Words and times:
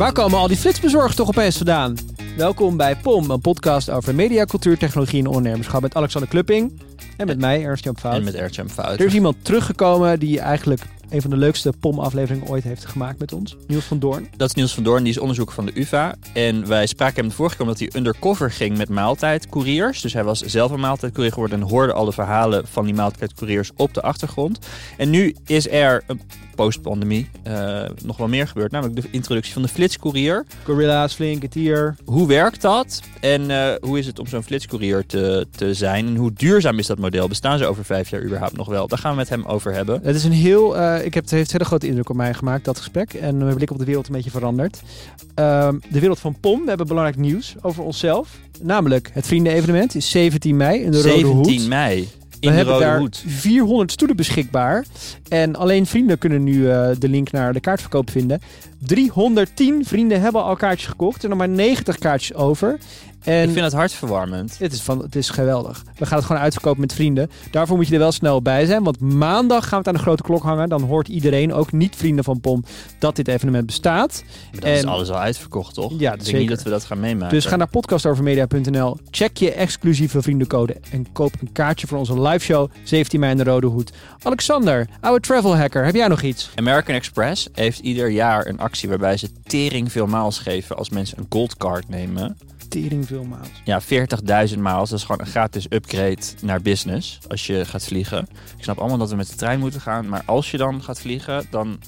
Waar 0.00 0.12
komen 0.12 0.38
al 0.38 0.48
die 0.48 0.56
flitsbezorgers 0.56 1.14
toch 1.14 1.28
opeens 1.28 1.56
vandaan? 1.56 1.96
Welkom 2.36 2.76
bij 2.76 2.96
POM, 2.96 3.30
een 3.30 3.40
podcast 3.40 3.90
over 3.90 4.14
media, 4.14 4.44
cultuur, 4.44 4.78
technologie 4.78 5.18
en 5.18 5.26
ondernemerschap 5.26 5.82
met 5.82 5.94
Alexander 5.94 6.30
Klupping 6.30 6.80
en 7.16 7.26
met 7.26 7.38
mij, 7.38 7.62
Ernst-Jan 7.64 7.98
Fout. 7.98 8.14
En 8.14 8.24
met 8.24 8.60
Fout. 8.66 9.00
Er 9.00 9.06
is 9.06 9.14
iemand 9.14 9.44
teruggekomen 9.44 10.18
die 10.18 10.40
eigenlijk 10.40 10.82
een 11.10 11.20
van 11.20 11.30
de 11.30 11.36
leukste 11.36 11.72
POM-afleveringen 11.80 12.48
ooit 12.48 12.64
heeft 12.64 12.84
gemaakt 12.84 13.18
met 13.18 13.32
ons. 13.32 13.56
Niels 13.66 13.84
van 13.84 13.98
Doorn. 13.98 14.28
Dat 14.36 14.48
is 14.48 14.54
Niels 14.54 14.74
van 14.74 14.82
Doorn, 14.82 15.02
die 15.02 15.12
is 15.12 15.18
onderzoeker 15.18 15.54
van 15.54 15.66
de 15.66 15.80
UvA. 15.80 16.14
En 16.32 16.66
wij 16.66 16.86
spraken 16.86 17.16
hem 17.16 17.28
de 17.28 17.34
vorige 17.34 17.56
keer 17.56 17.64
omdat 17.64 17.80
hij 17.80 17.90
undercover 17.96 18.50
ging 18.50 18.76
met 18.76 18.88
maaltijdcouriers. 18.88 20.00
Dus 20.00 20.12
hij 20.12 20.24
was 20.24 20.40
zelf 20.40 20.70
een 20.70 20.80
maaltijdcourier 20.80 21.32
geworden 21.32 21.60
en 21.60 21.68
hoorde 21.68 21.92
alle 21.92 22.12
verhalen 22.12 22.66
van 22.66 22.84
die 22.84 22.94
maaltijdcouriers 22.94 23.70
op 23.76 23.94
de 23.94 24.02
achtergrond. 24.02 24.58
En 24.96 25.10
nu 25.10 25.36
is 25.46 25.68
er 25.68 26.02
een 26.06 26.20
post-pandemie 26.60 27.28
uh, 27.46 27.82
nog 28.04 28.16
wel 28.16 28.28
meer 28.28 28.48
gebeurd. 28.48 28.70
Namelijk 28.70 29.02
de 29.02 29.08
introductie 29.10 29.52
van 29.52 29.62
de 29.62 29.68
flitscourier. 29.68 30.46
Gorilla's, 30.64 31.14
Flink, 31.14 31.44
Tier. 31.44 31.96
Hoe 32.04 32.26
werkt 32.26 32.60
dat? 32.60 33.02
En 33.20 33.50
uh, 33.50 33.72
hoe 33.80 33.98
is 33.98 34.06
het 34.06 34.18
om 34.18 34.26
zo'n 34.26 34.42
flitscourier 34.42 35.06
te, 35.06 35.46
te 35.56 35.74
zijn? 35.74 36.06
En 36.06 36.16
hoe 36.16 36.32
duurzaam 36.32 36.78
is 36.78 36.86
dat 36.86 36.98
model? 36.98 37.28
Bestaan 37.28 37.58
ze 37.58 37.66
over 37.66 37.84
vijf 37.84 38.10
jaar 38.10 38.22
überhaupt 38.22 38.56
nog 38.56 38.68
wel? 38.68 38.88
Daar 38.88 38.98
gaan 38.98 39.10
we 39.10 39.16
met 39.16 39.28
hem 39.28 39.44
over 39.44 39.72
hebben. 39.72 40.00
Het 40.02 40.16
is 40.16 40.24
een 40.24 40.32
heel... 40.32 40.76
Uh, 40.76 41.04
ik 41.04 41.14
heb, 41.14 41.22
het 41.22 41.32
heeft 41.32 41.52
hele 41.52 41.64
grote 41.64 41.86
indruk 41.86 42.08
op 42.08 42.16
mij 42.16 42.34
gemaakt, 42.34 42.64
dat 42.64 42.78
gesprek. 42.78 43.14
En 43.14 43.38
mijn 43.38 43.54
blik 43.54 43.70
op 43.70 43.78
de 43.78 43.84
wereld 43.84 44.06
een 44.06 44.14
beetje 44.14 44.30
veranderd. 44.30 44.82
Ehm, 45.34 45.78
de 45.90 46.00
wereld 46.00 46.18
van 46.18 46.36
POM. 46.40 46.62
We 46.62 46.68
hebben 46.68 46.86
belangrijk 46.86 47.18
nieuws 47.18 47.54
over 47.60 47.82
onszelf. 47.82 48.38
Namelijk 48.62 49.10
het 49.12 49.26
vriendenevenement 49.26 49.94
is 49.94 50.10
17 50.10 50.56
mei 50.56 50.82
in 50.82 50.90
de 50.90 51.00
17 51.00 51.22
Rode 51.22 51.34
Hoed. 51.34 51.46
17 51.46 51.68
mei. 51.68 52.08
We 52.40 52.50
hebben 52.50 52.78
daar 52.78 52.98
Hoed. 52.98 53.24
400 53.26 53.92
stoelen 53.92 54.16
beschikbaar. 54.16 54.84
En 55.28 55.56
alleen 55.56 55.86
vrienden 55.86 56.18
kunnen 56.18 56.44
nu 56.44 56.54
uh, 56.54 56.88
de 56.98 57.08
link 57.08 57.30
naar 57.30 57.52
de 57.52 57.60
kaartverkoop 57.60 58.10
vinden. 58.10 58.40
310 58.78 59.84
vrienden 59.84 60.20
hebben 60.20 60.44
al 60.44 60.56
kaartjes 60.56 60.88
gekocht. 60.88 61.22
En 61.22 61.28
nog 61.28 61.38
maar 61.38 61.48
90 61.48 61.98
kaartjes 61.98 62.34
over. 62.34 62.78
En 63.24 63.42
ik 63.42 63.50
vind 63.50 63.64
het 63.64 63.72
hartverwarmend. 63.74 64.58
Het 64.58 64.72
is, 64.72 64.80
van, 64.82 64.98
het 65.02 65.16
is 65.16 65.30
geweldig. 65.30 65.84
We 65.98 66.06
gaan 66.06 66.16
het 66.18 66.26
gewoon 66.26 66.42
uitverkopen 66.42 66.80
met 66.80 66.92
vrienden. 66.92 67.30
Daarvoor 67.50 67.76
moet 67.76 67.86
je 67.86 67.92
er 67.92 67.98
wel 67.98 68.12
snel 68.12 68.42
bij 68.42 68.66
zijn. 68.66 68.82
Want 68.82 69.00
maandag 69.00 69.62
gaan 69.62 69.70
we 69.70 69.76
het 69.76 69.86
aan 69.88 69.94
de 69.94 70.00
grote 70.00 70.22
klok 70.22 70.42
hangen. 70.42 70.68
Dan 70.68 70.82
hoort 70.82 71.08
iedereen, 71.08 71.52
ook 71.52 71.72
niet 71.72 71.96
vrienden 71.96 72.24
van 72.24 72.40
POM, 72.40 72.64
dat 72.98 73.16
dit 73.16 73.28
evenement 73.28 73.66
bestaat. 73.66 74.24
Maar 74.52 74.60
dan 74.60 74.70
is 74.70 74.84
alles 74.84 75.10
al 75.10 75.18
uitverkocht, 75.18 75.74
toch? 75.74 75.92
Ja, 75.98 76.12
ik 76.12 76.24
denk 76.24 76.38
niet 76.38 76.48
dat 76.48 76.62
we 76.62 76.70
dat 76.70 76.84
gaan 76.84 77.00
meemaken. 77.00 77.34
Dus 77.34 77.44
ga 77.44 77.56
naar 77.56 77.68
podcastovermedia.nl. 77.68 78.98
Check 79.10 79.36
je 79.36 79.52
exclusieve 79.52 80.22
vriendencode. 80.22 80.76
En 80.90 81.12
koop 81.12 81.32
een 81.40 81.52
kaartje 81.52 81.86
voor 81.86 81.98
onze 81.98 82.20
live 82.20 82.44
show 82.44 82.70
17 82.84 83.20
mei 83.20 83.32
in 83.32 83.38
de 83.38 83.44
Rode 83.44 83.66
Hoed. 83.66 83.92
Alexander, 84.22 84.88
oude 85.00 85.20
travel 85.20 85.56
hacker, 85.56 85.84
heb 85.84 85.94
jij 85.94 86.08
nog 86.08 86.22
iets? 86.22 86.50
American 86.54 86.94
Express 86.94 87.48
heeft 87.52 87.78
ieder 87.78 88.10
jaar 88.10 88.46
een 88.46 88.58
actie 88.58 88.88
waarbij 88.88 89.16
ze 89.16 89.28
tering 89.42 89.92
veel 89.92 90.06
maals 90.06 90.38
geven 90.38 90.76
als 90.76 90.90
mensen 90.90 91.18
een 91.18 91.26
goldcard 91.28 91.88
nemen. 91.88 92.36
Tering 92.70 93.06
veel. 93.06 93.26
Ja, 93.64 93.80
40.000 94.48 94.58
maals. 94.58 94.90
Dat 94.90 94.98
is 94.98 95.04
gewoon 95.04 95.20
een 95.20 95.32
gratis 95.32 95.66
upgrade 95.70 96.22
naar 96.42 96.62
business 96.62 97.18
als 97.28 97.46
je 97.46 97.64
gaat 97.64 97.84
vliegen. 97.84 98.26
Ik 98.56 98.62
snap 98.62 98.78
allemaal 98.78 98.98
dat 98.98 99.10
we 99.10 99.16
met 99.16 99.28
de 99.28 99.34
trein 99.34 99.60
moeten 99.60 99.80
gaan. 99.80 100.08
Maar 100.08 100.22
als 100.26 100.50
je 100.50 100.56
dan 100.56 100.82
gaat 100.82 101.00
vliegen, 101.00 101.46
dan 101.50 101.78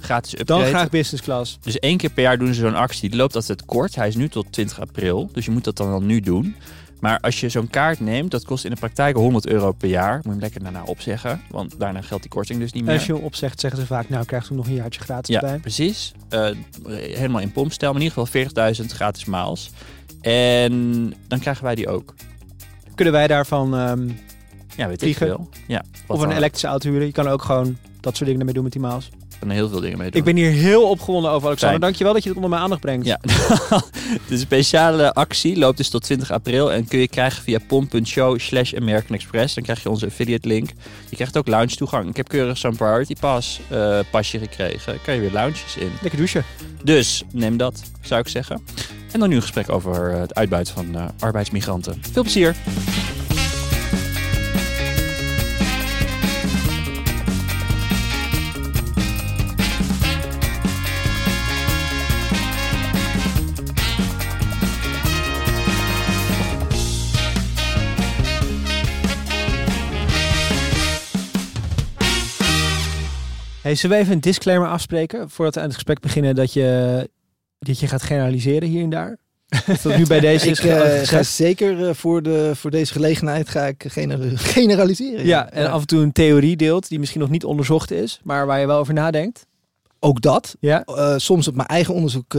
gratis 0.00 0.32
upgrade. 0.38 0.62
Dan 0.62 0.70
graag 0.70 0.90
business 0.90 1.22
class. 1.22 1.58
Dus 1.62 1.78
één 1.78 1.96
keer 1.96 2.10
per 2.10 2.22
jaar 2.22 2.38
doen 2.38 2.54
ze 2.54 2.60
zo'n 2.60 2.74
actie. 2.74 3.08
Die 3.08 3.18
loopt 3.18 3.34
altijd 3.34 3.64
kort. 3.64 3.94
Hij 3.94 4.08
is 4.08 4.16
nu 4.16 4.28
tot 4.28 4.52
20 4.52 4.80
april. 4.80 5.30
Dus 5.32 5.44
je 5.44 5.50
moet 5.50 5.64
dat 5.64 5.76
dan 5.76 5.88
wel 5.88 6.02
nu 6.02 6.20
doen. 6.20 6.56
Maar 7.00 7.20
als 7.20 7.40
je 7.40 7.48
zo'n 7.48 7.70
kaart 7.70 8.00
neemt, 8.00 8.30
dat 8.30 8.44
kost 8.44 8.64
in 8.64 8.70
de 8.70 8.76
praktijk 8.76 9.16
100 9.16 9.46
euro 9.46 9.72
per 9.72 9.88
jaar. 9.88 10.14
Moet 10.14 10.24
je 10.24 10.30
hem 10.30 10.40
lekker 10.40 10.62
daarna 10.62 10.82
opzeggen. 10.82 11.42
Want 11.50 11.78
daarna 11.78 12.02
geldt 12.02 12.22
die 12.22 12.32
korting 12.32 12.60
dus 12.60 12.72
niet 12.72 12.84
meer. 12.84 12.94
Als 12.94 13.06
je 13.06 13.14
hem 13.14 13.22
opzegt, 13.22 13.60
zeggen 13.60 13.80
ze 13.80 13.86
vaak, 13.86 14.08
nou 14.08 14.24
krijgt 14.24 14.50
u 14.50 14.54
nog 14.54 14.66
een 14.66 14.74
jaartje 14.74 15.00
gratis 15.00 15.34
ja, 15.34 15.40
bij. 15.40 15.58
precies. 15.58 16.12
Uh, 16.30 16.48
helemaal 16.88 17.40
in 17.40 17.52
pompstijl. 17.52 17.92
Maar 17.92 18.00
in 18.00 18.08
ieder 18.08 18.26
geval 18.26 18.74
40.000 18.74 18.86
gratis 18.86 19.24
maals. 19.24 19.70
En 20.20 21.14
dan 21.28 21.38
krijgen 21.38 21.64
wij 21.64 21.74
die 21.74 21.88
ook. 21.88 22.14
Kunnen 22.94 23.14
wij 23.14 23.26
daarvan 23.26 23.74
um, 23.74 24.18
ja, 24.76 24.88
weet 24.88 24.98
vliegen? 24.98 25.26
ik 25.26 25.32
veel. 25.32 25.48
Ja, 25.66 25.84
of 26.06 26.20
een 26.20 26.30
elektrische 26.30 26.66
auto 26.66 26.90
huren. 26.90 27.06
Je 27.06 27.12
kan 27.12 27.28
ook 27.28 27.42
gewoon 27.42 27.76
dat 28.00 28.16
soort 28.16 28.24
dingen 28.24 28.38
ermee 28.38 28.54
doen 28.54 28.62
met 28.62 28.72
die 28.72 28.82
maals. 28.82 29.06
Ik 29.06 29.46
kan 29.46 29.48
er 29.48 29.60
heel 29.60 29.68
veel 29.68 29.80
dingen 29.80 29.98
mee 29.98 30.10
doen. 30.10 30.18
Ik 30.18 30.24
ben 30.24 30.36
hier 30.36 30.50
heel 30.50 30.88
opgewonden 30.88 31.30
over, 31.30 31.46
Alexander. 31.46 31.68
Fijn. 31.68 31.80
Dankjewel 31.80 32.12
dat 32.12 32.22
je 32.22 32.28
het 32.28 32.38
onder 32.38 32.50
mijn 32.50 32.62
aandacht 32.62 32.80
brengt. 32.80 33.06
Ja, 33.06 33.20
de 34.28 34.38
speciale 34.38 35.14
actie 35.14 35.58
loopt 35.58 35.76
dus 35.76 35.88
tot 35.88 36.02
20 36.02 36.30
april 36.30 36.72
en 36.72 36.88
kun 36.88 36.98
je 36.98 37.08
krijgen 37.08 37.42
via 37.42 37.58
pom.show 37.66 38.38
slash 38.38 38.74
American 38.74 39.16
Express. 39.16 39.54
Dan 39.54 39.64
krijg 39.64 39.82
je 39.82 39.88
onze 39.88 40.06
affiliate 40.06 40.48
link. 40.48 40.70
Je 41.08 41.16
krijgt 41.16 41.36
ook 41.36 41.46
lounge 41.46 41.74
toegang. 41.74 42.08
Ik 42.08 42.16
heb 42.16 42.28
keurig 42.28 42.58
zo'n 42.58 42.76
priority 42.76 43.14
pass 43.20 43.60
uh, 43.72 43.98
pasje 44.10 44.38
gekregen. 44.38 44.98
kan 45.02 45.14
je 45.14 45.20
weer 45.20 45.32
lounges 45.32 45.76
in. 45.76 45.90
Lekker 46.00 46.18
douchen. 46.18 46.44
Dus 46.84 47.22
neem 47.32 47.56
dat, 47.56 47.82
zou 48.00 48.20
ik 48.20 48.28
zeggen. 48.28 48.62
En 49.12 49.20
dan 49.20 49.28
nu 49.28 49.34
een 49.34 49.42
gesprek 49.42 49.68
over 49.68 50.12
het 50.12 50.34
uitbuiten 50.34 50.74
van 50.74 50.86
uh, 50.96 51.04
arbeidsmigranten. 51.18 51.98
Veel 52.12 52.22
plezier! 52.22 52.56
Hey, 73.62 73.78
zullen 73.78 73.96
we 73.96 74.02
even 74.02 74.14
een 74.14 74.20
disclaimer 74.20 74.68
afspreken 74.68 75.30
voordat 75.30 75.54
we 75.54 75.60
aan 75.60 75.66
het 75.66 75.74
gesprek 75.74 76.00
beginnen 76.00 76.34
dat 76.34 76.52
je, 76.52 77.08
dat 77.60 77.78
je 77.78 77.86
gaat 77.86 78.02
generaliseren 78.02 78.68
hier 78.68 78.82
en 78.82 78.90
daar? 78.90 79.18
Dat 79.82 79.96
nu 79.96 80.06
bij 80.06 80.20
deze 80.20 80.48
ik 80.48 80.62
uh, 80.62 80.80
ga 81.02 81.22
zeker 81.22 81.78
uh, 81.78 81.94
voor, 81.94 82.22
de, 82.22 82.50
voor 82.54 82.70
deze 82.70 82.92
gelegenheid 82.92 83.48
ga 83.48 83.66
ik 83.66 83.84
gener 83.88 84.38
generaliseren. 84.38 85.26
Ja, 85.26 85.38
ja, 85.38 85.50
en 85.50 85.70
af 85.70 85.80
en 85.80 85.86
toe 85.86 86.02
een 86.02 86.12
theorie 86.12 86.56
deelt 86.56 86.88
die 86.88 86.98
misschien 86.98 87.20
nog 87.20 87.30
niet 87.30 87.44
onderzocht 87.44 87.90
is, 87.90 88.20
maar 88.22 88.46
waar 88.46 88.60
je 88.60 88.66
wel 88.66 88.78
over 88.78 88.94
nadenkt. 88.94 89.46
Ook 89.98 90.20
dat. 90.20 90.56
Ja. 90.60 90.82
Uh, 90.86 91.14
soms 91.16 91.48
op 91.48 91.54
mijn 91.54 91.68
eigen 91.68 91.94
onderzoek 91.94 92.36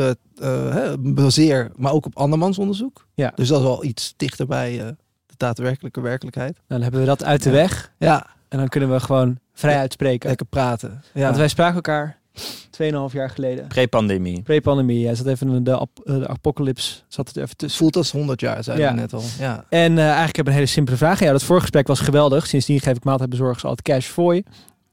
baseer, 0.99 1.71
maar 1.75 1.91
ook 1.91 2.05
op 2.05 2.17
andermans 2.17 2.57
onderzoek. 2.57 3.07
Ja. 3.13 3.31
Dus 3.35 3.47
dat 3.47 3.59
is 3.59 3.65
wel 3.65 3.83
iets 3.83 4.13
dichter 4.17 4.47
bij 4.47 4.77
de 5.25 5.33
daadwerkelijke 5.37 6.01
werkelijkheid. 6.01 6.53
Nou, 6.53 6.63
dan 6.67 6.81
hebben 6.81 6.99
we 6.99 7.05
dat 7.05 7.23
uit 7.23 7.43
de 7.43 7.49
ja. 7.49 7.55
weg. 7.55 7.91
Ja. 7.97 8.27
En 8.47 8.57
dan 8.57 8.67
kunnen 8.67 8.91
we 8.91 8.99
gewoon 8.99 9.39
vrij 9.53 9.77
uitspreken. 9.77 10.27
Lekker 10.27 10.45
praten. 10.45 11.03
Ja. 11.13 11.23
Want 11.23 11.37
wij 11.37 11.47
spraken 11.47 11.75
elkaar 11.75 12.20
2,5 12.35 13.13
jaar 13.13 13.29
geleden. 13.29 13.67
Pre-pandemie. 13.67 14.41
Pre-pandemie. 14.41 15.05
Hij 15.05 15.15
zat 15.15 15.27
even 15.27 15.63
de, 15.63 15.75
ap 15.77 15.89
de 16.03 16.27
apocalypse. 16.27 16.95
Zat 17.07 17.27
het 17.27 17.37
even 17.37 17.57
tussen. 17.57 17.79
Voelt 17.79 17.95
als 17.95 18.11
100 18.11 18.39
jaar, 18.41 18.63
zei 18.63 18.79
Ja. 18.79 18.89
je 18.89 18.95
net 18.95 19.13
al. 19.13 19.23
Ja. 19.39 19.65
En 19.69 19.91
uh, 19.91 20.03
eigenlijk 20.05 20.35
heb 20.35 20.45
ik 20.45 20.51
een 20.51 20.57
hele 20.57 20.65
simpele 20.65 20.97
vraag. 20.97 21.19
Ja, 21.19 21.31
dat 21.31 21.43
vorige 21.43 21.61
gesprek 21.65 21.87
was 21.87 21.99
geweldig. 21.99 22.47
Sindsdien 22.47 22.79
geef 22.79 22.95
ik 22.95 23.03
maaltijdbezorgers 23.03 23.63
altijd 23.63 23.81
cash 23.81 24.07
voor 24.07 24.35
je. 24.35 24.43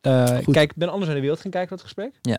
Uh, 0.02 0.26
Goed. 0.44 0.54
kijk, 0.54 0.70
ik 0.70 0.76
ben 0.76 0.88
anders 0.88 1.06
naar 1.06 1.14
de 1.14 1.20
wereld 1.20 1.40
gaan 1.40 1.50
kijken 1.50 1.70
dat 1.70 1.82
gesprek. 1.82 2.12
Ja. 2.22 2.38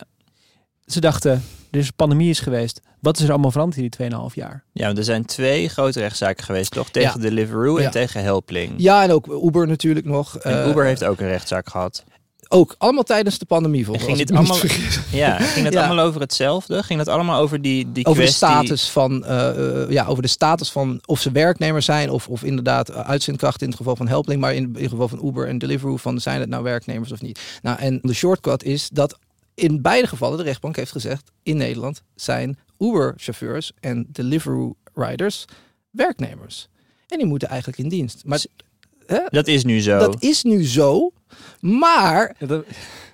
Ze 0.85 0.99
dachten, 0.99 1.31
er 1.71 1.79
is 1.79 1.87
een 1.87 1.93
pandemie 1.95 2.29
is 2.29 2.39
geweest. 2.39 2.81
Wat 2.99 3.17
is 3.17 3.23
er 3.23 3.31
allemaal 3.31 3.51
veranderd 3.51 3.81
in 3.81 3.89
die 3.97 4.09
2,5 4.29 4.33
jaar? 4.33 4.63
Ja, 4.71 4.85
want 4.85 4.97
er 4.97 5.03
zijn 5.03 5.25
twee 5.25 5.69
grote 5.69 5.99
rechtszaken 5.99 6.43
geweest, 6.43 6.71
toch? 6.71 6.89
Tegen 6.89 7.19
Deliveroo 7.21 7.77
en 7.77 7.83
Ja. 7.83 7.89
tegen 7.89 8.21
Helpling. 8.21 8.73
ja, 8.77 9.03
en 9.03 9.11
ook 9.11 9.27
Uber 9.43 9.67
natuurlijk 9.67 10.05
nog. 10.05 10.37
En 10.37 10.61
Eh, 10.63 10.69
Uber 10.69 10.85
heeft 10.85 11.03
ook 11.03 11.19
een 11.19 11.27
rechtszaak 11.27 11.69
gehad. 11.69 12.03
Ook 12.51 12.75
allemaal 12.77 13.03
tijdens 13.03 13.37
de 13.37 13.45
pandemie 13.45 13.85
volgens 13.85 14.05
ging 14.05 14.17
mij. 14.17 14.25
dit 14.25 14.35
me 14.35 14.41
allemaal-. 14.41 15.05
Ja, 15.11 15.37
ging 15.39 15.65
het 15.65 15.73
Ja. 15.73 15.85
allemaal 15.85 16.05
over 16.05 16.21
hetzelfde? 16.21 16.83
Ging 16.83 16.99
het 16.99 17.07
allemaal 17.07 17.41
over 17.41 17.61
die, 17.61 17.91
die 17.91 18.05
over 18.05 18.23
de 18.25 18.31
status 18.31 18.89
van 18.89 19.25
eh, 19.25 19.81
eh, 19.83 19.89
ja 19.89 20.05
over 20.05 20.21
de 20.21 20.27
status 20.29 20.71
van 20.71 21.01
of 21.05 21.19
ze 21.21 21.31
werknemer 21.31 21.81
zijn 21.81 22.09
of, 22.09 22.27
of 22.27 22.43
inderdaad 22.43 22.89
uh, 22.89 22.99
uitzendkrachten 22.99 23.61
in 23.61 23.67
het 23.67 23.77
geval 23.77 23.95
van 23.95 24.07
Helpling, 24.07 24.41
maar 24.41 24.53
in, 24.53 24.63
in 24.63 24.81
het 24.81 24.89
geval 24.89 25.07
van 25.07 25.25
Uber 25.25 25.47
en 25.47 25.57
Deliveroo 25.57 25.97
van 25.97 26.19
zijn 26.19 26.39
het 26.39 26.49
nou 26.49 26.63
werknemers 26.63 27.11
of 27.11 27.21
niet. 27.21 27.39
Nou 27.61 27.79
en 27.79 27.99
de 28.01 28.13
shortcut 28.13 28.63
is 28.63 28.89
dat 28.93 29.19
in 29.55 29.81
beide 29.81 30.07
gevallen 30.07 30.37
de 30.37 30.43
rechtbank 30.43 30.75
heeft 30.75 30.91
gezegd 30.91 31.31
in 31.43 31.57
Nederland 31.57 32.01
zijn 32.16 32.57
Uber 32.77 33.13
chauffeurs 33.17 33.71
en 33.79 34.07
Deliveroo 34.11 34.75
riders 34.93 35.45
werknemers 35.91 36.67
en 37.07 37.17
die 37.17 37.28
moeten 37.28 37.47
eigenlijk 37.47 37.79
in 37.79 37.90
dienst. 37.90 38.22
Maar 38.25 38.43
hè, 39.05 39.19
Dat 39.29 39.47
is 39.47 39.63
nu 39.63 39.81
zo. 39.81 39.99
dat 39.99 40.22
is 40.23 40.43
nu 40.43 40.66
zo, 40.66 41.11
maar 41.59 42.35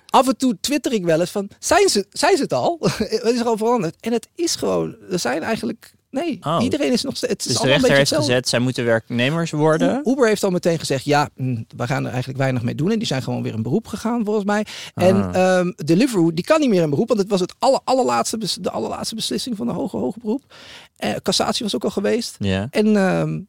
af 0.06 0.28
en 0.28 0.36
toe 0.36 0.56
twitter 0.60 0.92
ik 0.92 1.04
wel 1.04 1.20
eens 1.20 1.30
van, 1.30 1.48
zijn 1.58 1.88
ze, 1.88 2.06
zijn 2.10 2.36
ze 2.36 2.42
het 2.42 2.52
al? 2.52 2.76
Wat 3.22 3.32
is 3.32 3.40
er 3.40 3.46
al 3.46 3.56
veranderd? 3.56 3.96
En 4.00 4.12
het 4.12 4.28
is 4.34 4.54
gewoon, 4.56 4.96
er 5.10 5.18
zijn 5.18 5.42
eigenlijk, 5.42 5.92
nee, 6.10 6.38
Oh. 6.42 6.58
iedereen 6.62 6.92
is 6.92 7.02
nog 7.02 7.16
steeds, 7.16 7.32
het 7.32 7.40
is 7.40 7.46
dus 7.46 7.54
de 7.56 7.60
allemaal 7.60 7.76
een 7.76 7.80
rechter 7.80 7.88
beetje 7.88 7.96
heeft 7.98 8.10
hetzelfde. 8.10 8.32
gezet, 8.32 8.48
zij 8.48 8.58
moeten 8.58 8.84
werknemers 8.84 9.50
worden. 9.50 10.02
Uber 10.04 10.26
heeft 10.26 10.44
al 10.44 10.50
meteen 10.50 10.78
gezegd, 10.78 11.04
ja, 11.04 11.28
mm, 11.34 11.66
we 11.76 11.86
gaan 11.86 12.04
er 12.04 12.10
eigenlijk 12.10 12.38
weinig 12.38 12.62
mee 12.62 12.74
doen. 12.74 12.90
En 12.90 12.98
die 12.98 13.06
zijn 13.06 13.22
gewoon 13.22 13.42
weer 13.42 13.54
in 13.54 13.62
beroep 13.62 13.86
gegaan, 13.86 14.24
volgens 14.24 14.44
mij. 14.44 14.66
En 14.94 15.34
ehm, 15.34 15.72
Deliveroo, 15.76 16.32
die 16.32 16.44
kan 16.44 16.60
niet 16.60 16.68
meer 16.70 16.82
in 16.82 16.90
beroep, 16.90 17.08
want 17.08 17.20
het 17.20 17.28
was 17.28 17.40
het 17.40 17.54
aller, 17.58 17.80
allerlaatste, 17.84 18.38
de 18.60 18.70
allerlaatste 18.70 19.14
beslissing 19.14 19.56
van 19.56 19.66
de 19.66 19.72
hoge, 19.72 19.96
hoge 19.96 20.18
beroep. 20.22 20.42
Eh, 20.96 21.10
cassatie 21.22 21.64
was 21.64 21.74
ook 21.74 21.84
al 21.84 21.90
geweest. 21.90 22.36
Ja. 22.38 22.66
En, 22.70 22.96
ehm, 22.96 23.40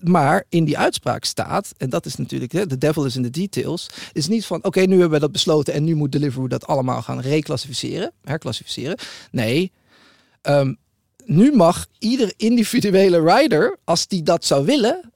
maar 0.00 0.44
in 0.48 0.64
die 0.64 0.78
uitspraak 0.78 1.24
staat, 1.24 1.72
en 1.76 1.90
dat 1.90 2.06
is 2.06 2.16
natuurlijk, 2.16 2.52
hè, 2.52 2.66
de 2.66 2.78
devil 2.78 3.04
is 3.04 3.16
in 3.16 3.22
the 3.22 3.30
details, 3.30 3.90
is 4.12 4.28
niet 4.28 4.46
van, 4.46 4.64
oké, 4.64 4.80
nu 4.80 4.92
hebben 4.92 5.10
we 5.10 5.18
dat 5.18 5.32
besloten 5.32 5.74
en 5.74 5.84
nu 5.84 5.94
moet 5.94 6.12
Deliveroo 6.12 6.48
dat 6.48 6.66
allemaal 6.66 7.02
gaan 7.02 7.20
reclassificeren, 7.20 8.12
herklassificeren. 8.22 8.98
Nee, 9.30 9.72
Ehm, 10.42 10.74
nu 11.24 11.52
mag 11.56 11.86
ieder 11.98 12.32
individuele 12.36 13.34
rider, 13.34 13.78
als 13.84 14.06
die 14.06 14.22
dat 14.22 14.44
zou 14.44 14.64
willen, 14.64 15.12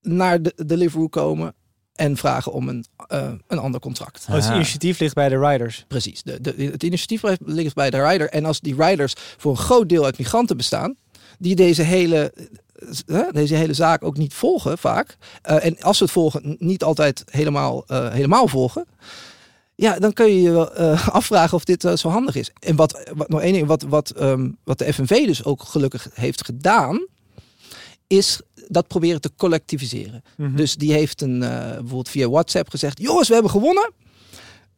naar 0.00 0.42
de 0.42 0.52
Deliveroo 0.66 1.08
komen 1.08 1.54
en 1.94 2.16
vragen 2.16 2.52
om 2.52 2.68
een, 2.68 2.84
eh, 3.06 3.32
een 3.46 3.58
ander 3.58 3.80
contract. 3.80 4.26
Oh, 4.28 4.34
het 4.34 4.44
initiatief 4.44 5.00
ligt 5.00 5.14
bij 5.14 5.28
de 5.28 5.38
riders. 5.38 5.84
Precies. 5.88 6.22
De, 6.22 6.40
de, 6.40 6.54
het 6.64 6.82
initiatief 6.82 7.22
ligt 7.44 7.74
bij 7.74 7.90
de 7.90 8.06
rider. 8.06 8.28
En 8.28 8.44
als 8.44 8.60
die 8.60 8.74
riders 8.78 9.14
voor 9.16 9.50
een 9.50 9.58
groot 9.58 9.88
deel 9.88 10.04
uit 10.04 10.18
migranten 10.18 10.56
bestaan, 10.56 10.96
die 11.38 11.54
deze 11.54 11.82
hele, 11.82 12.34
deze 13.32 13.54
hele 13.54 13.74
zaak 13.74 14.04
ook 14.04 14.16
niet 14.16 14.34
volgen 14.34 14.78
vaak. 14.78 15.16
eh, 15.42 15.64
en 15.64 15.80
als 15.80 15.96
ze 15.96 16.02
het 16.02 16.12
volgen, 16.12 16.56
niet 16.58 16.82
altijd 16.82 17.24
helemaal, 17.30 17.84
eh, 17.86 18.12
helemaal 18.12 18.48
volgen. 18.48 18.86
Ja, 19.74 19.98
dan 19.98 20.12
kun 20.12 20.26
je 20.26 20.42
je 20.42 20.70
eh, 20.70 21.08
afvragen 21.18 21.56
of 21.56 21.64
dit 21.64 21.82
zo 21.94 22.08
handig 22.08 22.34
is. 22.34 22.50
En 22.58 22.76
wat, 22.76 23.10
wat 23.14 23.28
nog 23.28 23.40
één 23.40 23.52
ding, 23.52 23.66
wat, 23.66 23.82
wat, 23.82 24.10
ehm, 24.10 24.50
wat 24.64 24.78
de 24.78 24.92
FNV 24.92 25.26
dus 25.26 25.44
ook 25.44 25.62
gelukkig 25.62 26.08
heeft 26.14 26.44
gedaan, 26.44 27.06
is 28.06 28.40
dat 28.68 28.88
proberen 28.88 29.20
te 29.20 29.30
collectiviseren. 29.36 30.22
Mhm. 30.36 30.56
Dus 30.56 30.74
die 30.74 30.92
heeft 30.92 31.20
een, 31.20 31.38
bijvoorbeeld 31.38 32.08
via 32.08 32.28
WhatsApp 32.28 32.70
gezegd: 32.70 32.98
Jongens, 32.98 33.28
we 33.28 33.34
hebben 33.34 33.52
gewonnen. 33.52 33.92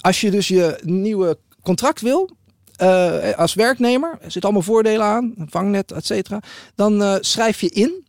Als 0.00 0.20
je 0.20 0.30
dus 0.30 0.48
je 0.48 0.78
nieuwe 0.82 1.38
contract 1.62 2.00
wil. 2.00 2.30
Eh, 2.76 3.38
als 3.38 3.54
werknemer, 3.54 4.10
er 4.10 4.30
zitten 4.30 4.42
allemaal 4.42 4.62
voordelen 4.62 5.06
aan, 5.06 5.34
vangnet, 5.36 5.92
et 5.92 6.06
cetera. 6.06 6.40
Dan 6.74 7.02
eh, 7.02 7.14
schrijf 7.20 7.60
je 7.60 7.68
in. 7.68 8.04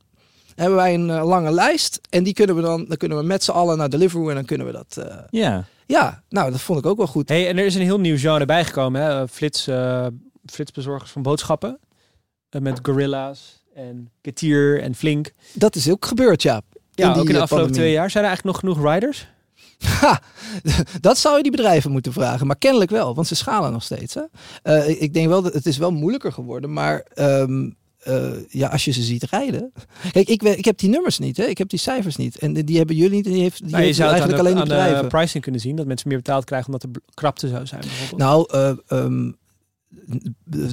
Hebben 0.56 0.76
wij 0.76 0.94
een 0.94 1.10
eh, 1.10 1.26
lange 1.26 1.52
lijst. 1.52 2.00
En 2.10 2.24
die 2.24 2.34
kunnen 2.34 2.56
we 2.56 2.62
dan, 2.62 2.86
dan 2.88 2.98
kunnen 2.98 3.18
we 3.18 3.24
met 3.24 3.44
z'n 3.44 3.52
allen 3.52 3.78
naar 3.78 3.90
Deliveroo 3.90 4.30
en 4.30 4.36
dan 4.36 4.46
kunnen 4.46 4.68
we 4.68 4.74
dat. 4.74 5.06
Ja. 5.30 5.66
ja, 5.86 6.24
nou, 6.30 6.52
dat 6.52 6.62
vond 6.62 6.80
ik 6.80 6.86
ook 6.86 6.98
wel 6.98 7.08
goed. 7.08 7.30
Hey, 7.30 7.48
en 7.48 7.58
er 7.58 7.66
is 7.66 7.76
een 7.76 7.82
heel 7.82 8.00
nieuw 8.00 8.18
genre 8.18 8.46
bijgekomen. 8.46 9.02
Hè? 9.02 9.28
Flits, 9.28 9.70
flitsbezorgers 10.46 11.12
van 11.12 11.22
boodschappen. 11.22 11.80
Met 12.60 12.80
Gorilla's 12.82 13.64
en 13.74 14.12
Ketier 14.22 14.82
en 14.82 14.96
Flink. 14.96 15.32
Dat 15.54 15.76
is 15.76 15.92
ook 15.92 16.06
gebeurd, 16.06 16.42
ja. 16.42 16.62
Ja, 16.92 17.14
die, 17.14 17.22
ook 17.22 17.28
in 17.28 17.34
de 17.34 17.42
afgelopen 17.42 17.48
pandemie. 17.48 17.74
twee 17.74 17.92
jaar. 17.92 18.10
Zijn 18.12 18.24
er 18.24 18.30
eigenlijk 18.30 18.64
nog 18.64 18.76
genoeg 18.76 18.94
riders? 18.94 19.28
Ha, 20.00 20.22
dat 21.02 21.18
zou 21.18 21.38
je 21.38 21.44
die 21.44 21.52
bedrijven 21.52 21.92
moeten 21.92 22.14
vragen. 22.14 22.48
Maar 22.48 22.58
kennelijk 22.58 22.92
wel, 22.92 23.16
want 23.16 23.28
ze 23.28 23.36
schalen 23.36 23.72
nog 23.72 23.84
steeds. 23.84 24.14
Hè? 24.14 24.22
Eh, 24.64 25.02
ik- 25.02 25.14
denk 25.14 25.28
wel 25.28 25.42
dat 25.42 25.54
het 25.54 25.66
is 25.66 25.78
wel 25.78 25.92
moeilijker 25.92 26.32
geworden. 26.32 26.74
Maar 26.74 27.06
ehm, 27.14 27.70
eh, 27.98 28.32
ja, 28.50 28.68
als 28.68 28.86
je 28.86 28.92
ze 28.92 29.02
ziet 29.02 29.24
rijden. 29.24 29.72
Kijk, 30.12 30.30
ik, 30.30 30.42
ik 30.44 30.66
heb 30.66 30.78
die 30.78 30.90
nummers 30.90 31.20
niet. 31.20 31.38
Hè? 31.38 31.44
Ik 31.44 31.58
heb 31.58 31.70
die 31.70 31.80
cijfers 31.80 32.16
niet. 32.16 32.38
En 32.38 32.54
die, 32.54 32.78
hebben 32.78 32.96
jullie 32.96 33.16
niet. 33.16 33.26
En 33.26 33.32
die 33.32 33.42
heeft, 33.42 33.62
die 33.64 33.72
Nou, 33.72 33.84
je 33.84 33.94
zou 33.94 34.10
eigenlijk 34.10 34.42
de, 34.44 34.50
alleen 34.50 34.68
de 34.68 34.76
aan 34.76 35.02
de 35.02 35.08
pricing 35.08 35.44
kunnen 35.44 35.62
zien. 35.62 35.76
Dat 35.76 35.86
mensen 35.86 36.08
meer 36.08 36.18
betaald 36.18 36.46
krijgen 36.46 36.74
omdat 36.74 36.84
er 36.84 37.02
krapte 37.14 37.48
zou 37.48 37.66
zijn. 37.66 37.84
Nou, 38.18 38.46
ehm, 38.88 39.32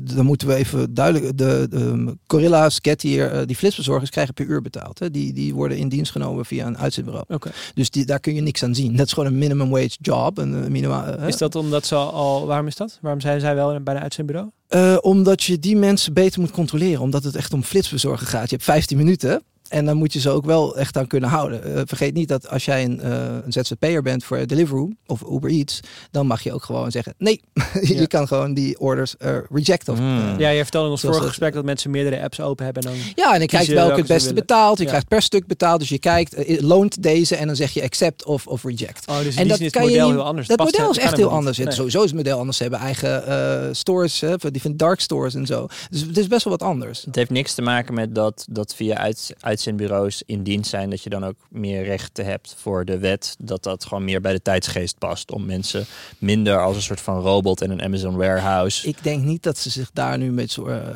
dan 0.03 0.25
moeten 0.25 0.49
we 0.49 0.55
even 0.55 0.95
duidelijk. 0.95 1.39
De, 1.39 1.67
de 1.71 1.77
ehm, 1.77 2.09
Gorilla's, 2.27 2.79
Gettier, 2.83 3.31
eh, 3.31 3.47
die 3.47 3.57
flitsbezorgers 3.57 4.11
krijgen 4.11 4.35
per 4.35 4.47
uur 4.47 4.63
betaald. 4.63 4.99
Hè? 4.99 5.11
Die, 5.11 5.33
die 5.33 5.55
worden 5.55 5.79
in 5.79 5.89
dienst 5.89 6.13
genomen 6.13 6.45
via 6.45 6.67
een 6.67 6.79
uitzendbureau. 6.79 7.27
Dus 7.75 7.91
die, 7.91 8.05
daar 8.05 8.21
kun 8.21 8.35
je 8.35 8.41
niks 8.41 8.63
aan 8.63 8.75
zien. 8.75 8.97
Dat 8.97 9.07
is 9.07 9.13
gewoon 9.13 9.29
een 9.29 9.39
minimum 9.39 9.71
wage 9.71 9.97
job. 10.01 10.39
Een 10.39 10.65
eh, 10.65 10.71
minima, 10.71 11.07
eh, 11.07 11.29
Is 11.29 11.37
dat 11.37 11.55
omdat 11.55 11.87
ze 11.87 11.95
al... 11.95 12.47
Waarom 12.47 12.67
is 12.67 12.77
dat? 12.77 12.99
Waarom 13.01 13.21
zijn 13.21 13.41
zij 13.41 13.55
wel 13.55 13.81
bij 13.81 13.95
een 13.95 14.01
uitzendbureau? 14.01 14.51
Eh, 14.69 14.97
omdat 15.01 15.43
je 15.43 15.59
die 15.59 15.77
mensen 15.77 16.13
beter 16.13 16.41
moet 16.41 16.51
controleren. 16.51 17.01
Omdat 17.01 17.25
het 17.25 17.35
echt 17.35 17.53
om 17.53 17.63
flitsbezorgen 17.63 18.27
gaat. 18.27 18.51
Je 18.51 18.55
hebt 18.55 18.65
15 18.65 18.97
minuten. 18.97 19.43
En 19.69 19.85
dan 19.85 19.97
moet 19.97 20.13
je 20.13 20.21
ze 20.21 20.31
ook 20.31 20.45
wel 20.45 20.77
echt 20.77 20.97
aan 20.97 21.07
kunnen 21.07 21.29
houden. 21.29 21.65
Eh, 21.75 21.83
vergeet 21.85 22.15
niet 22.15 22.29
dat 22.29 22.49
als 22.49 22.65
jij 22.65 22.85
een, 22.85 23.01
eh, 23.01 23.11
een 23.45 23.53
ZZP'er 23.53 24.03
bent 24.03 24.25
voor 24.25 24.47
Deliveroo 24.47 24.91
of 25.07 25.23
Uber 25.31 25.51
Eats, 25.51 25.81
dan 26.11 26.27
mag 26.27 26.43
je 26.43 26.53
ook 26.53 26.63
gewoon 26.65 26.91
zeggen: 26.91 27.15
nee, 27.19 27.41
je 27.81 27.95
Ja. 27.95 28.07
kan 28.07 28.27
gewoon 28.29 28.55
die 28.55 28.79
orders 28.79 29.17
eh, 29.17 29.37
rejecten. 29.51 29.97
Hmm. 29.97 30.39
Ja, 30.39 30.49
je 30.49 30.63
vertelde 30.63 30.87
in 30.87 30.93
ons 30.93 31.01
vorige 31.01 31.19
dat- 31.21 31.29
gesprek 31.29 31.53
dat 31.53 31.65
mensen 31.65 31.91
meerdere 31.91 32.23
apps 32.23 32.41
open 32.41 32.65
hebben. 32.65 32.83
En 32.83 32.89
dan... 32.89 32.99
Ja, 33.15 33.35
en 33.35 33.43
ik 33.43 33.49
kijk 33.49 33.49
Kiezen 33.49 33.75
welke 33.75 33.89
welke 33.89 34.01
het 34.01 34.13
beste 34.13 34.35
betaalt. 34.35 34.77
Je 34.79 34.83
Ja. 34.85 34.89
krijgt 34.89 35.09
per 35.09 35.23
stuk 35.23 35.47
betaald. 35.47 35.81
Dus 35.81 35.89
je 35.89 35.99
kijkt, 35.99 36.61
loont 36.63 37.03
deze 37.03 37.37
en 37.37 37.47
dan 37.47 37.57
zeg 37.57 37.71
je 37.73 37.83
accept 37.83 38.25
of, 38.25 38.47
of 38.47 38.65
reject. 38.65 39.09
Oh, 39.09 39.19
dus 39.19 39.35
En 39.37 39.49
dat 39.49 39.59
kan 39.59 39.67
het 39.67 39.73
je 39.73 39.81
model 39.81 40.07
niet- 40.07 40.15
heel 40.15 40.25
anders. 40.25 40.47
Dat 40.49 40.57
Past- 40.57 40.73
model 40.73 40.91
is 40.91 40.99
echt 40.99 41.17
heel 41.17 41.31
anders. 41.31 41.59
Nee. 41.59 41.71
Sowieso 41.73 41.99
is 42.03 42.05
het 42.11 42.15
model 42.15 42.39
anders. 42.39 42.57
Ze 42.57 42.63
hebben 42.63 42.81
eigen 42.81 43.27
eh, 43.27 43.69
stores, 43.73 44.21
hè, 44.21 44.35
die 44.51 44.63
van 44.63 44.77
dark 44.77 45.01
stores 45.01 45.35
en 45.35 45.47
zo. 45.47 45.67
Dus 45.91 46.01
het 46.01 46.19
is 46.19 46.27
best 46.27 46.45
wel 46.45 46.53
wat 46.59 46.69
anders. 46.69 47.03
Het 47.05 47.15
heeft 47.15 47.31
niks 47.31 47.55
te 47.55 47.63
maken 47.63 47.95
met 47.95 48.15
dat, 48.15 48.47
dat 48.51 48.75
via 48.75 48.97
uit, 48.97 49.35
uitzendbureaus 49.55 50.23
in 50.27 50.43
dienst 50.43 50.71
zijn, 50.71 50.91
dat 50.91 51.03
je 51.03 51.11
dan 51.11 51.25
ook 51.25 51.37
meer 51.51 51.85
rechten 51.85 52.25
hebt 52.25 52.55
voor 52.59 52.85
de 52.85 52.99
wet. 52.99 53.37
Dat 53.39 53.63
dat 53.63 53.85
gewoon 53.85 54.05
meer 54.05 54.21
bij 54.21 54.33
de 54.33 54.43
tijdsgeest 54.43 54.99
past. 54.99 55.31
Om 55.33 55.45
mensen 55.47 55.85
minder 56.19 56.61
als 56.63 56.77
een 56.77 56.83
soort 56.83 57.01
van 57.01 57.21
robot 57.21 57.61
en 57.61 57.71
een 57.71 57.83
Amazon 57.83 58.17
warehouse. 58.17 58.89
Ik 58.89 59.03
denk 59.03 59.23
niet 59.25 59.43
dat 59.43 59.59
ze 59.59 59.71
zich 59.71 59.91
daar 59.93 60.19
nu 60.19 60.33
met 60.33 60.51
zo. 60.51 60.67
eh, 60.67 60.77
eh, 60.89 60.95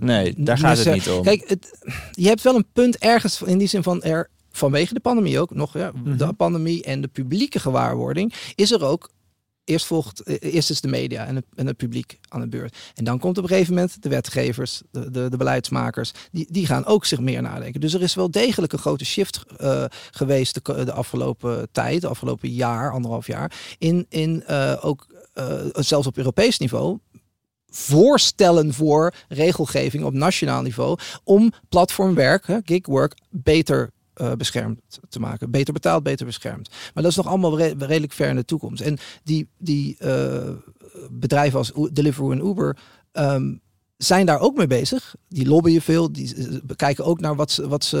nee, 0.00 0.34
daar 0.36 0.58
gaat 0.58 0.78
het 0.78 0.92
niet 0.94 1.08
om. 1.08 1.22
Kijk, 1.22 1.48
het, 1.48 1.78
je 2.12 2.26
hebt 2.28 2.42
wel 2.42 2.54
een 2.56 2.66
punt 2.72 2.96
ergens 2.98 3.42
in 3.42 3.58
die 3.58 3.68
zin 3.68 3.82
van 3.82 4.02
er 4.02 4.28
vanwege 4.50 4.94
de 4.94 5.00
pandemie 5.00 5.40
ook 5.40 5.54
nog, 5.54 5.72
ja, 5.74 5.90
Mhm. 5.94 6.16
de 6.16 6.32
pandemie 6.32 6.82
en 6.84 7.00
de 7.00 7.08
publieke 7.08 7.58
gewaarwording, 7.58 8.34
is 8.54 8.70
er 8.72 8.84
ook. 8.84 9.10
Eerst 9.68 9.86
volgt, 9.86 10.20
eh, 10.20 10.54
eerst 10.54 10.70
is 10.70 10.80
de 10.80 10.88
media 10.88 11.26
en 11.26 11.36
het, 11.36 11.44
en 11.54 11.66
het 11.66 11.76
publiek 11.76 12.18
aan 12.28 12.40
de 12.40 12.48
beurt. 12.48 12.76
En 12.94 13.04
dan 13.04 13.18
komt 13.18 13.38
op 13.38 13.42
een 13.42 13.48
gegeven 13.48 13.74
moment 13.74 14.02
de 14.02 14.08
wetgevers, 14.08 14.82
de, 14.90 15.10
de, 15.10 15.28
de 15.30 15.36
beleidsmakers, 15.36 16.12
die, 16.32 16.46
die 16.50 16.66
gaan 16.66 16.84
ook 16.84 17.04
zich 17.04 17.20
meer 17.20 17.42
nadenken. 17.42 17.80
Dus 17.80 17.94
er 17.94 18.02
is 18.02 18.14
wel 18.14 18.30
degelijk 18.30 18.72
een 18.72 18.78
grote 18.78 19.04
shift 19.04 19.44
eh, 19.56 19.84
geweest 20.10 20.54
de, 20.54 20.84
de 20.84 20.92
afgelopen 20.92 21.68
tijd, 21.72 22.00
de 22.00 22.08
afgelopen 22.08 22.50
jaar, 22.50 22.92
anderhalf 22.92 23.26
jaar, 23.26 23.52
in, 23.78 24.06
in 24.08 24.44
eh, 24.46 24.74
ook 24.80 25.06
zelfs 25.72 26.06
op 26.06 26.16
Europees 26.16 26.58
niveau 26.58 26.98
voorstellen 27.70 28.74
voor 28.74 29.14
regelgeving 29.28 30.04
op 30.04 30.12
nationaal 30.12 30.62
niveau 30.62 30.98
om 31.24 31.52
platformwerk, 31.68 32.60
gigwork, 32.64 33.16
beter 33.30 33.90
eh, 34.18 34.32
beschermd 34.32 34.80
te 35.08 35.20
maken. 35.20 35.50
Beter 35.50 35.72
betaald, 35.72 36.02
beter 36.02 36.26
beschermd. 36.26 36.68
Maar 36.94 37.02
dat 37.02 37.12
is 37.12 37.16
nog 37.16 37.26
allemaal 37.26 37.56
re- 37.58 37.74
redelijk 37.78 38.12
ver 38.12 38.28
in 38.28 38.36
de 38.36 38.44
toekomst. 38.44 38.82
En 38.82 38.98
die, 39.22 39.48
die 39.58 39.96
eh, 39.98 40.50
bedrijven 41.10 41.58
als 41.58 41.72
Deliveroo 41.92 42.32
en 42.32 42.46
Uber 42.46 42.76
ehm, 43.12 43.54
zijn 43.98 44.26
daar 44.26 44.40
ook 44.40 44.56
mee 44.56 44.66
bezig. 44.66 45.14
Die 45.28 45.46
lobbyen 45.48 45.82
veel, 45.82 46.12
die 46.12 46.34
eh, 46.34 46.44
bekijken 46.64 47.04
ook 47.04 47.20
naar 47.20 47.36
wat 47.36 47.50
ze, 47.50 47.68
wat 47.68 47.84
ze, 47.84 47.96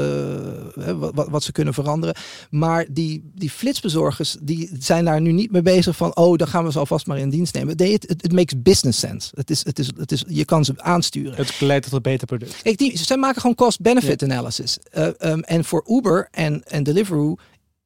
hè, 0.80 0.96
wat, 0.96 1.28
wat- 1.28 1.42
ze 1.42 1.52
kunnen 1.52 1.74
veranderen. 1.74 2.14
Maar 2.50 2.86
die, 2.90 3.30
die 3.34 3.50
flitsbezorgers, 3.50 4.36
die 4.40 4.70
zijn 4.78 5.04
daar 5.04 5.20
nu 5.20 5.32
niet 5.32 5.50
mee 5.50 5.62
bezig 5.62 5.96
van, 5.96 6.16
oh, 6.16 6.36
dan 6.36 6.48
gaan 6.48 6.64
we 6.64 6.72
ze 6.72 6.78
alvast 6.78 7.06
maar 7.06 7.18
in 7.18 7.30
dienst 7.30 7.54
nemen. 7.54 7.76
Nee, 7.76 7.92
het, 7.92 8.32
makes 8.32 8.62
business 8.62 8.98
sense. 8.98 9.30
Het 9.34 9.50
is, 9.50 9.64
het 9.64 9.78
is, 9.78 9.90
het 9.96 10.12
is, 10.12 10.24
je 10.28 10.44
kan 10.44 10.64
ze 10.64 10.72
aansturen. 10.76 11.34
Het 11.36 11.60
leidt 11.60 11.84
tot 11.84 11.92
een 11.94 12.02
beter 12.02 12.26
product. 12.26 12.62
Kijk, 12.62 12.78
die, 12.78 12.98
zij 12.98 13.16
maken 13.16 13.40
gewoon 13.40 13.56
cost-benefit 13.56 14.22
analysis. 14.22 14.78
Eh, 14.90 15.08
ehm, 15.18 15.40
en 15.40 15.64
voor 15.64 15.84
Uber 15.88 16.28
en, 16.30 16.64
en 16.64 16.82
Deliveroo, 16.82 17.36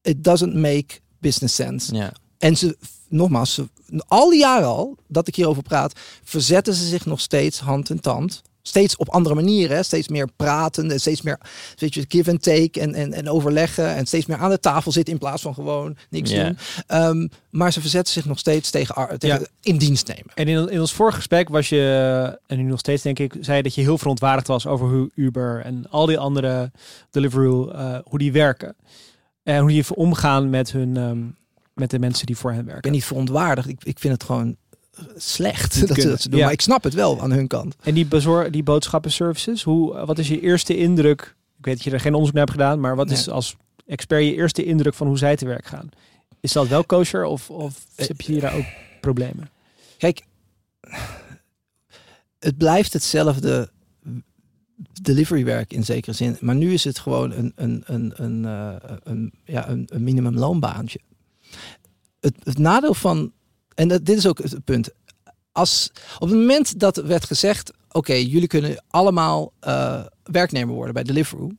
it 0.02 0.24
doesn't 0.24 0.54
make 0.54 0.86
business 1.18 1.54
sense. 1.54 1.94
ja. 1.94 2.12
En 2.38 2.56
ze, 2.56 2.76
nogmaals, 3.12 3.60
al 4.06 4.30
die 4.30 4.38
jaren 4.38 4.68
al 4.68 4.96
dat 5.08 5.28
ik 5.28 5.34
hierover 5.36 5.62
praat, 5.62 5.92
verzetten 6.24 6.74
ze 6.74 6.86
zich 6.86 7.06
nog 7.06 7.20
steeds 7.20 7.58
hand 7.60 7.90
in 7.90 8.00
tand. 8.00 8.42
Steeds 8.64 8.96
op 8.96 9.08
andere 9.08 9.34
manieren, 9.34 9.84
steeds 9.84 10.08
meer 10.08 10.28
praten 10.36 10.90
en 10.90 11.00
steeds 11.00 11.22
meer 11.22 11.40
weet 11.76 11.94
je, 11.94 12.04
give 12.08 12.30
and 12.30 12.42
take 12.42 12.80
en, 12.80 12.94
en, 12.94 13.12
en 13.12 13.28
overleggen 13.28 13.94
en 13.94 14.06
steeds 14.06 14.26
meer 14.26 14.36
aan 14.36 14.50
de 14.50 14.60
tafel 14.60 14.92
zitten 14.92 15.12
in 15.12 15.18
plaats 15.18 15.42
van 15.42 15.54
gewoon 15.54 15.96
niks 16.10 16.30
doen. 16.30 16.58
Ehm, 16.86 17.28
maar 17.50 17.72
ze 17.72 17.80
verzetten 17.80 18.12
zich 18.12 18.24
nog 18.24 18.38
steeds 18.38 18.70
tegen, 18.70 19.18
tegen 19.18 19.40
Ja. 19.40 19.46
in 19.62 19.76
dienst 19.78 20.06
nemen. 20.06 20.26
En 20.34 20.48
in, 20.48 20.68
in 20.68 20.80
ons 20.80 20.92
vorige 20.92 21.16
gesprek 21.16 21.48
was 21.48 21.68
je, 21.68 22.38
en 22.46 22.56
nu 22.56 22.62
nog 22.62 22.78
steeds 22.78 23.02
denk 23.02 23.18
ik, 23.18 23.34
zei 23.40 23.62
dat 23.62 23.74
je 23.74 23.80
heel 23.80 23.98
verontwaardigd 23.98 24.46
was 24.46 24.66
over 24.66 24.88
hoe 24.88 25.10
Uber 25.14 25.60
en 25.64 25.86
al 25.90 26.06
die 26.06 26.18
andere 26.18 26.70
Deliveroo, 27.10 27.68
eh, 27.70 27.98
hoe 28.04 28.18
die 28.18 28.32
werken. 28.32 28.76
En 29.42 29.60
hoe 29.60 29.68
die 29.70 29.94
omgaan 29.94 30.50
met 30.50 30.72
hun, 30.72 30.96
ehm, 30.96 31.18
met 31.74 31.90
de 31.90 31.98
mensen 31.98 32.26
die 32.26 32.36
voor 32.36 32.50
hen 32.50 32.58
Ik 32.60 32.64
werken. 32.66 32.82
ben 32.82 32.92
niet 32.92 33.04
verontwaardigd, 33.04 33.68
ik, 33.68 33.84
ik 33.84 33.98
vind 33.98 34.12
het 34.12 34.24
gewoon 34.24 34.56
eh, 34.94 35.04
slecht 35.16 35.88
dat 35.88 36.00
ze 36.00 36.08
dat 36.08 36.20
ze 36.22 36.28
doen. 36.28 36.38
Ja. 36.38 36.44
Maar 36.44 36.54
ik 36.54 36.60
snap 36.60 36.82
het 36.84 36.94
wel 36.94 37.20
aan 37.20 37.32
hun 37.32 37.46
kant. 37.46 37.76
En 37.82 37.94
die, 37.94 38.06
bezor 38.06 38.50
die 38.50 38.62
boodschappenservices, 38.62 39.62
hoe, 39.62 40.04
wat 40.06 40.18
is 40.18 40.28
je 40.28 40.40
eerste 40.40 40.76
indruk? 40.76 41.36
Ik 41.58 41.64
weet 41.64 41.74
dat 41.74 41.84
je 41.84 41.90
er 41.90 42.00
geen 42.00 42.12
onderzoek 42.12 42.34
naar 42.36 42.44
hebt 42.46 42.58
gedaan, 42.58 42.80
maar 42.80 42.96
wat 42.96 43.10
is 43.10 43.28
als 43.28 43.56
expert 43.86 44.24
je 44.24 44.34
eerste 44.34 44.64
indruk 44.64 44.94
van 44.94 45.06
hoe 45.06 45.18
zij 45.18 45.36
te 45.36 45.46
werk 45.46 45.66
gaan? 45.66 45.88
Is 46.40 46.52
dat 46.52 46.68
wel 46.68 46.84
kosher 46.84 47.24
of, 47.24 47.50
of 47.50 47.84
Eh, 47.94 48.06
heb 48.06 48.20
je 48.20 48.32
hier 48.32 48.40
daar 48.40 48.54
ook 48.54 48.64
problemen? 49.00 49.50
Kijk, 49.98 50.22
het 52.38 52.56
blijft 52.56 52.92
hetzelfde 52.92 53.70
deliverywerk 55.02 55.72
in 55.72 55.84
zekere 55.84 56.12
zin. 56.12 56.36
Maar 56.40 56.54
nu 56.54 56.72
is 56.72 56.84
het 56.84 56.98
gewoon 56.98 57.32
een, 57.32 57.52
een, 57.56 57.82
een, 57.86 58.12
een, 58.14 58.44
eh, 58.44 58.90
een, 59.02 59.32
ja, 59.44 59.68
een, 59.68 59.88
een 59.92 60.02
minimumloonbaantje. 60.02 60.98
Het, 62.20 62.34
het 62.42 62.58
nadeel 62.58 62.94
van, 62.94 63.32
en 63.74 63.88
dat, 63.88 64.04
dit 64.04 64.16
is 64.16 64.26
ook 64.26 64.38
het 64.38 64.64
punt. 64.64 64.90
Als, 65.52 65.90
op 66.18 66.28
het 66.28 66.38
moment 66.38 66.78
dat 66.78 66.96
werd 66.96 67.24
gezegd, 67.24 67.72
oké, 67.90 68.14
jullie 68.14 68.46
kunnen 68.46 68.84
allemaal 68.88 69.52
eh, 69.60 70.04
werknemer 70.22 70.74
worden 70.74 70.94
bij 70.94 71.02
Deliveroo, 71.02 71.50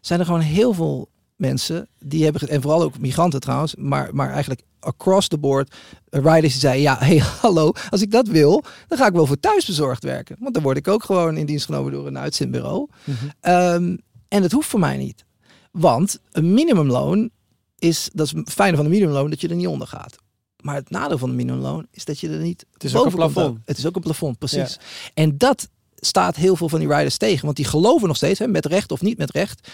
zijn 0.00 0.20
er 0.20 0.26
gewoon 0.26 0.40
heel 0.40 0.72
veel 0.72 1.08
mensen 1.36 1.88
die 1.98 2.24
hebben, 2.24 2.48
en 2.48 2.62
vooral 2.62 2.82
ook 2.82 2.98
migranten 2.98 3.40
trouwens, 3.40 3.74
maar, 3.74 4.14
maar 4.14 4.30
eigenlijk 4.30 4.62
across 4.80 5.28
the 5.28 5.38
board, 5.38 5.74
eh, 6.08 6.20
riders 6.20 6.52
die 6.52 6.60
zeiden, 6.60 6.82
ja, 6.82 6.98
hey, 7.06 7.18
hallo, 7.40 7.72
als 7.90 8.02
ik 8.02 8.10
dat 8.10 8.28
wil, 8.28 8.62
dan 8.88 8.98
ga 8.98 9.06
ik 9.06 9.12
wel 9.12 9.26
voor 9.26 9.40
thuisbezorgd 9.40 10.02
werken. 10.02 10.36
Want 10.38 10.54
dan 10.54 10.62
word 10.62 10.76
ik 10.76 10.88
ook 10.88 11.04
gewoon 11.04 11.36
in 11.36 11.46
dienst 11.46 11.64
genomen 11.64 11.92
door 11.92 12.06
een 12.06 12.18
uitzendbureau. 12.18 12.88
Mhm. 13.04 13.16
Ehm, 13.40 13.96
en 14.28 14.42
dat 14.42 14.52
hoeft 14.52 14.68
voor 14.68 14.80
mij 14.80 14.96
niet. 14.96 15.24
Want 15.70 16.20
een 16.32 16.54
minimumloon 16.54 17.30
is, 17.78 18.10
dat 18.12 18.26
is 18.26 18.32
het 18.32 18.50
fijne 18.50 18.76
van 18.76 18.84
een 18.84 18.90
minimumloon, 18.90 19.30
dat 19.30 19.40
je 19.40 19.48
er 19.48 19.54
niet 19.54 19.66
onder 19.66 19.86
gaat. 19.86 20.16
Maar 20.60 20.74
het 20.74 20.90
nadeel 20.90 21.18
van 21.18 21.28
een 21.28 21.36
minimumloon 21.36 21.86
is 21.90 22.04
dat 22.04 22.20
je 22.20 22.28
er 22.28 22.38
niet 22.38 22.66
Het 22.72 22.84
is 22.84 22.94
ook 22.94 23.06
een 23.06 23.14
plafond. 23.14 23.58
Het 23.64 23.78
is 23.78 23.86
ook 23.86 23.96
een 23.96 24.02
plafond, 24.02 24.38
precies. 24.38 24.78
En 25.14 25.38
dat 25.38 25.68
staat 25.94 26.36
heel 26.36 26.56
veel 26.56 26.68
van 26.68 26.78
die 26.78 26.88
riders 26.88 27.16
tegen. 27.16 27.44
Want 27.44 27.56
die 27.56 27.64
geloven 27.64 28.08
nog 28.08 28.16
steeds, 28.16 28.38
hè, 28.38 28.46
met 28.46 28.66
recht 28.66 28.92
of 28.92 29.02
niet 29.02 29.18
met 29.18 29.30
recht. 29.30 29.68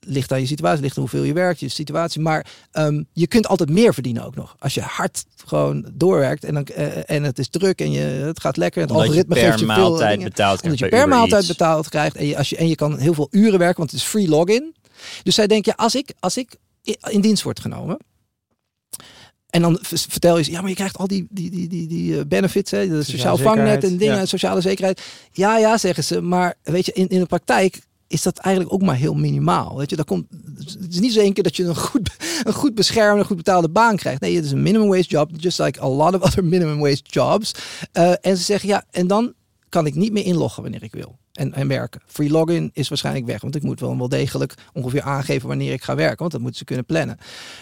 Ligt 0.00 0.32
aan 0.32 0.40
je 0.40 0.46
situatie, 0.46 0.82
ligt 0.82 0.96
aan 0.96 1.02
hoeveel 1.02 1.22
je 1.22 1.32
werkt, 1.32 1.60
je 1.60 1.68
situatie. 1.68 2.20
Maar 2.20 2.46
ehm, 2.70 3.02
je 3.12 3.26
kunt 3.26 3.46
altijd 3.46 3.70
meer 3.70 3.94
verdienen 3.94 4.24
ook 4.24 4.34
nog. 4.34 4.56
Als 4.58 4.74
je 4.74 4.80
hard 4.80 5.24
gewoon 5.44 5.90
doorwerkt 5.92 6.44
en, 6.44 6.54
dan, 6.54 6.64
eh, 6.64 7.10
en 7.10 7.22
het 7.22 7.38
is 7.38 7.48
druk 7.48 7.80
en 7.80 7.90
je, 7.90 8.00
het 8.00 8.40
gaat 8.40 8.56
lekker. 8.56 8.82
En 8.82 8.88
het 8.88 8.96
Omdat 8.96 9.08
algoritme 9.08 9.34
geeft 9.34 9.58
je 9.58 9.66
veel 9.66 9.74
maaltijd 9.74 10.10
dingen 10.10 10.28
betaald 10.28 10.62
omdat 10.62 10.78
je 10.78 10.88
per 10.88 11.08
maaltijd 11.08 11.46
betaald 11.46 11.88
krijgt 11.88 12.16
en 12.16 12.26
je, 12.26 12.36
als 12.36 12.50
je, 12.50 12.56
en 12.56 12.68
je 12.68 12.74
kan 12.74 12.98
heel 12.98 13.14
veel 13.14 13.28
uren 13.30 13.58
werken, 13.58 13.78
want 13.78 13.90
het 13.90 14.00
is 14.00 14.06
free 14.06 14.28
login. 14.28 14.74
Dus 15.22 15.34
zij 15.34 15.46
denken, 15.46 15.74
ja, 15.76 15.84
als 15.84 15.94
ik, 15.94 16.14
als 16.20 16.36
ik 16.36 16.56
in 17.10 17.20
dienst 17.20 17.42
word 17.42 17.60
genomen. 17.60 17.96
En 19.50 19.62
dan 19.62 19.78
vertel 19.82 20.38
je 20.38 20.44
ze, 20.44 20.50
ja, 20.50 20.60
maar 20.60 20.68
je 20.68 20.76
krijgt 20.76 20.98
al 20.98 21.06
die, 21.06 21.26
die, 21.30 21.50
die, 21.50 21.68
die, 21.68 21.86
die 21.86 22.18
eh, 22.18 22.24
benefits, 22.26 22.70
hè, 22.70 22.88
de 22.88 23.02
sociaal 23.02 23.36
vangnet 23.36 23.84
en 23.84 23.96
dingen, 23.96 24.16
ja. 24.16 24.26
sociale 24.26 24.60
zekerheid. 24.60 25.02
Ja, 25.32 25.58
ja, 25.58 25.78
zeggen 25.78 26.04
ze. 26.04 26.20
Maar 26.20 26.54
weet 26.62 26.86
je, 26.86 26.92
in, 26.92 27.08
in 27.08 27.20
de 27.20 27.26
praktijk 27.26 27.80
is 28.06 28.22
dat 28.22 28.38
eigenlijk 28.38 28.74
ook 28.74 28.82
maar 28.82 28.96
heel 28.96 29.14
minimaal. 29.14 29.76
Weet 29.76 29.90
je, 29.90 29.96
dat 29.96 30.06
komt, 30.06 30.26
het 30.58 30.86
is 30.92 31.00
niet 31.00 31.12
zo 31.12 31.20
één 31.20 31.32
keer 31.32 31.42
dat 31.42 31.56
je 31.56 31.64
een 31.64 31.76
goed, 31.76 32.10
een 32.44 32.52
goed 32.52 32.74
beschermde, 32.74 33.24
goed 33.24 33.36
betaalde 33.36 33.68
baan 33.68 33.96
krijgt. 33.96 34.20
Nee, 34.20 34.36
het 34.36 34.44
is 34.44 34.50
een 34.50 34.62
minimum 34.62 34.88
wage 34.88 35.08
job, 35.08 35.30
just 35.36 35.58
like 35.58 35.82
a 35.82 35.88
lot 35.88 36.14
of 36.14 36.22
other 36.22 36.44
minimum 36.44 36.78
wage 36.78 37.02
jobs. 37.02 37.54
Eh, 37.92 38.12
en 38.20 38.36
ze 38.36 38.42
zeggen, 38.42 38.68
ja, 38.68 38.84
en 38.90 39.06
dan 39.06 39.34
kan 39.68 39.86
ik 39.86 39.94
niet 39.94 40.12
meer 40.12 40.24
inloggen 40.24 40.62
wanneer 40.62 40.82
ik 40.82 40.92
wil. 40.92 41.18
En, 41.32 41.52
en 41.52 41.68
werken. 41.68 42.00
Free 42.06 42.30
login 42.30 42.70
is 42.72 42.88
waarschijnlijk 42.88 43.26
weg. 43.26 43.40
Want 43.40 43.54
ik 43.54 43.62
moet 43.62 43.80
wel 43.80 43.98
wel 43.98 44.08
degelijk 44.08 44.54
ongeveer 44.72 45.02
aangeven 45.02 45.48
wanneer 45.48 45.72
ik 45.72 45.82
ga 45.82 45.94
werken. 45.94 46.18
Want 46.18 46.30
dat 46.30 46.40
moeten 46.40 46.58
ze 46.58 46.64
kunnen 46.64 46.84
plannen. 46.84 47.18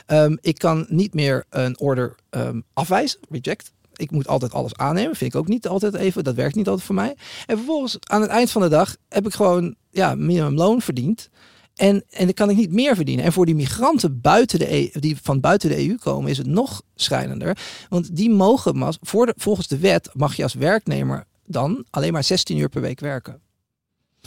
Ehm, 0.07 0.37
ik 0.41 0.59
kan 0.59 0.87
niet 0.89 1.15
meer 1.15 1.45
een 1.51 1.79
order 1.79 2.15
ehm, 2.31 2.61
afwijzen. 2.73 3.21
Reject. 3.29 3.73
Ik 3.95 4.11
moet 4.11 4.29
altijd 4.29 4.53
alles 4.53 4.77
aannemen. 4.77 5.17
Vind 5.17 5.35
ik 5.35 5.41
ook 5.41 5.49
niet 5.49 5.69
altijd 5.69 5.95
even. 5.95 6.25
Dat 6.25 6.35
werkt 6.35 6.55
niet 6.55 6.69
altijd 6.69 6.87
voor 6.87 6.95
mij. 6.95 7.17
En 7.47 7.57
vervolgens 7.57 7.97
aan 8.01 8.21
het 8.21 8.31
eind 8.31 8.51
van 8.51 8.63
de 8.63 8.69
dag 8.69 8.97
heb 9.09 9.27
ik 9.27 9.35
gewoon 9.35 9.75
ja, 9.91 10.15
minimumloon 10.15 10.81
verdiend. 10.81 11.31
En, 11.75 12.05
en 12.11 12.25
dan 12.25 12.35
kan 12.35 12.51
ik 12.51 12.57
niet 12.57 12.73
meer 12.73 12.95
verdienen. 12.95 13.25
En 13.25 13.33
voor 13.33 13.47
die 13.47 13.55
migranten 13.55 14.21
buiten 14.21 14.59
de 14.59 14.73
EU, 14.73 15.01
die 15.01 15.17
van 15.23 15.41
buiten 15.41 15.69
de 15.69 15.89
EU 15.89 15.97
komen, 15.97 16.31
is 16.31 16.39
het 16.39 16.47
nog 16.47 16.83
schrijnender. 16.95 17.59
Want 17.89 18.17
die 18.17 18.31
mogen, 18.31 18.95
voor 19.01 19.27
de, 19.27 19.35
volgens 19.37 19.67
de 19.67 19.79
wet, 19.79 20.11
mag 20.13 20.35
je 20.35 20.43
als 20.43 20.55
werknemer 20.55 21.25
dan 21.47 21.85
alleen 21.91 22.13
maar 22.13 22.25
16 22.25 22.59
uur 22.59 22.69
per 22.69 22.81
week 22.81 23.01
werken. 23.01 23.41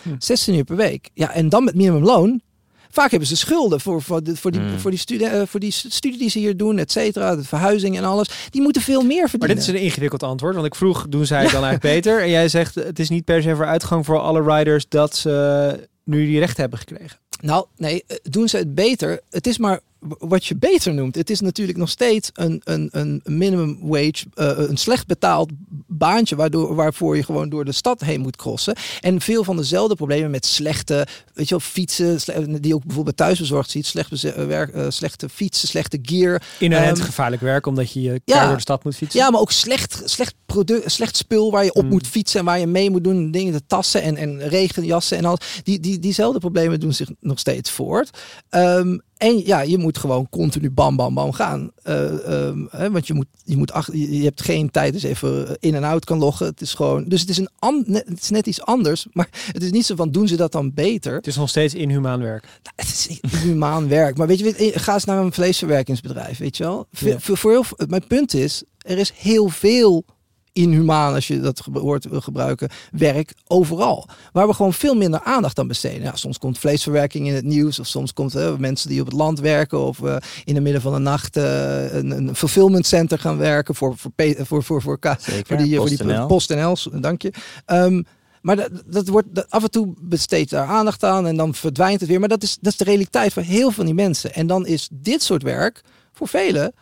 Hm. 0.02 0.10
16 0.18 0.56
uur 0.56 0.64
per 0.64 0.76
week. 0.76 1.10
Ja, 1.14 1.32
en 1.34 1.50
dan 1.50 1.64
met 1.64 1.76
minimumloon. 1.76 2.42
Vaak 2.90 3.10
hebben 3.10 3.28
ze 3.28 3.36
schulden 3.36 3.80
voor, 3.82 4.02
voor, 4.02 4.24
de, 4.24 4.36
voor, 4.36 4.52
die, 4.52 4.62
Hmm. 4.62 4.80
voor, 4.80 4.92
die 4.92 5.00
studie, 5.00 5.28
eh, 5.28 5.42
voor 5.46 5.60
die 5.60 5.72
studie 5.72 6.18
die 6.20 6.30
ze 6.30 6.40
hier 6.40 6.58
doen, 6.58 6.78
et 6.78 6.92
cetera, 6.92 7.36
de 7.36 7.44
verhuizing 7.44 7.98
en 7.98 8.04
alles. 8.04 8.30
Die 8.50 8.62
moeten 8.62 8.82
veel 8.82 9.02
meer 9.02 9.20
Maar 9.20 9.30
verdienen. 9.30 9.58
dit 9.58 9.68
is 9.68 9.74
een 9.74 9.80
ingewikkeld 9.86 10.24
antwoord, 10.24 10.54
want 10.56 10.66
ik 10.66 10.76
vroeg, 10.76 11.06
doen 11.10 11.26
zij 11.26 11.42
het 11.42 11.52
dan 11.52 11.64
eigenlijk 11.64 11.96
beter? 11.96 12.22
En 12.22 12.30
jij 12.30 12.48
zegt, 12.48 12.76
het 12.76 13.00
is 13.00 13.10
niet 13.10 13.26
per 13.26 13.42
se 13.42 13.56
voor 13.56 13.66
uitgang 13.66 14.06
voor 14.06 14.20
alle 14.20 14.56
riders 14.58 14.86
dat 14.90 15.16
ze 15.16 15.88
nu 16.04 16.26
die 16.26 16.40
recht 16.40 16.58
hebben 16.58 16.80
gekregen. 16.80 17.18
Nou, 17.42 17.66
nee, 17.78 18.04
eh, 18.08 18.18
doen 18.24 18.48
ze 18.48 18.58
het 18.58 18.76
beter. 18.76 19.20
Het 19.30 19.48
is 19.48 19.58
maar 19.58 19.80
wat 20.20 20.46
je 20.46 20.56
beter 20.56 20.94
noemt. 20.94 21.16
Het 21.16 21.30
is 21.30 21.40
natuurlijk 21.40 21.78
nog 21.78 21.90
steeds 21.90 22.30
een, 22.34 22.62
een, 22.64 22.90
een 22.92 23.22
minimum 23.26 23.78
wage, 23.82 24.26
eh, 24.34 24.52
een 24.56 24.78
slecht 24.78 25.08
betaald 25.08 25.52
baantje, 25.88 26.36
waardoor, 26.36 26.76
waarvoor 26.76 27.16
je 27.16 27.24
gewoon 27.24 27.50
door 27.50 27.66
de 27.66 27.72
stad 27.72 28.02
heen 28.02 28.22
moet 28.22 28.36
crossen. 28.36 28.76
En 29.02 29.22
veel 29.22 29.44
van 29.44 29.58
dezelfde 29.58 29.96
problemen 29.96 30.32
met 30.32 30.46
slechte, 30.46 31.08
weet 31.34 31.48
je 31.50 31.56
wel, 31.56 31.68
fietsen, 31.68 32.62
die 32.62 32.76
ook 32.76 32.86
bijvoorbeeld 32.86 33.18
thuisbezorgd 33.18 33.70
ziet, 33.70 33.86
slecht 33.86 34.24
eh, 34.24 34.46
werk, 34.46 34.74
eh, 34.74 34.86
slechte 34.90 35.30
fietsen, 35.30 35.68
slechte 35.68 36.00
gear. 36.02 36.42
Inherent 36.60 36.98
Ehm, 36.98 37.06
gevaarlijk 37.06 37.42
werk, 37.42 37.66
omdat 37.66 37.92
je 37.92 38.02
je 38.02 38.22
ja. 38.26 38.46
door 38.46 38.56
de 38.56 38.62
stad 38.62 38.84
moet 38.84 38.96
fietsen. 38.96 39.20
Ja, 39.20 39.30
maar 39.30 39.42
ook 39.42 39.52
slecht, 39.52 40.02
slecht 40.06 40.36
product, 40.46 40.92
slecht 40.92 41.18
spul 41.18 41.52
waar 41.52 41.64
je 41.64 41.74
op 41.74 41.84
Mm. 41.84 41.90
moet 41.90 42.08
fietsen 42.08 42.40
en 42.40 42.46
waar 42.46 42.60
je 42.60 42.68
mee 42.68 42.90
moet 42.90 43.04
doen. 43.04 43.32
Dingen, 43.32 43.54
de 43.54 43.66
tassen 43.68 44.02
en, 44.02 44.18
en 44.18 44.48
regenjassen 44.48 45.18
en 45.18 45.26
al. 45.26 45.38
Die, 45.64 45.80
die, 45.80 46.00
diezelfde 46.00 46.40
problemen 46.40 46.80
doen 46.80 46.94
zich 46.94 47.10
nog 47.20 47.40
steeds 47.40 47.72
voort. 47.72 48.10
Ehm, 48.50 48.98
en 49.18 49.46
ja, 49.46 49.62
je 49.62 49.78
moet 49.78 49.98
gewoon 49.98 50.28
continu 50.30 50.72
bam, 50.72 50.96
bam, 50.96 51.14
bam 51.14 51.32
gaan. 51.32 51.72
Eh, 51.84 52.28
ehm, 52.48 52.66
hè, 52.70 52.92
want 52.92 53.08
je, 53.08 53.14
moet, 53.14 53.26
je, 53.44 53.58
moet 53.58 53.72
ach- 53.72 53.94
je 53.94 54.24
hebt 54.24 54.42
geen 54.42 54.72
tijd 54.72 54.94
dus 54.94 55.04
even 55.04 55.58
in 55.60 55.76
en 55.76 55.84
out 55.84 56.06
kan 56.06 56.18
loggen. 56.18 56.46
Het 56.46 56.62
is 56.62 56.74
gewoon, 56.74 57.04
dus 57.08 57.22
het 57.22 57.30
is, 57.30 57.38
een 57.38 57.50
an, 57.60 57.84
net, 57.88 58.04
het 58.08 58.22
is 58.22 58.30
net 58.30 58.48
iets 58.48 58.62
anders. 58.62 59.06
Maar 59.14 59.30
het 59.52 59.64
is 59.64 59.72
niet 59.72 59.86
zo 59.86 59.96
van, 59.96 60.12
doen 60.12 60.28
ze 60.28 60.36
dat 60.36 60.52
dan 60.52 60.74
beter? 60.74 61.16
Het 61.16 61.28
is 61.28 61.36
nog 61.36 61.50
steeds 61.50 61.74
inhumaan 61.74 62.20
werk. 62.22 62.42
Nou, 62.44 62.76
Het 62.76 62.88
is 62.88 63.08
niet 63.08 63.32
humaan 63.36 63.88
werk. 64.00 64.18
Maar 64.18 64.28
weet 64.28 64.40
je, 64.40 64.54
weet- 64.58 64.82
ga 64.82 64.94
eens 64.94 65.06
naar 65.06 65.18
een 65.24 65.34
vleesverwerkingsbedrijf, 65.34 66.38
weet 66.38 66.58
je 66.58 66.64
wel. 66.64 66.88
Ve- 66.92 67.10
Ja. 67.10 67.20
Voor, 67.20 67.38
voor 67.38 67.52
heel, 67.52 67.66
mijn 67.88 68.08
punt 68.08 68.34
is, 68.34 68.64
er 68.78 68.98
is 68.98 69.12
heel 69.16 69.50
veel 69.50 70.06
inhumaan, 70.54 71.14
als 71.14 71.28
je 71.28 71.40
dat 71.40 71.68
wil 71.72 72.22
gebruiken, 72.22 72.70
werk 72.92 73.34
overal. 73.48 74.08
Waar 74.32 74.48
we 74.48 74.54
gewoon 74.54 74.74
veel 74.74 74.96
minder 74.96 75.22
aandacht 75.24 75.60
aan 75.60 75.68
besteden. 75.68 76.02
Ja, 76.02 76.16
soms 76.16 76.38
komt 76.38 76.60
vleesverwerking 76.60 77.28
in 77.28 77.34
het 77.34 77.46
nieuws, 77.46 77.80
of 77.80 77.88
soms 77.88 78.14
komt 78.14 78.34
hè, 78.34 78.60
mensen 78.60 78.90
die 78.90 79.00
op 79.00 79.06
het 79.06 79.16
land 79.16 79.40
werken, 79.40 79.80
of 79.80 80.04
eh, 80.04 80.16
in 80.44 80.54
het 80.54 80.64
midden 80.64 80.82
van 80.82 80.94
de 80.94 81.00
nacht 81.00 81.38
eh, 81.38 81.94
een, 81.94 82.12
een 82.12 82.36
fulfillment 82.36 82.86
center 82.86 83.20
gaan 83.20 83.38
werken 83.38 83.76
voor, 83.76 83.98
voor, 83.98 84.12
voor, 84.46 84.64
voor, 84.64 84.82
voor, 84.82 84.98
Zeker, 85.02 85.46
voor 85.46 85.58
die, 85.58 85.78
voor 85.78 85.88
die 85.88 86.26
PostNL. 86.26 86.74
PostNL, 86.74 87.02
dank 87.02 87.22
je. 87.22 87.34
Ehm, 87.66 88.02
maar 88.42 88.56
dat, 88.56 88.70
dat 88.86 89.08
wordt 89.08 89.28
dat, 89.32 89.46
af 89.50 89.64
en 89.64 89.72
toe 89.72 89.94
besteedt 90.00 90.50
daar 90.50 90.68
aandacht 90.68 91.04
aan 91.04 91.28
en 91.28 91.38
dan 91.38 91.54
verdwijnt 91.54 92.00
het 92.00 92.10
weer. 92.10 92.20
Maar 92.20 92.30
dat 92.30 92.44
is, 92.44 92.58
dat 92.62 92.72
is 92.72 92.78
de 92.78 92.84
realiteit 92.84 93.34
van 93.34 93.44
heel 93.44 93.60
veel 93.60 93.72
van 93.72 93.86
die 93.86 93.94
mensen. 93.94 94.34
En 94.34 94.48
dan 94.48 94.66
is 94.66 94.90
dit 94.92 95.24
soort 95.24 95.44
werk 95.44 95.82
voor 96.12 96.28
velen 96.28 96.74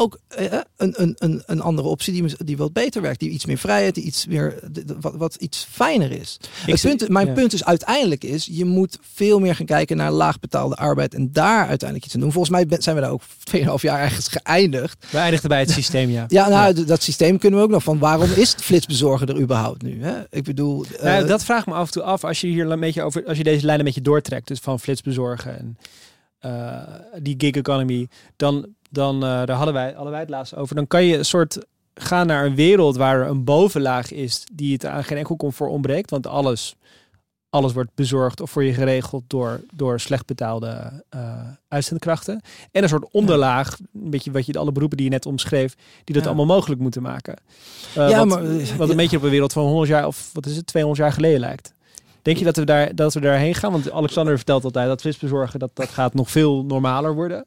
ook 0.00 0.18
eh, 0.28 0.44
een, 0.76 0.94
een, 1.02 1.14
een, 1.18 1.42
een 1.46 1.60
andere 1.60 1.88
optie 1.88 2.12
die, 2.12 2.34
die 2.44 2.56
wat 2.56 2.72
beter 2.72 3.02
werkt. 3.02 3.20
Die 3.20 3.30
iets 3.30 3.46
meer 3.46 3.58
vrijheid, 3.58 3.94
die 3.94 4.04
iets 4.04 4.26
meer, 4.26 4.58
de- 4.70 4.84
de- 4.84 4.96
wat, 5.00 5.16
wat 5.16 5.34
iets 5.34 5.66
fijner 5.70 6.10
is. 6.12 6.38
Zie- 6.66 6.88
punt, 6.88 7.08
mijn 7.08 7.26
ja. 7.26 7.32
punt 7.32 7.52
is 7.52 7.64
uiteindelijk 7.64 8.24
is, 8.24 8.48
je 8.50 8.64
moet 8.64 8.98
veel 9.00 9.38
meer 9.38 9.54
gaan 9.54 9.66
kijken 9.66 9.96
naar 9.96 10.10
laagbetaalde 10.12 10.74
arbeid 10.76 11.14
en 11.14 11.32
daar 11.32 11.66
uiteindelijk 11.66 12.04
iets 12.04 12.14
aan 12.14 12.20
doen. 12.20 12.32
Volgens 12.32 12.52
mij 12.54 12.66
ben- 12.66 12.82
zijn 12.82 12.94
we 12.96 13.00
daar 13.02 13.10
ook 13.10 13.22
2,5 13.54 13.82
jaar 13.82 14.00
ergens 14.00 14.28
geëindigd. 14.28 15.06
We 15.10 15.18
eindigden 15.18 15.48
bij 15.48 15.60
het 15.60 15.70
systeem, 15.70 16.10
ja. 16.10 16.24
Ja, 16.28 16.48
nou, 16.48 16.84
dat 16.84 17.02
systeem 17.02 17.38
kunnen 17.38 17.58
we 17.58 17.64
ook 17.64 17.70
nog 17.72 17.82
van. 17.82 17.98
Waarom 17.98 18.30
is 18.36 18.50
het 18.52 18.62
flitsbezorger 18.62 19.28
er 19.28 19.40
überhaupt 19.40 19.82
nu? 19.82 20.02
Hè? 20.02 20.14
Ik 20.30 20.44
bedoel, 20.44 20.84
eh, 20.84 21.02
Nou, 21.04 21.26
dat 21.26 21.44
vraagt 21.44 21.66
me 21.66 21.72
af 21.74 21.86
en 21.86 21.92
toe 21.92 22.02
af 22.02 22.24
als 22.24 22.40
je 22.40 22.46
hier 22.46 22.70
een 22.70 22.80
beetje 22.80 23.02
over, 23.02 23.24
als 23.26 23.36
je 23.36 23.44
deze 23.44 23.66
lijn 23.66 23.78
een 23.78 23.84
beetje 23.84 24.00
doortrekt, 24.00 24.48
dus 24.48 24.58
van 24.58 24.80
flitsbezorgen 24.80 25.58
en 25.58 25.78
eh, 26.38 26.82
die 27.22 27.34
gig 27.38 27.50
economy, 27.50 28.08
dan, 28.36 28.66
dan 28.88 29.14
eh, 29.14 29.20
daar 29.20 29.50
hadden 29.56 29.74
wij, 29.74 29.92
hadden 29.92 30.10
wij 30.10 30.20
het 30.20 30.30
laatst 30.30 30.56
over. 30.56 30.74
Dan 30.74 30.86
kan 30.86 31.04
je 31.04 31.16
een 31.18 31.24
soort 31.24 31.58
gaan 31.94 32.26
naar 32.26 32.44
een 32.46 32.54
wereld 32.54 32.96
waar 32.96 33.20
er 33.20 33.26
een 33.26 33.44
bovenlaag 33.44 34.12
is 34.12 34.44
die 34.52 34.72
het 34.72 34.84
aan 34.86 35.04
geen 35.04 35.18
enkel 35.18 35.36
comfort 35.36 35.70
ontbreekt, 35.70 36.10
want 36.10 36.26
alles, 36.26 36.76
alles 37.50 37.72
wordt 37.72 37.94
bezorgd 37.94 38.40
of 38.40 38.50
voor 38.50 38.64
je 38.64 38.74
geregeld 38.74 39.22
door, 39.26 39.60
door 39.74 40.00
slecht 40.00 40.26
betaalde 40.26 41.02
eh 41.08 41.40
uitzendkrachten. 41.68 42.40
En 42.72 42.82
een 42.82 42.88
soort 42.88 43.08
onderlaag, 43.10 43.78
een 43.78 44.10
beetje 44.10 44.30
wat 44.30 44.46
je 44.46 44.52
alle 44.58 44.72
beroepen 44.72 44.96
die 44.96 45.06
je 45.06 45.12
net 45.12 45.26
omschreef, 45.26 45.74
die 46.04 46.14
dat 46.14 46.22
Ja. 46.24 46.28
allemaal 46.28 46.54
mogelijk 46.56 46.80
moeten 46.80 47.02
maken. 47.02 47.36
Eh, 47.94 48.08
Ja, 48.08 48.18
wat, 48.18 48.28
maar, 48.28 48.76
wat 48.76 48.88
een 48.90 48.96
beetje 48.96 49.16
op 49.16 49.22
een 49.22 49.30
wereld 49.30 49.52
van 49.52 49.64
100 49.64 49.88
jaar 49.88 50.06
of 50.06 50.30
wat 50.32 50.46
is 50.46 50.56
het, 50.56 50.66
200 50.66 51.04
jaar 51.06 51.14
geleden 51.14 51.40
lijkt. 51.40 51.74
Denk 52.22 52.36
je 52.38 52.44
dat 52.44 52.56
we, 52.56 52.64
daar, 52.64 52.94
dat 52.94 53.14
we 53.14 53.20
daarheen 53.20 53.54
gaan? 53.54 53.72
Want 53.72 53.90
Alexander 53.90 54.36
vertelt 54.36 54.64
altijd 54.64 54.86
dat 54.88 55.00
flitsbezorgen 55.00 55.58
dat, 55.58 55.70
dat 55.74 55.88
gaat 55.88 56.14
nog 56.14 56.30
veel 56.30 56.64
normaler 56.64 57.14
worden. 57.14 57.46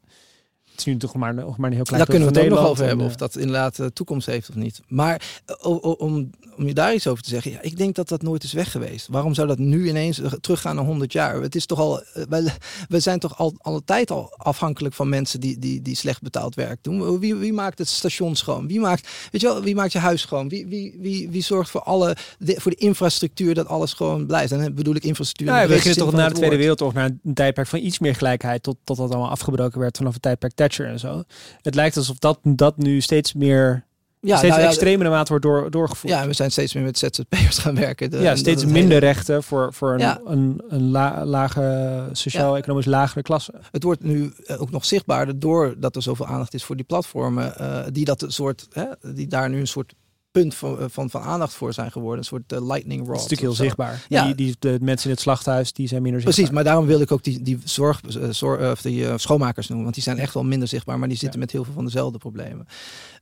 Het 0.72 0.80
is 0.80 0.86
nu 0.86 0.98
toch 0.98 1.16
maar, 1.16 1.34
nog 1.34 1.58
maar 1.58 1.70
een 1.70 1.76
heel 1.76 1.84
klein 1.84 2.02
daar 2.02 2.10
kunnen 2.10 2.34
we 2.34 2.40
het 2.40 2.52
ook 2.52 2.58
nog 2.58 2.68
over 2.70 2.86
hebben, 2.86 3.06
of 3.06 3.16
dat 3.16 3.38
inderdaad 3.38 3.80
eh, 3.80 3.86
toekomst 3.86 4.28
heeft 4.28 4.50
of 4.50 4.56
niet. 4.56 4.82
Maar 4.88 5.42
eh, 5.46 5.56
om, 6.00 6.30
om 6.62 6.68
je 6.68 6.74
daar 6.74 6.94
iets 6.94 7.08
over 7.08 7.24
te 7.24 7.30
zeggen, 7.30 7.52
ja, 7.52 7.62
ik 7.62 7.78
denk 7.78 7.96
dat 7.96 8.08
dat 8.08 8.22
nooit 8.22 8.44
is 8.44 8.54
weg 8.54 8.72
geweest. 8.72 9.08
Waarom 9.08 9.34
zou 9.34 9.48
dat 9.48 9.58
nu 9.58 9.90
ineens 9.90 10.20
eh, 10.20 10.32
teruggaan 10.32 10.76
naar 10.76 10.86
100 10.86 11.14
jaar? 11.14 11.42
Het 11.42 11.56
is 11.56 11.66
toch 11.66 11.80
al, 11.80 12.02
eh, 12.02 12.24
wij, 12.30 12.54
we 12.90 13.00
zijn 13.00 13.20
toch 13.20 13.38
al 13.38 13.54
alle 13.58 13.84
tijd 13.86 14.12
al 14.12 14.34
afhankelijk 14.38 14.96
van 14.96 15.10
mensen 15.10 15.40
die, 15.40 15.60
die, 15.60 15.82
die 15.82 15.96
slecht 15.96 16.22
betaald 16.22 16.56
werk 16.56 16.78
doen. 16.82 17.20
Wie, 17.20 17.36
wie 17.36 17.54
maakt 17.54 17.78
het 17.78 17.88
station 17.88 18.36
schoon? 18.36 18.68
Wie 18.68 18.80
maakt, 18.80 19.10
weet 19.32 19.42
je 19.42 19.48
wel, 19.48 19.62
wie 19.62 19.76
maakt 19.76 19.92
je 19.92 20.00
huis 20.00 20.22
schoon? 20.22 20.50
Wie, 20.50 20.68
wie, 20.68 20.96
wie, 21.00 21.30
wie 21.30 21.44
zorgt 21.44 21.70
voor, 21.70 21.82
alle, 21.82 22.16
de, 22.40 22.56
voor 22.58 22.72
de 22.72 22.78
infrastructuur 22.78 23.54
dat 23.54 23.68
alles 23.68 23.94
gewoon 23.94 24.26
blijft? 24.26 24.52
En 24.52 24.60
dan 24.60 24.74
bedoel 24.74 24.96
ik 24.96 25.04
infrastructuur. 25.04 25.56
Ja, 25.56 25.62
we 25.62 25.74
beginnen 25.74 25.98
toch 25.98 26.12
na 26.12 26.28
de 26.28 26.34
Tweede. 26.34 26.58
Wereldoorlog 26.58 26.96
naar 26.96 27.10
een 27.24 27.34
tijdperk 27.34 27.68
van 27.68 27.80
iets 27.80 28.00
meer 28.00 28.16
gelijkheid, 28.16 28.64
tot, 28.64 28.78
tot 28.84 28.98
dat 28.98 29.10
allemaal 29.10 29.30
afgebroken 29.30 29.80
werd 29.80 29.98
vanaf 29.98 30.14
het 30.14 30.22
tijdperk 30.22 30.56
Thatcher 30.62 30.88
en 30.88 31.00
zo. 31.00 31.24
Het 31.62 31.76
lijkt 31.76 31.98
alsof 31.98 32.18
dat, 32.18 32.40
dat 32.44 32.78
nu 32.78 33.02
steeds 33.02 33.34
meer 33.34 33.86
Ja, 34.20 34.38
steeds 34.38 34.50
nou 34.52 34.62
ja, 34.64 34.70
extremere 34.70 35.10
mate 35.10 35.30
wordt 35.30 35.46
door, 35.46 35.72
doorgevoerd. 35.72 36.14
Ja, 36.14 36.28
we 36.28 36.34
zijn 36.34 36.52
steeds 36.52 36.74
meer 36.74 36.84
met 36.84 36.98
ZZP'ers 36.98 37.58
gaan 37.58 37.76
werken. 37.76 38.10
De- 38.12 38.18
ja, 38.20 38.36
steeds 38.36 38.66
minder 38.66 38.82
hele- 38.94 39.06
rechten 39.06 39.44
voor, 39.44 39.74
voor 39.74 39.94
een, 39.94 40.00
Ja. 40.00 40.22
een, 40.26 40.62
een 40.70 40.90
la- 40.92 41.26
lage, 41.26 42.10
sociaal-economisch 42.12 42.86
lagere 42.86 43.22
klasse. 43.22 43.54
Het 43.72 43.84
wordt 43.84 44.04
nu 44.04 44.34
eh, 44.46 44.62
ook 44.62 44.72
nog 44.72 44.86
zichtbaarder 44.86 45.40
doordat 45.40 45.96
er 45.96 46.02
zoveel 46.02 46.26
aandacht 46.28 46.54
is 46.54 46.64
voor 46.64 46.76
die 46.76 46.86
platformen. 46.86 47.58
eh, 47.58 47.84
die, 47.92 48.06
dat 48.06 48.22
een 48.22 48.32
soort, 48.32 48.68
hè, 48.72 48.86
die 49.14 49.28
daar 49.28 49.50
nu 49.50 49.60
een 49.60 49.68
soort 49.68 49.94
punt 50.32 50.56
van, 50.56 50.80
eh, 50.80 50.86
van, 50.90 51.10
van 51.10 51.22
aandacht 51.22 51.54
voor 51.54 51.74
zijn 51.74 51.92
geworden. 51.92 52.18
Een 52.20 52.26
soort 52.26 52.52
eh, 52.54 52.68
lightning 52.68 53.00
rod. 53.00 53.08
Dat 53.08 53.16
is 53.16 53.22
natuurlijk 53.22 53.42
heel 53.42 53.54
zo. 53.54 53.64
zichtbaar. 53.64 54.06
Ja. 54.10 54.26
Die, 54.26 54.36
die, 54.36 54.56
de 54.60 54.78
mensen 54.82 55.06
in 55.06 55.12
het 55.12 55.20
slachthuis, 55.22 55.74
die 55.74 55.88
zijn 55.88 56.02
minder 56.02 56.22
zichtbaar. 56.22 56.46
Precies, 56.46 56.56
maar 56.56 56.74
daarom 56.74 56.86
wil 56.86 57.02
ik 57.02 57.12
ook 57.12 57.24
die, 57.24 57.42
die, 57.42 57.58
zorg, 57.64 58.02
eh, 58.02 58.30
zorg, 58.30 58.72
of 58.72 58.82
die 58.82 59.18
schoonmakers 59.18 59.66
noemen. 59.68 59.84
Want 59.84 59.96
die 59.96 60.04
zijn 60.06 60.18
echt 60.20 60.34
wel 60.34 60.44
minder 60.44 60.68
zichtbaar, 60.68 61.00
maar 61.00 61.08
die 61.08 61.18
zitten 61.18 61.40
met 61.40 61.52
heel 61.52 61.64
veel 61.64 61.74
van 61.74 61.86
dezelfde 61.86 62.18
problemen. 62.18 62.66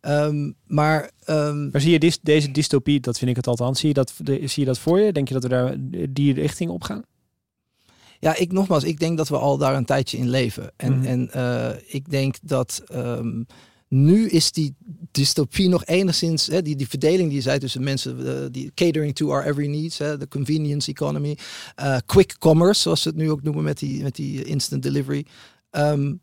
Ehm, 0.02 0.52
maar 0.68 1.12
ehm, 1.24 1.70
Maar 1.70 1.82
zie 1.82 1.92
je 1.92 2.00
dis- 2.00 2.20
deze 2.22 2.52
dystopie, 2.52 3.00
dat 3.00 3.18
vind 3.18 3.30
ik 3.30 3.36
het 3.36 3.48
althans, 3.48 3.80
zie 3.80 3.88
je 3.88 3.94
dat, 3.94 4.14
de- 4.18 4.48
zie 4.48 4.64
je 4.64 4.66
dat 4.70 4.80
voor 4.80 5.00
je? 5.00 5.12
Denk 5.14 5.28
je 5.28 5.34
dat 5.34 5.44
we 5.44 5.50
daar 5.50 5.76
die 6.10 6.34
richting 6.34 6.70
op 6.70 6.84
gaan? 6.84 7.04
Ja, 8.20 8.36
ik 8.36 8.52
nogmaals, 8.52 8.84
ik 8.84 9.00
denk 9.00 9.18
dat 9.18 9.30
we 9.30 9.38
al 9.38 9.58
daar 9.58 9.76
een 9.76 9.86
tijdje 9.86 10.18
in 10.18 10.30
leven. 10.30 10.72
En, 10.76 10.98
Mhm. 10.98 11.06
en 11.06 11.30
ik 11.88 12.10
denk 12.10 12.36
dat 12.44 12.84
ehm, 12.88 13.42
nu 13.90 14.28
is 14.28 14.52
die 14.52 14.76
dystopie 15.12 15.70
nog 15.70 15.86
enigszins, 15.86 16.48
hè, 16.48 16.62
die, 16.62 16.76
die 16.76 16.88
verdeling 16.90 17.28
die 17.28 17.38
je 17.38 17.42
zei 17.42 17.60
tussen 17.60 17.84
mensen, 17.84 18.44
eh, 18.44 18.48
die 18.52 18.72
catering 18.74 19.16
to 19.16 19.30
our 19.32 19.46
every 19.46 19.68
needs, 19.68 19.98
de 19.98 20.28
convenience 20.30 20.92
economy, 20.92 21.38
eh, 21.76 21.98
quick 22.06 22.38
commerce, 22.38 22.82
zoals 22.82 23.02
ze 23.02 23.08
het 23.08 23.18
nu 23.18 23.32
ook 23.32 23.44
noemen 23.44 23.64
met 23.64 23.80
die, 23.80 24.04
met 24.04 24.16
die 24.16 24.44
instant 24.44 24.84
delivery. 24.84 25.26
Ehm, 25.70 26.14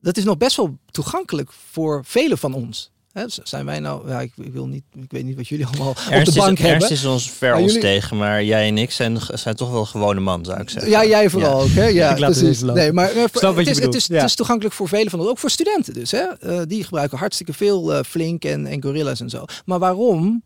dat 0.00 0.16
is 0.16 0.24
nog 0.24 0.36
best 0.36 0.56
wel 0.56 0.78
toegankelijk 0.90 1.52
voor 1.52 2.04
velen 2.04 2.38
van 2.38 2.54
ons. 2.54 2.90
Hè, 3.16 3.24
zijn 3.42 3.64
wij 3.64 3.80
nou, 3.80 4.08
ja, 4.08 4.20
ik, 4.20 4.32
ik 4.36 4.52
wil 4.52 4.66
niet, 4.66 4.84
ik 4.94 5.10
weet 5.10 5.24
niet 5.24 5.36
wat 5.36 5.48
jullie 5.48 5.66
allemaal 5.66 5.88
op 5.88 5.96
de 5.96 6.10
bank 6.12 6.28
is, 6.58 6.64
hebben. 6.64 6.66
Ernst 6.68 6.90
is 6.90 7.04
ons 7.04 7.30
ver 7.30 7.50
Maar 7.50 7.60
ons 7.62 7.72
jullie- 7.72 7.88
tegen, 7.88 8.16
maar 8.16 8.44
jij 8.44 8.68
en 8.68 8.78
ik 8.78 8.90
zijn, 8.90 9.18
zijn 9.34 9.54
toch 9.56 9.70
wel 9.70 9.84
gewone 9.84 10.20
man, 10.20 10.44
zou 10.44 10.60
ik 10.60 10.70
zeggen. 10.70 10.90
Ja, 10.90 11.04
jij 11.04 11.30
vooral 11.30 11.60
ook. 11.60 11.68
Hè? 11.68 11.84
Ja, 11.96 12.10
Ik 12.10 12.18
laat 12.18 12.30
het 12.34 12.38
precies. 12.44 12.62
Nee, 12.62 12.92
maar 12.92 13.10
eh, 13.10 13.14
voor- 13.20 13.28
Snap 13.32 13.42
wat 13.42 13.56
het, 13.56 13.64
je 13.64 13.70
is, 13.70 13.86
het, 13.86 13.94
is, 13.94 14.06
ja. 14.06 14.14
het 14.14 14.24
is 14.24 14.34
toegankelijk 14.34 14.74
voor 14.74 14.88
velen 14.88 15.10
van 15.10 15.20
ons, 15.20 15.28
ook 15.28 15.38
voor 15.38 15.50
studenten 15.50 15.94
dus. 15.94 16.10
Hè? 16.10 16.18
Eh, 16.22 16.60
die 16.66 16.84
gebruiken 16.84 17.18
hartstikke 17.18 17.52
veel 17.52 17.94
eh, 17.94 18.04
Flink 18.04 18.44
en, 18.44 18.66
en 18.66 18.82
Gorillas 18.82 19.20
en 19.20 19.30
zo. 19.30 19.44
Maar 19.64 19.78
waarom? 19.78 20.42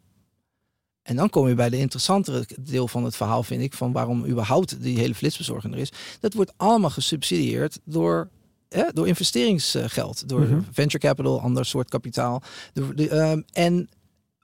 En 1.02 1.16
dan 1.16 1.30
kom 1.30 1.48
je 1.48 1.54
bij 1.54 1.70
de 1.70 1.78
interessantere 1.78 2.44
deel 2.60 2.88
van 2.88 3.04
het 3.04 3.16
verhaal, 3.16 3.42
vind 3.42 3.62
ik, 3.62 3.74
van 3.74 3.92
waarom 3.92 4.26
überhaupt 4.26 4.82
die 4.82 4.98
hele 4.98 5.14
flitsbezorging 5.14 5.74
er 5.74 5.80
is. 5.80 5.92
Dat 6.20 6.34
wordt 6.34 6.52
allemaal 6.56 6.90
gesubsidieerd 6.90 7.78
door, 7.84 8.28
door 8.92 9.06
investeringsgeld, 9.08 10.28
door 10.28 10.40
Mhm. 10.40 10.60
venture 10.72 10.98
capital, 10.98 11.40
ander 11.40 11.66
soort 11.66 11.88
kapitaal. 11.88 12.42
Door 12.72 12.94
de, 12.94 13.08
ehm, 13.08 13.40
en 13.52 13.88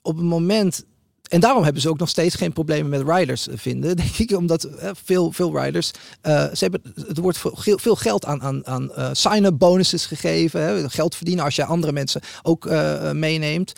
op 0.02 0.16
het 0.16 0.24
moment 0.24 0.84
en 1.26 1.40
daarom 1.40 1.62
hebben 1.62 1.82
ze 1.82 1.88
ook 1.88 1.98
nog 1.98 2.08
steeds 2.08 2.34
geen 2.34 2.52
problemen 2.52 2.90
met 2.90 3.16
riders 3.16 3.48
eh, 3.48 3.58
vinden, 3.58 3.96
denk 4.06 4.16
ik. 4.16 4.36
Omdat 4.36 4.64
eh, 4.64 4.90
veel, 5.04 5.32
veel 5.32 5.62
riders, 5.62 5.90
eh, 6.20 6.44
ze 6.44 6.58
hebben, 6.58 6.82
er 7.14 7.22
wordt 7.22 7.38
veel, 7.38 7.78
veel 7.78 7.96
geld 7.96 8.24
aan, 8.24 8.42
aan, 8.42 8.66
aan 8.66 9.16
sign-up 9.16 9.58
bonuses 9.58 10.06
gegeven. 10.06 10.60
Hè, 10.60 10.90
geld 10.90 11.14
verdienen 11.14 11.44
als 11.44 11.56
je 11.56 11.64
andere 11.64 11.92
mensen 11.92 12.20
ook 12.42 12.70
meeneemt. 13.12 13.72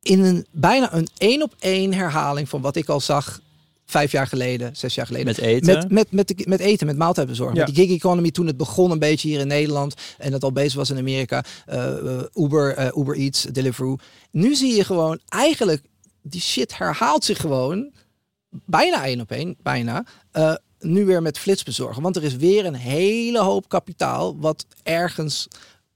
In 0.00 0.24
een 0.24 0.46
bijna 0.50 0.94
een 0.94 1.08
één 1.18 1.42
op 1.42 1.54
één 1.58 1.92
herhaling 1.92 2.48
van 2.48 2.60
wat 2.60 2.76
ik 2.76 2.88
al 2.88 3.00
zag 3.00 3.40
vijf 3.86 4.12
jaar 4.12 4.26
geleden, 4.26 4.76
zes 4.76 4.94
jaar 4.94 5.06
geleden. 5.06 5.26
Met 5.26 5.38
eten. 5.38 5.74
Met, 5.74 5.90
met, 5.90 6.12
met, 6.12 6.28
de- 6.28 6.44
met 6.48 6.60
eten, 6.60 6.86
met 6.86 6.96
maaltijdbezorging. 6.96 7.58
Ja. 7.58 7.64
Met 7.66 7.74
die 7.74 7.86
gig 7.86 7.96
economy 7.96 8.30
toen 8.30 8.46
het 8.46 8.56
begon 8.56 8.90
een 8.90 8.98
beetje 8.98 9.28
hier 9.28 9.40
in 9.40 9.46
Nederland. 9.46 9.94
En 10.18 10.32
het 10.32 10.42
al 10.44 10.52
bezig 10.52 10.74
was 10.74 10.90
in 10.90 10.98
Amerika. 10.98 11.44
eh, 11.66 12.22
Uber, 12.34 12.74
eh, 12.74 12.96
Uber 12.96 13.16
Eats, 13.16 13.42
Deliveroo. 13.42 13.96
Nu 14.30 14.54
zie 14.54 14.76
je 14.76 14.84
gewoon 14.84 15.20
eigenlijk, 15.28 15.82
die 16.22 16.40
shit 16.40 16.78
herhaalt 16.78 17.24
zich 17.24 17.40
gewoon. 17.40 17.92
Bijna 18.50 19.04
één 19.04 19.20
op 19.20 19.30
één, 19.30 19.56
bijna. 19.62 20.04
nu 20.80 21.04
weer 21.04 21.22
met 21.22 21.38
flitsbezorgen. 21.38 22.02
Want 22.02 22.16
er 22.16 22.24
is 22.24 22.36
weer 22.36 22.64
een 22.66 22.74
hele 22.74 23.38
hoop 23.40 23.68
kapitaal 23.68 24.38
wat 24.38 24.66
ergens 24.82 25.48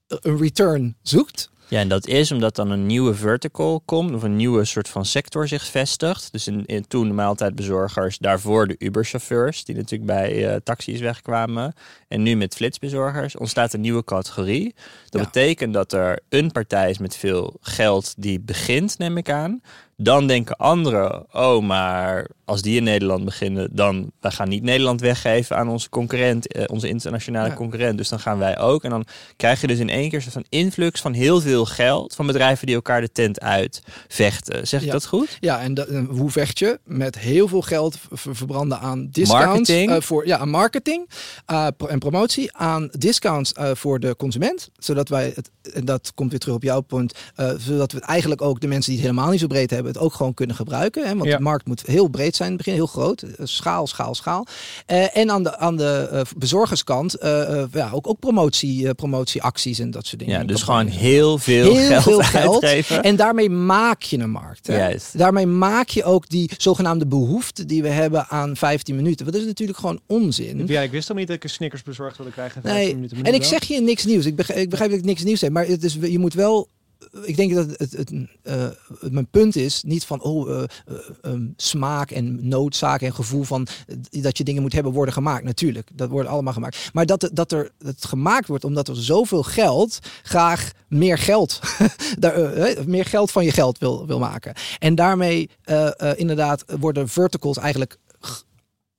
een 0.08 0.38
return 0.38 0.96
zoekt. 1.02 1.50
Ja, 1.70 1.78
en 1.78 1.88
dat 1.88 2.06
is 2.06 2.32
omdat 2.32 2.56
dan 2.56 2.70
een 2.70 2.86
nieuwe 2.86 3.14
vertical 3.14 3.80
komt, 3.84 4.14
of 4.14 4.22
een 4.22 4.36
nieuwe 4.36 4.64
soort 4.64 4.88
van 4.88 5.04
sector 5.04 5.48
zich 5.48 5.64
vestigt. 5.64 6.32
Dus 6.32 6.46
in, 6.46 6.66
in, 6.66 6.86
toen 6.86 7.08
de 7.08 7.14
maaltijdbezorgers, 7.14 8.18
daarvoor 8.18 8.66
de 8.66 8.74
Uber-chauffeurs, 8.78 9.64
die 9.64 9.76
natuurlijk 9.76 10.10
bij 10.10 10.48
eh, 10.48 10.56
taxis 10.64 11.00
wegkwamen. 11.00 11.74
En 12.08 12.22
nu 12.22 12.34
met 12.36 12.54
flitsbezorgers 12.54 13.36
ontstaat 13.36 13.72
een 13.72 13.80
nieuwe 13.80 14.04
categorie. 14.04 14.74
Dat 15.08 15.20
Ja. 15.20 15.26
betekent 15.26 15.74
dat 15.74 15.92
er 15.92 16.18
een 16.28 16.50
partij 16.52 16.90
is 16.90 16.98
met 16.98 17.16
veel 17.16 17.56
geld 17.60 18.14
die 18.16 18.40
begint, 18.40 18.98
neem 18.98 19.16
ik 19.16 19.30
aan. 19.30 19.60
Dan 20.02 20.26
denken 20.26 20.56
anderen, 20.56 21.26
oh, 21.32 21.62
maar 21.64 22.26
als 22.44 22.62
die 22.62 22.76
in 22.76 22.82
Nederland 22.84 23.24
beginnen, 23.24 23.68
dan 23.72 24.10
wij 24.20 24.30
gaan 24.30 24.48
niet 24.48 24.62
Nederland 24.62 25.00
weggeven 25.00 25.56
aan 25.56 25.68
onze 25.68 25.88
concurrent, 25.88 26.52
eh, 26.52 26.64
onze 26.66 26.88
internationale 26.88 27.48
Ja. 27.48 27.54
concurrent. 27.54 27.98
Dus 27.98 28.08
dan 28.08 28.20
gaan 28.20 28.38
wij 28.38 28.58
ook. 28.58 28.84
En 28.84 28.90
dan 28.90 29.04
krijg 29.36 29.60
je 29.60 29.66
dus 29.66 29.78
in 29.78 29.88
één 29.88 30.08
keer 30.10 30.22
van 30.22 30.44
influx 30.48 31.00
van 31.00 31.12
heel 31.12 31.40
veel 31.40 31.64
geld 31.64 32.14
van 32.14 32.26
bedrijven 32.26 32.66
die 32.66 32.74
elkaar 32.74 33.00
de 33.00 33.12
tent 33.12 33.40
uit 33.40 33.82
vechten. 34.08 34.66
Zeg 34.68 34.80
ik 34.80 34.86
Ja. 34.86 34.92
dat 34.92 35.06
goed? 35.06 35.36
Ja, 35.40 35.60
en, 35.60 35.74
dat- 35.74 35.86
en 35.88 36.04
hoe 36.04 36.30
vecht 36.30 36.58
je? 36.58 36.78
Met 36.84 37.18
heel 37.18 37.48
veel 37.48 37.62
geld 37.62 37.98
ver- 38.12 38.36
verbranden 38.36 38.78
aan 38.80 39.08
discounts. 39.10 39.46
Marketing. 39.46 39.90
eh, 39.90 40.00
voor, 40.00 40.26
ja, 40.26 40.38
aan 40.38 40.50
marketing 40.50 41.08
eh, 41.46 41.66
en 41.88 41.98
promotie. 41.98 42.56
Aan 42.56 42.88
discounts 42.98 43.52
voor 43.72 44.00
de 44.00 44.16
consument. 44.16 44.70
Zodat 44.78 45.08
wij 45.08 45.32
het, 45.34 45.50
en 45.74 45.84
dat 45.84 46.12
komt 46.14 46.30
weer 46.30 46.38
terug 46.40 46.54
op 46.54 46.62
jouw 46.62 46.80
punt. 46.80 47.18
zodat 47.58 47.92
we 47.92 48.00
eigenlijk 48.00 48.42
ook 48.42 48.60
de 48.60 48.66
mensen 48.66 48.92
die 48.92 49.00
het 49.00 49.10
helemaal 49.10 49.30
niet 49.30 49.40
zo 49.40 49.46
breed 49.46 49.70
hebben, 49.70 49.89
het 49.92 49.98
ook 50.02 50.14
gewoon 50.14 50.34
kunnen 50.34 50.56
gebruiken. 50.56 51.06
Hè? 51.06 51.14
Want 51.16 51.24
Ja. 51.30 51.36
de 51.36 51.42
markt 51.42 51.66
moet 51.66 51.82
heel 51.86 52.08
breed 52.08 52.36
zijn 52.36 52.48
in 52.50 52.54
het 52.56 52.64
begin, 52.64 52.78
heel 52.80 52.90
groot. 52.90 53.22
Eh, 53.22 53.28
Schaal, 53.46 53.86
schaal, 53.86 54.14
schaal. 54.14 54.46
Eh, 54.86 55.16
en 55.16 55.30
aan 55.30 55.42
de, 55.42 55.56
aan 55.58 55.76
de 55.76 56.08
eh, 56.12 56.20
bezorgerskant 56.36 57.16
ja, 57.72 57.90
ook, 57.92 58.08
ook 58.08 58.18
promotie, 58.18 58.86
eh, 58.88 58.94
promotieacties 58.94 59.78
en 59.78 59.90
dat 59.90 60.06
soort 60.06 60.20
dingen. 60.20 60.38
Ja, 60.40 60.44
dus 60.46 60.62
gewoon 60.62 60.86
heel 60.86 61.38
veel 61.38 61.74
Heel 61.74 61.86
geld 61.86 62.02
veel 62.02 62.18
geld. 62.22 62.64
uitgeven. 62.64 63.02
En 63.02 63.16
daarmee 63.16 63.50
maak 63.50 64.02
je 64.02 64.18
een 64.18 64.30
markt. 64.30 64.66
Hè? 64.66 64.76
Juist. 64.76 65.18
Daarmee 65.18 65.46
maak 65.46 65.88
je 65.88 66.04
ook 66.04 66.28
die 66.28 66.50
zogenaamde 66.56 67.06
behoefte 67.06 67.66
die 67.66 67.82
we 67.82 67.88
hebben 67.88 68.26
aan 68.28 68.56
15 68.56 68.96
minuten. 68.96 69.18
Want 69.24 69.32
dat 69.32 69.40
is 69.42 69.48
natuurlijk 69.48 69.78
gewoon 69.78 70.00
onzin. 70.06 70.66
Ja, 70.66 70.80
ik 70.80 70.90
wist 70.90 71.06
toch 71.06 71.16
niet 71.16 71.26
dat 71.26 71.36
ik 71.36 71.44
een 71.44 71.50
Snickers 71.50 71.82
bezorgd 71.82 72.16
wilde 72.16 72.32
krijgen. 72.32 72.56
in 72.56 72.62
15 72.62 72.84
Nee, 72.86 72.94
minuten, 72.94 73.16
en 73.22 73.34
ik 73.34 73.40
wel. 73.40 73.48
zeg 73.50 73.64
je 73.64 73.80
niks 73.80 74.04
nieuws. 74.04 74.26
Ik 74.26 74.36
begrijp, 74.36 74.58
ik 74.60 74.70
begrijp 74.70 74.90
dat 74.90 74.98
ik 74.98 75.04
niks 75.04 75.22
nieuws 75.22 75.40
heb. 75.40 75.52
Maar 75.52 75.66
het 75.66 75.84
is, 75.84 75.96
je 76.00 76.18
moet 76.18 76.34
wel. 76.34 76.68
Ik 77.22 77.36
denk 77.36 77.54
dat 77.54 77.66
het, 77.76 77.94
eh, 77.94 78.54
het- 79.00 79.12
mijn 79.12 79.26
punt 79.26 79.56
is 79.56 79.82
niet 79.82 80.04
van 80.04 80.22
oh, 80.22 80.50
eh, 80.50 80.62
eh, 80.62 80.94
ehm, 81.20 81.46
smaak 81.56 82.10
en 82.10 82.48
noodzaak 82.48 83.02
en 83.02 83.14
gevoel 83.14 83.42
van 83.42 83.66
dat 84.10 84.38
je 84.38 84.44
dingen 84.44 84.62
moet 84.62 84.72
hebben 84.72 84.92
worden 84.92 85.14
gemaakt. 85.14 85.44
Natuurlijk, 85.44 85.88
dat 85.94 86.08
wordt 86.08 86.28
allemaal 86.28 86.52
gemaakt. 86.52 86.90
Maar 86.92 87.06
dat, 87.06 87.30
dat 87.32 87.52
er 87.52 87.70
het 87.84 88.04
gemaakt 88.04 88.48
wordt 88.48 88.64
omdat 88.64 88.88
er 88.88 88.96
zoveel 88.96 89.42
geld 89.42 89.98
graag 90.22 90.70
meer 90.88 91.18
geld, 91.18 91.60
daar, 92.18 92.54
meer 92.86 93.04
geld 93.04 93.30
van 93.30 93.44
je 93.44 93.52
geld 93.52 93.78
wil, 93.78 94.06
wil 94.06 94.18
maken. 94.18 94.54
En 94.78 94.94
daarmee 94.94 95.50
inderdaad 96.16 96.64
worden 96.78 97.08
verticals 97.08 97.56
eigenlijk 97.56 97.96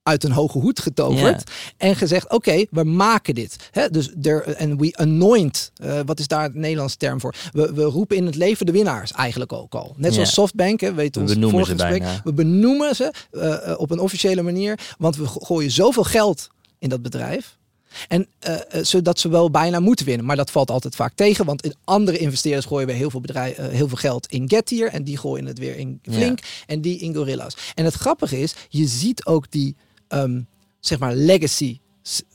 uit 0.03 0.23
een 0.23 0.31
hoge 0.31 0.57
hoed 0.59 0.79
getoverd. 0.79 1.51
En 1.77 1.95
gezegd, 1.95 2.29
oké, 2.31 2.65
we 2.69 2.83
maken 2.83 3.35
dit. 3.35 3.55
Dus 3.91 4.09
en 4.55 4.77
we 4.77 4.89
anoint, 4.97 5.71
eh, 5.75 5.99
wat 6.05 6.19
is 6.19 6.27
daar 6.27 6.43
het 6.43 6.53
Nederlandse 6.55 6.97
term 6.97 7.19
voor? 7.19 7.35
We, 7.51 7.73
we 7.73 7.83
roepen 7.83 8.17
in 8.17 8.25
het 8.25 8.35
leven 8.35 8.65
de 8.65 8.71
winnaars 8.71 9.11
eigenlijk 9.11 9.53
ook 9.53 9.73
al. 9.73 9.93
Net 9.97 10.13
zoals 10.13 10.27
Ja. 10.29 10.33
Softbank, 10.35 10.79
hè, 10.81 10.93
weet 10.93 11.15
We 11.15 11.21
ons 11.21 11.31
vorige 11.33 11.65
ze 11.65 11.71
gesprek. 11.71 12.03
We 12.23 12.33
benoemen 12.33 12.95
ze 12.95 13.13
eh, 13.31 13.79
op 13.79 13.91
een 13.91 13.99
officiële 13.99 14.41
manier, 14.41 14.79
want 14.97 15.15
we 15.15 15.25
go- 15.25 15.39
gooien 15.39 15.71
zoveel 15.71 16.03
geld 16.03 16.47
in 16.79 16.89
dat 16.89 17.01
bedrijf. 17.01 17.59
En 18.07 18.27
eh, 18.39 18.55
zodat 18.81 19.19
ze 19.19 19.29
wel 19.29 19.51
bijna 19.51 19.79
moeten 19.79 20.05
winnen. 20.05 20.25
Maar 20.25 20.35
dat 20.35 20.51
valt 20.51 20.69
altijd 20.71 20.95
vaak 20.95 21.13
tegen. 21.15 21.45
Want 21.45 21.63
in 21.63 21.73
andere 21.83 22.17
investeerders 22.17 22.65
gooien 22.65 22.87
we 22.87 22.93
heel 22.93 23.09
veel, 23.09 23.21
bedrijf, 23.21 23.57
heel 23.57 23.87
veel 23.87 23.97
geld 23.97 24.27
in 24.27 24.49
Getir. 24.49 24.87
En 24.87 25.03
die 25.03 25.17
gooien 25.17 25.45
het 25.45 25.59
weer 25.59 25.77
in 25.77 25.99
Flink. 26.11 26.39
En 26.67 26.81
die 26.81 26.99
in 26.99 27.15
Gorilla's. 27.15 27.55
En 27.75 27.85
het 27.85 27.93
grappige 27.93 28.39
is, 28.39 28.53
je 28.69 28.87
ziet 28.87 29.25
ook 29.25 29.51
die 29.51 29.75
ehm, 30.11 30.41
zeg 30.79 30.99
maar 30.99 31.15
legacy 31.15 31.79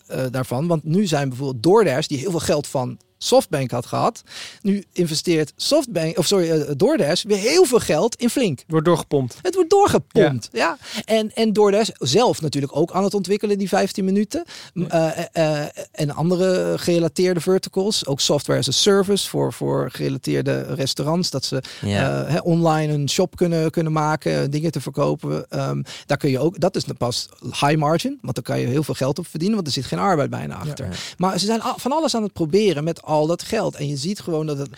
eh, 0.06 0.24
daarvan. 0.30 0.66
Want 0.66 0.84
nu 0.84 1.06
zijn 1.06 1.28
bijvoorbeeld 1.28 1.62
DoorDash, 1.62 2.06
die 2.06 2.18
heel 2.18 2.30
veel 2.30 2.40
geld 2.40 2.66
van 2.66 2.98
Softbank 3.18 3.70
had 3.70 3.86
gehad. 3.86 4.22
Nu 4.62 4.84
investeert 4.92 5.52
Softbank, 5.56 6.18
of 6.18 6.26
sorry, 6.26 6.50
eh, 6.50 6.70
DoorDash 6.76 7.22
weer 7.22 7.38
heel 7.38 7.64
veel 7.64 7.78
geld 7.80 8.14
in 8.16 8.30
Flink. 8.30 8.64
Wordt 8.66 8.86
doorgepompt. 8.86 9.38
Het 9.42 9.54
wordt 9.54 9.70
doorgepompt. 9.70 10.48
Ja. 10.52 10.78
En, 11.04 11.34
en 11.34 11.52
DoorDash 11.52 11.88
zelf 11.98 12.40
natuurlijk 12.40 12.76
ook 12.76 12.92
aan 12.92 13.04
het 13.04 13.14
ontwikkelen, 13.14 13.58
die 13.58 13.68
15 13.68 14.04
minuten. 14.04 14.44
Eh, 14.88 15.18
eh, 15.32 15.66
en 15.92 16.10
andere 16.14 16.74
gerelateerde 16.78 17.40
verticals. 17.40 18.06
Ook 18.06 18.20
software 18.20 18.58
as 18.58 18.68
a 18.68 18.72
service 18.72 19.28
voor, 19.28 19.52
voor 19.52 19.90
gerelateerde 19.92 20.60
restaurants. 20.74 21.30
Dat 21.30 21.44
ze 21.44 21.62
Ja. 21.80 22.40
online 22.42 22.92
een 22.92 23.08
shop 23.08 23.36
kunnen, 23.36 23.70
kunnen 23.70 23.92
maken, 23.92 24.50
dingen 24.50 24.70
te 24.72 24.80
verkopen. 24.80 25.46
Ehm, 25.48 25.82
daar 26.06 26.16
kun 26.18 26.30
je 26.30 26.38
ook, 26.38 26.60
dat 26.60 26.76
is 26.76 26.84
pas 26.98 27.28
high 27.42 27.76
margin. 27.76 28.18
Want 28.22 28.34
dan 28.34 28.44
kan 28.44 28.60
je 28.60 28.66
heel 28.66 28.82
veel 28.82 28.94
geld 28.94 29.18
op 29.18 29.26
verdienen, 29.26 29.56
want 29.56 29.66
er 29.68 29.74
zit 29.74 29.84
geen 29.84 29.98
arbeid 29.98 30.30
bijna 30.30 30.54
achter. 30.54 31.14
Maar 31.16 31.38
ze 31.38 31.46
zijn 31.46 31.60
van 31.76 31.92
alles 31.92 32.14
aan 32.14 32.22
het 32.22 32.32
proberen 32.32 32.84
met 32.84 33.02
al 33.06 33.26
dat 33.26 33.42
geld. 33.42 33.74
En 33.74 33.88
je 33.88 33.96
ziet 33.96 34.20
gewoon 34.20 34.46
dat 34.46 34.58
het 34.58 34.70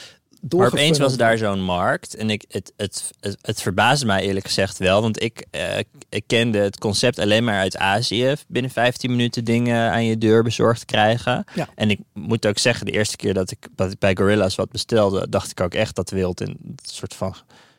Maar 0.50 0.66
opeens 0.66 0.98
was 0.98 1.16
daar 1.16 1.38
zo'n 1.38 1.62
markt. 1.62 2.14
En 2.14 2.30
ik, 2.30 2.44
het, 2.48 2.72
het, 2.76 3.10
het, 3.20 3.36
het 3.40 3.62
verbaasde 3.62 4.06
mij 4.06 4.22
eerlijk 4.22 4.46
gezegd 4.46 4.78
wel. 4.78 5.02
Want 5.02 5.22
ik, 5.22 5.46
eh, 5.50 5.78
ik 6.08 6.24
kende 6.26 6.58
het 6.58 6.78
concept 6.78 7.18
alleen 7.18 7.44
maar 7.44 7.58
uit 7.58 7.76
Azië. 7.76 8.34
Binnen 8.48 8.70
15 8.70 9.10
minuten 9.10 9.44
dingen 9.44 9.90
aan 9.90 10.04
je 10.04 10.18
deur 10.18 10.42
bezorgd 10.42 10.84
krijgen. 10.84 11.44
Ja. 11.54 11.68
En 11.74 11.90
ik 11.90 12.00
moet 12.12 12.46
ook 12.46 12.58
zeggen, 12.58 12.86
de 12.86 12.92
eerste 12.92 13.16
keer 13.16 13.34
dat 13.34 13.50
ik, 13.50 13.66
dat 13.74 13.92
ik 13.92 13.98
bij 13.98 14.16
Gorilla's 14.16 14.54
wat 14.54 14.70
bestelde... 14.70 15.28
dacht 15.28 15.50
ik 15.50 15.60
ook 15.60 15.74
echt 15.74 15.94
dat 15.94 16.08
de 16.08 16.14
wereld 16.14 16.40
in 16.40 16.48
een 16.48 16.78
soort 16.82 17.14
van... 17.14 17.34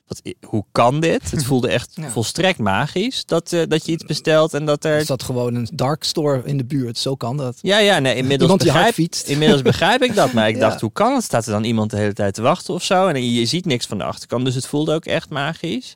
Wat, 0.10 0.22
hoe 0.46 0.66
kan 0.72 1.00
dit? 1.00 1.32
Het 1.32 1.46
voelde 1.50 1.68
echt 1.70 1.92
Ja. 1.96 2.10
volstrekt 2.10 2.58
magisch. 2.60 3.26
Dat, 3.26 3.54
eh, 3.54 3.62
dat 3.68 3.86
je 3.86 3.92
iets 3.92 4.04
bestelt 4.06 4.54
en 4.54 4.66
dat 4.66 4.84
er... 4.86 4.96
Er 4.96 5.06
zat 5.06 5.24
gewoon 5.24 5.56
een 5.56 5.68
dark 5.74 6.04
store 6.04 6.42
in 6.46 6.58
de 6.58 6.66
buurt. 6.66 6.98
Zo 6.98 7.16
kan 7.16 7.38
dat. 7.38 7.58
Ja, 7.62 7.78
ja, 7.80 8.00
nee, 8.00 8.16
inmiddels 8.16 8.56
begrijp, 8.56 8.98
inmiddels 9.26 9.62
begrijp 9.62 10.02
ik 10.04 10.16
dat. 10.16 10.34
Maar 10.34 10.48
ik 10.48 10.56
Ja. 10.60 10.62
dacht, 10.70 10.82
hoe 10.82 10.92
kan 10.92 11.16
het? 11.16 11.24
Staat 11.24 11.46
er 11.46 11.52
dan 11.52 11.64
iemand 11.64 11.92
de 11.92 11.98
hele 11.98 12.14
tijd 12.14 12.34
te 12.34 12.42
wachten 12.42 12.74
of 12.74 12.84
zo? 12.84 13.08
En 13.08 13.32
je 13.34 13.46
ziet 13.46 13.66
niks 13.66 13.86
van 13.86 13.98
de 13.98 14.04
achterkant. 14.04 14.46
Dus 14.46 14.56
het 14.56 14.68
voelde 14.68 14.94
ook 14.94 15.06
echt 15.06 15.30
magisch. 15.30 15.96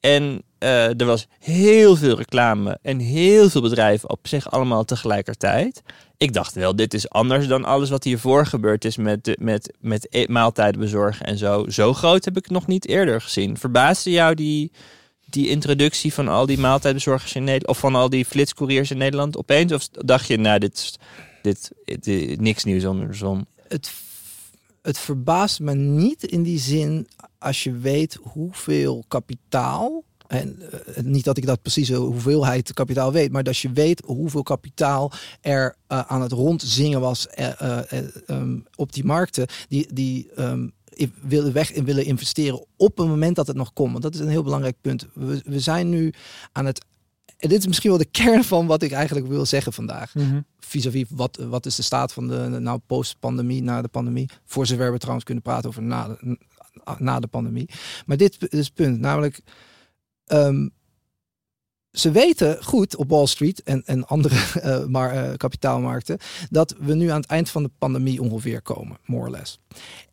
En 0.00 0.42
eh, 0.58 1.00
er 1.00 1.04
was 1.06 1.26
heel 1.38 1.96
veel 1.96 2.16
reclame 2.16 2.78
en 2.82 2.98
heel 2.98 3.50
veel 3.50 3.60
bedrijven 3.60 4.10
op 4.10 4.28
zich 4.28 4.50
allemaal 4.50 4.84
tegelijkertijd. 4.84 5.82
Ik 6.20 6.32
dacht 6.32 6.54
wel, 6.54 6.76
dit 6.76 6.94
is 6.94 7.08
anders 7.08 7.46
dan 7.46 7.64
alles 7.64 7.90
wat 7.90 8.04
hiervoor 8.04 8.46
gebeurd 8.46 8.84
is 8.84 8.96
met, 8.96 9.36
met, 9.38 9.72
met 9.80 10.06
e- 10.10 10.26
maaltijden 10.28 10.80
bezorgen 10.80 11.26
en 11.26 11.38
zo. 11.38 11.68
Zo 11.68 11.92
groot 11.94 12.24
heb 12.24 12.36
ik 12.36 12.42
het 12.42 12.52
nog 12.52 12.66
niet 12.66 12.88
eerder 12.88 13.20
gezien. 13.20 13.58
Verbaasde 13.58 14.10
jou 14.10 14.34
die, 14.34 14.72
die 15.26 15.48
introductie 15.48 16.14
van 16.14 16.28
al 16.28 16.46
die 16.46 16.58
maaltijdbezorgers 16.58 17.34
in 17.34 17.44
Nederland, 17.44 17.68
of 17.68 17.78
van 17.78 17.94
al 17.94 18.08
die 18.08 18.24
flitscouriers 18.24 18.90
in 18.90 18.98
Nederland 18.98 19.36
opeens? 19.36 19.72
Of 19.72 19.88
dacht 19.88 20.26
je, 20.26 20.36
nou, 20.36 20.58
dit, 20.58 20.98
dit, 21.42 22.40
niks 22.40 22.64
nieuws 22.64 22.84
onder 22.84 23.08
de 23.08 23.14
zon? 23.14 23.46
het, 23.70 23.92
het 24.82 24.98
verbaast 24.98 25.60
me 25.60 25.74
niet 25.74 26.22
in 26.22 26.42
die 26.42 26.58
zin 26.58 27.08
als 27.38 27.62
je 27.62 27.72
weet 27.72 28.18
hoeveel 28.22 29.04
kapitaal. 29.08 30.04
En 30.30 30.56
eh, 30.94 31.02
niet 31.04 31.24
dat 31.24 31.36
ik 31.36 31.46
dat 31.46 31.62
precieze 31.62 31.94
hoeveelheid 31.94 32.72
kapitaal 32.72 33.12
weet, 33.12 33.32
maar 33.32 33.42
dat 33.42 33.58
je 33.58 33.72
weet 33.72 34.02
hoeveel 34.06 34.42
kapitaal 34.42 35.12
er 35.40 35.76
eh, 35.86 36.00
aan 36.00 36.22
het 36.22 36.32
rondzingen 36.32 37.00
was 37.00 37.28
eh, 37.28 37.60
eh, 37.60 37.92
eh, 37.92 38.04
ehm, 38.26 38.58
op 38.74 38.92
die 38.92 39.04
markten, 39.04 39.46
die, 39.68 39.92
die 39.92 40.30
ehm, 40.36 40.68
willen 41.22 41.52
weg 41.52 41.72
in 41.72 41.84
willen 41.84 42.04
investeren 42.04 42.66
op 42.76 42.98
het 42.98 43.06
moment 43.06 43.36
dat 43.36 43.46
het 43.46 43.56
nog 43.56 43.72
komt. 43.72 43.90
Want 43.90 44.02
dat 44.02 44.14
is 44.14 44.20
een 44.20 44.28
heel 44.28 44.42
belangrijk 44.42 44.76
punt. 44.80 45.06
We, 45.14 45.40
we 45.44 45.60
zijn 45.60 45.88
nu 45.88 46.12
aan 46.52 46.66
het. 46.66 46.84
En 47.38 47.48
dit 47.48 47.58
is 47.58 47.66
misschien 47.66 47.90
wel 47.90 47.98
de 47.98 48.04
kern 48.10 48.44
van 48.44 48.66
wat 48.66 48.82
ik 48.82 48.92
eigenlijk 48.92 49.26
wil 49.26 49.46
zeggen 49.46 49.72
vandaag 49.72 50.14
Mhm. 50.14 50.40
vis-à-vis 50.58 51.04
wat, 51.08 51.36
wat 51.36 51.66
is 51.66 51.76
de 51.76 51.82
staat 51.82 52.12
van 52.12 52.28
de 52.28 52.48
nou 52.48 52.80
post-pandemie, 52.86 53.62
na 53.62 53.82
de 53.82 53.88
pandemie. 53.88 54.28
Voor 54.44 54.66
zover 54.66 54.92
we 54.92 54.98
trouwens 54.98 55.24
kunnen 55.24 55.42
praten 55.42 55.68
over 55.68 55.82
na 55.82 56.08
de, 56.08 56.38
na 56.98 57.20
de 57.20 57.26
pandemie. 57.26 57.68
Maar 58.06 58.16
dit 58.16 58.36
is 58.52 58.64
het 58.64 58.74
punt, 58.74 59.00
namelijk 59.00 59.40
ehm, 60.30 60.68
ze 61.92 62.10
weten 62.10 62.64
goed 62.64 62.96
op 62.96 63.10
Wall 63.10 63.26
Street 63.26 63.62
en, 63.62 63.82
en 63.84 64.06
andere 64.06 64.34
eh, 64.60 64.84
maar, 64.84 65.10
eh, 65.10 65.36
kapitaalmarkten 65.36 66.18
dat 66.50 66.74
we 66.78 66.94
nu 66.94 67.08
aan 67.08 67.20
het 67.20 67.30
eind 67.30 67.50
van 67.50 67.62
de 67.62 67.70
pandemie 67.78 68.22
ongeveer 68.22 68.62
komen, 68.62 68.98
more 69.04 69.24
or 69.24 69.30
less. 69.30 69.58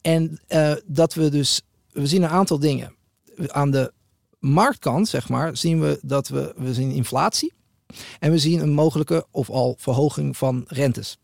En 0.02 0.40
eh, 0.48 0.74
dat 0.86 1.14
we 1.14 1.30
dus, 1.30 1.62
we 1.92 2.08
zien 2.08 2.24
een 2.24 2.30
aantal 2.30 2.60
dingen. 2.60 2.96
Aan 3.48 3.72
de 3.72 3.94
marktkant, 4.40 5.08
zeg 5.08 5.30
maar, 5.30 5.58
zien 5.58 5.80
we 5.80 6.00
dat 6.02 6.28
we, 6.28 6.54
we 6.58 6.74
zien 6.74 6.92
inflatie. 6.92 7.54
En 8.20 8.32
we 8.32 8.38
zien 8.38 8.60
een 8.60 8.74
mogelijke 8.74 9.26
of 9.32 9.50
al 9.50 9.76
verhoging 9.78 10.38
van 10.38 10.64
rentes. 10.68 11.18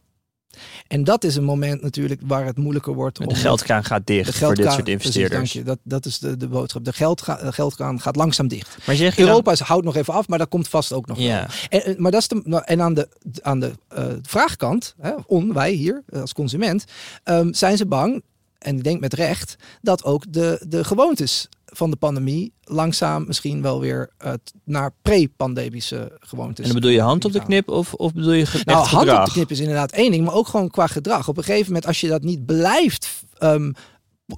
En 0.87 1.03
dat 1.03 1.23
is 1.23 1.35
een 1.35 1.43
moment 1.43 1.81
natuurlijk 1.81 2.21
waar 2.25 2.45
het 2.45 2.57
moeilijker 2.57 2.93
wordt 2.93 3.17
De 3.17 3.25
om 3.27 3.35
geldkraan 3.35 3.83
gaat 3.83 4.07
dicht 4.07 4.25
de 4.25 4.33
voor 4.33 4.39
dit 4.55 4.65
geldkraan- 4.65 4.73
soort 4.73 4.83
precies, 4.83 5.05
investeerders. 5.05 5.53
dank 5.53 5.65
je. 5.65 5.71
Dat, 5.71 5.79
dat 5.83 6.05
is 6.05 6.19
de, 6.19 6.37
de 6.37 6.47
boodschap. 6.47 6.85
De 6.85 6.93
geldga- 6.93 7.43
de 7.43 7.51
geldkraan 7.53 8.01
gaat 8.01 8.15
langzaam 8.15 8.47
dicht. 8.47 8.77
maar 8.85 8.95
zeg 8.95 9.15
je 9.15 9.21
dan- 9.21 9.29
Europa 9.29 9.51
is, 9.51 9.59
houdt 9.59 9.85
nog 9.85 9.95
even 9.95 10.13
af, 10.13 10.27
maar 10.27 10.37
dat 10.37 10.49
komt 10.49 10.67
vast 10.67 10.93
ook 10.93 11.07
nog. 11.07 11.19
Ja. 11.19 11.47
En, 11.69 11.83
en- 11.85 11.95
maar 11.97 12.11
dat 12.11 12.21
is 12.21 12.27
de, 12.27 12.41
nou, 12.45 12.63
en 12.65 12.81
aan 12.81 12.93
de, 12.93 13.07
aan 13.41 13.59
de 13.59 13.71
eh, 13.87 14.05
vraagkant, 14.21 14.95
hè, 15.01 15.11
on, 15.25 15.53
wij 15.53 15.71
hier 15.71 16.03
eh, 16.09 16.21
als 16.21 16.33
consument, 16.33 16.85
ehm, 17.23 17.53
zijn 17.53 17.77
ze 17.77 17.85
bang, 17.85 18.23
en 18.63 18.77
ik 18.77 18.83
denk 18.83 18.99
met 18.99 19.13
recht, 19.13 19.55
dat 19.81 20.03
ook 20.03 20.33
de, 20.33 20.65
de 20.67 20.83
gewoontes 20.83 21.49
van 21.65 21.89
de 21.89 21.95
pandemie 21.95 22.53
langzaam 22.63 23.23
misschien 23.27 23.61
wel 23.61 23.79
weer 23.79 24.09
eh, 24.17 24.33
naar 24.63 24.93
pre-pandemische 25.01 26.17
gewoontes. 26.19 26.65
En 26.65 26.71
dan 26.71 26.81
bedoel 26.81 26.95
je 26.95 27.01
hand 27.01 27.25
op 27.25 27.31
de 27.31 27.43
knip 27.43 27.69
of, 27.69 27.93
of 27.93 28.13
bedoel 28.13 28.31
je 28.31 28.61
Nou, 28.65 28.77
hand 28.77 28.89
gedrag? 28.89 29.19
op 29.19 29.25
de 29.25 29.31
knip 29.31 29.51
is 29.51 29.59
inderdaad 29.59 29.91
één 29.91 30.11
ding, 30.11 30.25
maar 30.25 30.33
ook 30.33 30.47
gewoon 30.47 30.69
qua 30.69 30.87
gedrag. 30.87 31.27
Op 31.27 31.37
een 31.37 31.43
gegeven 31.43 31.67
moment, 31.67 31.85
als 31.85 32.01
je 32.01 32.07
dat 32.07 32.23
niet 32.23 32.45
blijft 32.45 33.09
ehm, 33.37 33.71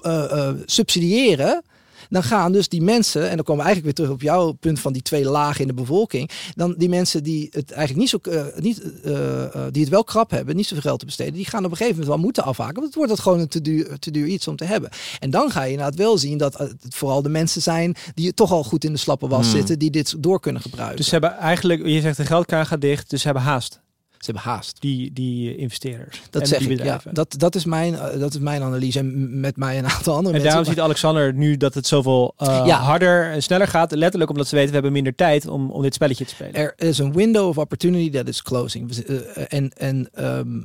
eh, 0.01 0.47
eh, 0.47 0.55
subsidiëren, 0.65 1.63
dan 2.09 2.23
gaan 2.23 2.51
dus 2.51 2.69
die 2.69 2.81
mensen, 2.81 3.29
en 3.29 3.35
dan 3.35 3.45
komen 3.45 3.63
we 3.63 3.67
eigenlijk 3.67 3.97
weer 3.97 4.05
terug 4.05 4.19
op 4.19 4.21
jouw 4.21 4.51
punt 4.51 4.79
van 4.79 4.93
die 4.93 5.01
twee 5.01 5.25
lagen 5.25 5.61
in 5.61 5.67
de 5.67 5.73
bevolking, 5.73 6.29
dan 6.55 6.75
die 6.77 6.89
mensen 6.89 7.23
die 7.23 7.47
het 7.51 7.71
eigenlijk 7.71 7.99
niet 7.99 8.09
zo, 8.09 8.31
eh, 8.31 8.61
niet, 8.61 8.81
eh, 9.03 9.43
eh, 9.43 9.61
die 9.71 9.81
het 9.81 9.91
wel 9.91 10.03
krap 10.03 10.31
hebben, 10.31 10.55
niet 10.55 10.67
zoveel 10.67 10.83
geld 10.83 10.99
te 10.99 11.05
besteden, 11.05 11.33
die 11.33 11.45
gaan 11.45 11.65
op 11.65 11.71
een 11.71 11.77
gegeven 11.77 11.97
moment 11.99 12.15
wel 12.15 12.25
moeten 12.25 12.43
afhaken, 12.43 12.73
want 12.73 12.85
het 12.85 12.95
wordt 12.95 13.11
het 13.11 13.19
gewoon 13.19 13.39
een 13.39 13.47
te 13.47 13.61
duur, 13.61 13.99
te 13.99 14.11
duur 14.11 14.27
iets 14.27 14.47
om 14.47 14.55
te 14.55 14.65
hebben. 14.65 14.89
En 15.19 15.29
dan 15.29 15.51
ga 15.51 15.63
je 15.63 15.71
inderdaad 15.71 15.95
wel 15.95 16.17
zien 16.17 16.37
dat 16.37 16.57
het 16.57 16.75
vooral 16.89 17.21
de 17.21 17.29
mensen 17.29 17.61
zijn 17.61 17.95
die 18.13 18.33
toch 18.33 18.51
al 18.51 18.63
goed 18.63 18.83
in 18.83 18.91
de 18.91 18.99
slappe 18.99 19.27
was 19.27 19.45
Hmm. 19.45 19.55
zitten, 19.55 19.79
die 19.79 19.91
dit 19.91 20.15
door 20.23 20.39
kunnen 20.39 20.61
gebruiken. 20.61 20.97
Dus 20.97 21.05
ze 21.05 21.11
hebben 21.11 21.37
eigenlijk, 21.37 21.85
je 21.85 22.01
zegt 22.01 22.17
de 22.17 22.25
geldkraan 22.25 22.65
gaat 22.65 22.81
dicht, 22.81 23.09
dus 23.09 23.21
ze 23.21 23.25
hebben 23.25 23.43
haast, 23.43 23.79
Ze 24.25 24.31
hebben 24.31 24.51
haast. 24.51 24.81
die, 24.81 25.13
die 25.13 25.55
investeerders. 25.55 26.21
Dat 26.29 26.41
en 26.41 26.47
zeg 26.47 26.59
die 26.59 26.69
ik, 26.69 26.77
ja. 26.77 26.81
bedrijven. 26.83 27.13
Dat, 27.13 27.35
dat, 27.37 27.55
is 27.55 27.65
mijn, 27.65 27.95
eh, 27.95 28.19
dat 28.19 28.33
is 28.33 28.39
mijn 28.39 28.61
analyse. 28.61 28.99
En 28.99 29.39
met 29.39 29.57
mij 29.57 29.77
een 29.77 29.85
aantal 29.89 30.15
andere 30.15 30.35
En 30.35 30.41
mensen. 30.41 30.47
daarom 30.49 30.65
ziet 30.65 30.79
Alexander 30.79 31.33
nu 31.33 31.57
dat 31.57 31.73
het 31.73 31.87
zoveel 31.87 32.33
eh, 32.37 32.47
Ja. 32.65 32.79
harder 32.79 33.31
en 33.31 33.43
sneller 33.43 33.67
gaat. 33.67 33.91
Letterlijk 33.91 34.31
omdat 34.31 34.47
ze 34.47 34.53
weten, 34.55 34.69
we 34.69 34.73
hebben 34.75 34.91
minder 34.91 35.15
tijd 35.15 35.47
om, 35.47 35.71
om 35.71 35.81
dit 35.81 35.93
spelletje 35.93 36.25
te 36.25 36.33
spelen. 36.33 36.53
Er 36.53 36.73
is 36.77 36.97
een 36.97 37.13
window 37.13 37.47
of 37.47 37.57
opportunity 37.57 38.11
that 38.11 38.27
is 38.27 38.41
closing. 38.41 38.91
Eh, 38.95 39.43
en 39.47 39.71
en 39.73 40.09
ehm, 40.13 40.61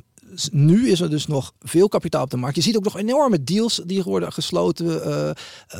nu 0.51 0.89
is 0.89 1.01
er 1.01 1.09
dus 1.09 1.27
nog 1.27 1.53
veel 1.59 1.87
kapitaal 1.87 2.23
op 2.23 2.29
de 2.29 2.37
markt. 2.37 2.55
Je 2.55 2.61
ziet 2.61 2.77
ook 2.77 2.83
nog 2.83 2.97
enorme 2.97 3.43
deals 3.43 3.81
die 3.85 4.03
worden 4.03 4.33
gesloten. 4.33 5.01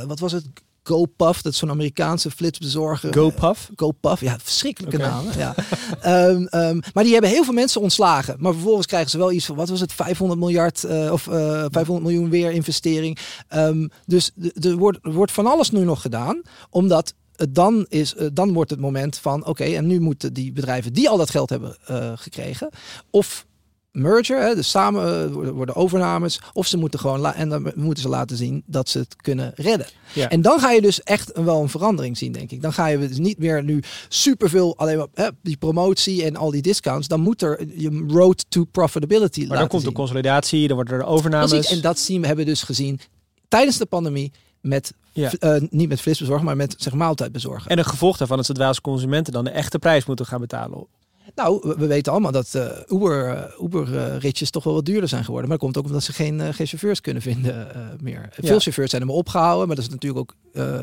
Wat 0.08 0.20
was 0.20 0.32
het? 0.32 0.46
GoPuff, 0.84 1.42
dat 1.42 1.54
is 1.54 1.60
zo'n 1.60 1.70
Amerikaanse 1.70 2.32
flitsbezorger. 2.32 3.14
GoPuff. 3.14 3.70
GoPuff, 3.76 4.22
ja, 4.22 4.38
verschrikkelijke 4.44 4.98
namen. 4.98 5.38
Ja. 5.38 5.56
Ehm, 6.02 6.46
ehm, 6.46 6.80
maar 6.94 7.04
die 7.04 7.14
hebben 7.14 7.32
heel 7.32 7.44
veel 7.44 7.54
mensen 7.54 7.82
ontslagen. 7.82 8.36
Maar 8.40 8.54
vervolgens 8.54 8.88
krijgen 8.88 9.10
ze 9.10 9.18
wel 9.18 9.32
iets 9.32 9.46
van, 9.46 9.56
wat 9.56 9.70
was 9.70 9.80
het, 9.80 9.94
500 9.94 10.40
miljard 10.40 10.84
eh, 10.84 11.12
of 11.12 11.28
eh 11.28 11.66
500 11.70 12.02
miljoen 12.02 12.30
weer 12.30 12.52
investering. 12.52 13.18
Ehm, 13.48 13.88
dus 14.06 14.32
er 14.54 14.78
wordt, 14.78 15.00
wordt 15.02 15.32
van 15.32 15.48
alles 15.48 15.70
nu 15.70 15.84
nog 15.84 16.02
gedaan, 16.02 16.42
omdat 16.70 17.14
het 17.36 17.56
dan, 17.56 17.86
is, 17.90 18.16
eh, 18.16 18.28
dan 18.34 18.54
wordt 18.54 18.70
het 18.70 18.80
moment 18.80 19.18
van, 19.18 19.46
oké, 19.46 19.64
en 19.64 19.88
nu 19.88 20.00
moeten 20.00 20.34
die 20.34 20.52
bedrijven 20.52 20.94
die 20.94 21.10
al 21.10 21.18
dat 21.18 21.30
geld 21.30 21.50
hebben 21.50 21.78
gekregen, 22.16 22.70
of 23.10 23.46
merger, 23.92 24.42
hè, 24.42 24.56
dus 24.56 24.70
samen 24.70 25.26
eh, 25.26 25.32
worden- 25.34 25.54
worden 25.54 25.76
overnames, 25.76 26.40
of 26.54 26.68
ze 26.68 26.78
moeten 26.78 27.00
gewoon 27.00 27.26
en 27.26 27.50
dan 27.50 27.72
moeten 27.76 28.04
ze 28.04 28.10
laten 28.10 28.38
zien 28.38 28.64
dat 28.66 28.90
ze 28.90 28.98
het 29.00 29.16
kunnen 29.16 29.52
redden. 29.56 29.88
Ja. 30.14 30.30
En 30.30 30.42
dan 30.42 30.60
ga 30.60 30.72
je 30.72 30.82
dus 30.82 31.04
echt 31.04 31.38
een- 31.38 31.44
wel 31.46 31.62
een 31.62 31.70
verandering 31.70 32.18
zien, 32.18 32.32
denk 32.32 32.52
ik. 32.52 32.62
Dan 32.62 32.74
ga 32.74 32.86
je 32.88 33.08
dus 33.08 33.18
niet 33.18 33.38
meer 33.38 33.64
nu 33.64 33.84
superveel 34.10 34.78
alleen 34.78 34.98
maar 34.98 35.08
hè, 35.14 35.28
die 35.42 35.58
promotie 35.58 36.24
en 36.24 36.36
al 36.36 36.52
die 36.52 36.62
discounts. 36.62 37.08
Dan 37.08 37.20
moet 37.22 37.42
er 37.42 37.66
je 37.80 38.06
road 38.08 38.46
to 38.50 38.64
profitability 38.64 39.46
Maar 39.48 39.58
dan 39.58 39.68
komt 39.68 39.84
de 39.84 39.92
consolidatie, 39.92 40.68
dan 40.68 40.76
worden 40.76 40.98
er 41.00 41.06
overnames. 41.06 41.50
Precies, 41.50 41.72
en 41.72 41.82
dat 41.82 42.00
zien 42.00 42.22
we 42.22 42.28
hebben 42.28 42.46
we 42.46 42.52
dus 42.52 42.64
gezien 42.64 43.00
tijdens 43.48 43.78
de 43.78 43.86
pandemie 43.86 44.32
met 44.62 44.94
Ja. 45.14 45.32
eh, 45.40 45.62
niet 45.70 45.90
met 45.90 46.02
flitsbezorgen, 46.02 46.46
maar 46.46 46.56
met 46.56 46.76
zeg 46.78 46.94
maaltijdbezorgen. 46.94 47.70
En 47.72 47.78
een 47.78 47.86
gevolg 47.86 48.18
daarvan 48.18 48.40
is 48.40 48.48
dat 48.48 48.58
wij 48.58 48.68
als 48.68 48.82
consumenten 48.82 49.34
dan 49.34 49.44
de 49.44 49.50
echte 49.50 49.80
prijs 49.80 50.06
moeten 50.06 50.26
gaan 50.26 50.40
betalen. 50.42 50.88
Nou, 51.36 51.60
we, 51.64 51.76
we 51.78 51.88
weten 51.88 52.12
allemaal 52.12 52.32
dat 52.32 52.56
eh, 52.56 52.68
Uber, 52.88 53.28
eh, 53.28 53.64
Uber 53.64 53.98
eh, 54.24 54.32
toch 54.32 54.64
wel 54.64 54.74
wat 54.74 54.86
duurder 54.86 55.10
zijn 55.10 55.24
geworden. 55.24 55.50
Maar 55.50 55.58
dat 55.58 55.68
komt 55.68 55.78
ook 55.78 55.92
omdat 55.92 56.04
ze 56.04 56.14
geen, 56.14 56.54
geen 56.54 56.68
chauffeurs 56.68 57.02
kunnen 57.02 57.22
vinden 57.22 57.68
meer. 58.02 58.30
Veel 58.32 58.60
chauffeurs 58.60 58.90
zijn 58.90 59.02
er 59.02 59.08
maar 59.08 59.18
opgehouden, 59.18 59.68
maar 59.68 59.76
dat 59.76 59.86
is 59.86 59.92
natuurlijk 59.92 60.20
ook... 60.20 60.36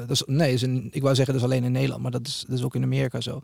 dat 0.08 0.10
is, 0.10 0.22
nee, 0.26 0.52
is 0.52 0.62
een, 0.62 0.88
ik 0.92 1.02
wou 1.02 1.14
zeggen 1.14 1.34
dat 1.34 1.42
is 1.42 1.50
alleen 1.50 1.64
in 1.64 1.72
Nederland, 1.72 2.02
maar 2.02 2.10
dat 2.10 2.26
is, 2.26 2.44
dat 2.48 2.58
is 2.58 2.64
ook 2.64 2.74
in 2.74 2.82
Amerika 2.82 3.20
zo. 3.20 3.40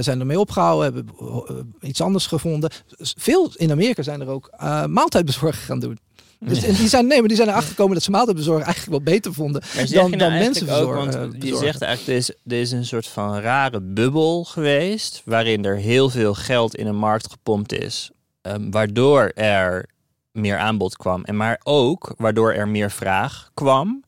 Zijn 0.00 0.20
ermee 0.20 0.40
opgehouden, 0.40 0.94
hebben 0.94 1.74
iets 1.80 2.00
anders 2.00 2.26
gevonden. 2.26 2.70
Veel 2.98 3.50
in 3.54 3.70
Amerika 3.70 4.02
zijn 4.02 4.20
er 4.20 4.28
ook 4.28 4.50
maaltijdbezorgen 4.86 5.62
gaan 5.62 5.80
doen. 5.80 5.98
Dus 6.40 6.62
en 6.62 6.74
die 6.74 6.88
zijn, 6.88 7.06
nee, 7.06 7.18
maar 7.18 7.28
die 7.28 7.36
zijn 7.36 7.48
erachter 7.48 7.70
gekomen 7.70 7.94
dat 7.94 8.02
ze 8.02 8.10
maaltijdbezorgen 8.10 8.64
eigenlijk 8.64 9.04
wel 9.04 9.14
beter 9.14 9.32
vonden 9.34 9.62
dan, 9.90 10.10
dan 10.10 10.32
mensen 10.32 10.68
ook, 10.68 10.94
want 10.94 11.12
je 11.44 11.56
zegt 11.56 11.82
eigenlijk, 11.82 12.06
er 12.06 12.14
is, 12.14 12.30
er 12.46 12.60
is 12.60 12.72
een 12.72 12.84
soort 12.86 13.06
van 13.06 13.38
rare 13.38 13.80
bubbel 13.80 14.44
geweest, 14.44 15.22
waarin 15.24 15.64
er 15.64 15.76
heel 15.76 16.10
veel 16.10 16.34
geld 16.34 16.76
in 16.76 16.86
een 16.86 16.96
markt 16.96 17.30
gepompt 17.30 17.72
is, 17.72 18.10
ehm, 18.42 18.70
waardoor 18.70 19.32
er 19.34 19.88
meer 20.32 20.58
aanbod 20.58 20.96
kwam, 20.96 21.24
en 21.24 21.36
maar 21.36 21.60
ook 21.62 22.14
waardoor 22.16 22.52
er 22.52 22.68
meer 22.68 22.90
vraag 22.90 23.50
kwam. 23.54 24.04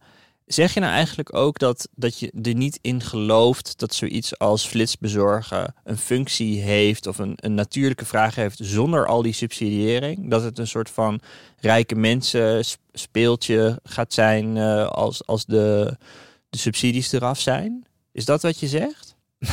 Zeg 0.48 0.74
je 0.74 0.80
nou 0.80 0.92
eigenlijk 0.92 1.34
ook 1.34 1.58
dat, 1.58 1.88
dat 1.94 2.18
je 2.18 2.32
er 2.42 2.54
niet 2.54 2.78
in 2.82 3.00
gelooft 3.00 3.78
dat 3.78 3.94
zoiets 3.94 4.38
als 4.38 4.66
flitsbezorgen 4.66 5.74
een 5.84 5.98
functie 5.98 6.60
heeft 6.60 7.06
of 7.06 7.18
een, 7.18 7.32
een 7.36 7.54
natuurlijke 7.54 8.04
vraag 8.04 8.34
heeft 8.34 8.58
zonder 8.62 9.06
al 9.06 9.22
die 9.22 9.32
subsidiëring? 9.32 10.30
Dat 10.30 10.42
het 10.42 10.58
een 10.58 10.66
soort 10.66 10.90
van 10.90 11.20
rijke 11.60 11.94
mensen 11.94 12.64
sp- 12.64 12.80
speeltje 12.92 13.80
gaat 13.82 14.12
zijn 14.12 14.56
eh, 14.56 14.86
als, 14.86 15.26
als 15.26 15.44
de, 15.44 15.96
de 16.50 16.58
subsidies 16.58 17.12
eraf 17.12 17.40
zijn? 17.40 17.86
Is 18.12 18.24
dat 18.24 18.42
wat 18.42 18.58
je 18.58 18.68
zegt? 18.68 19.16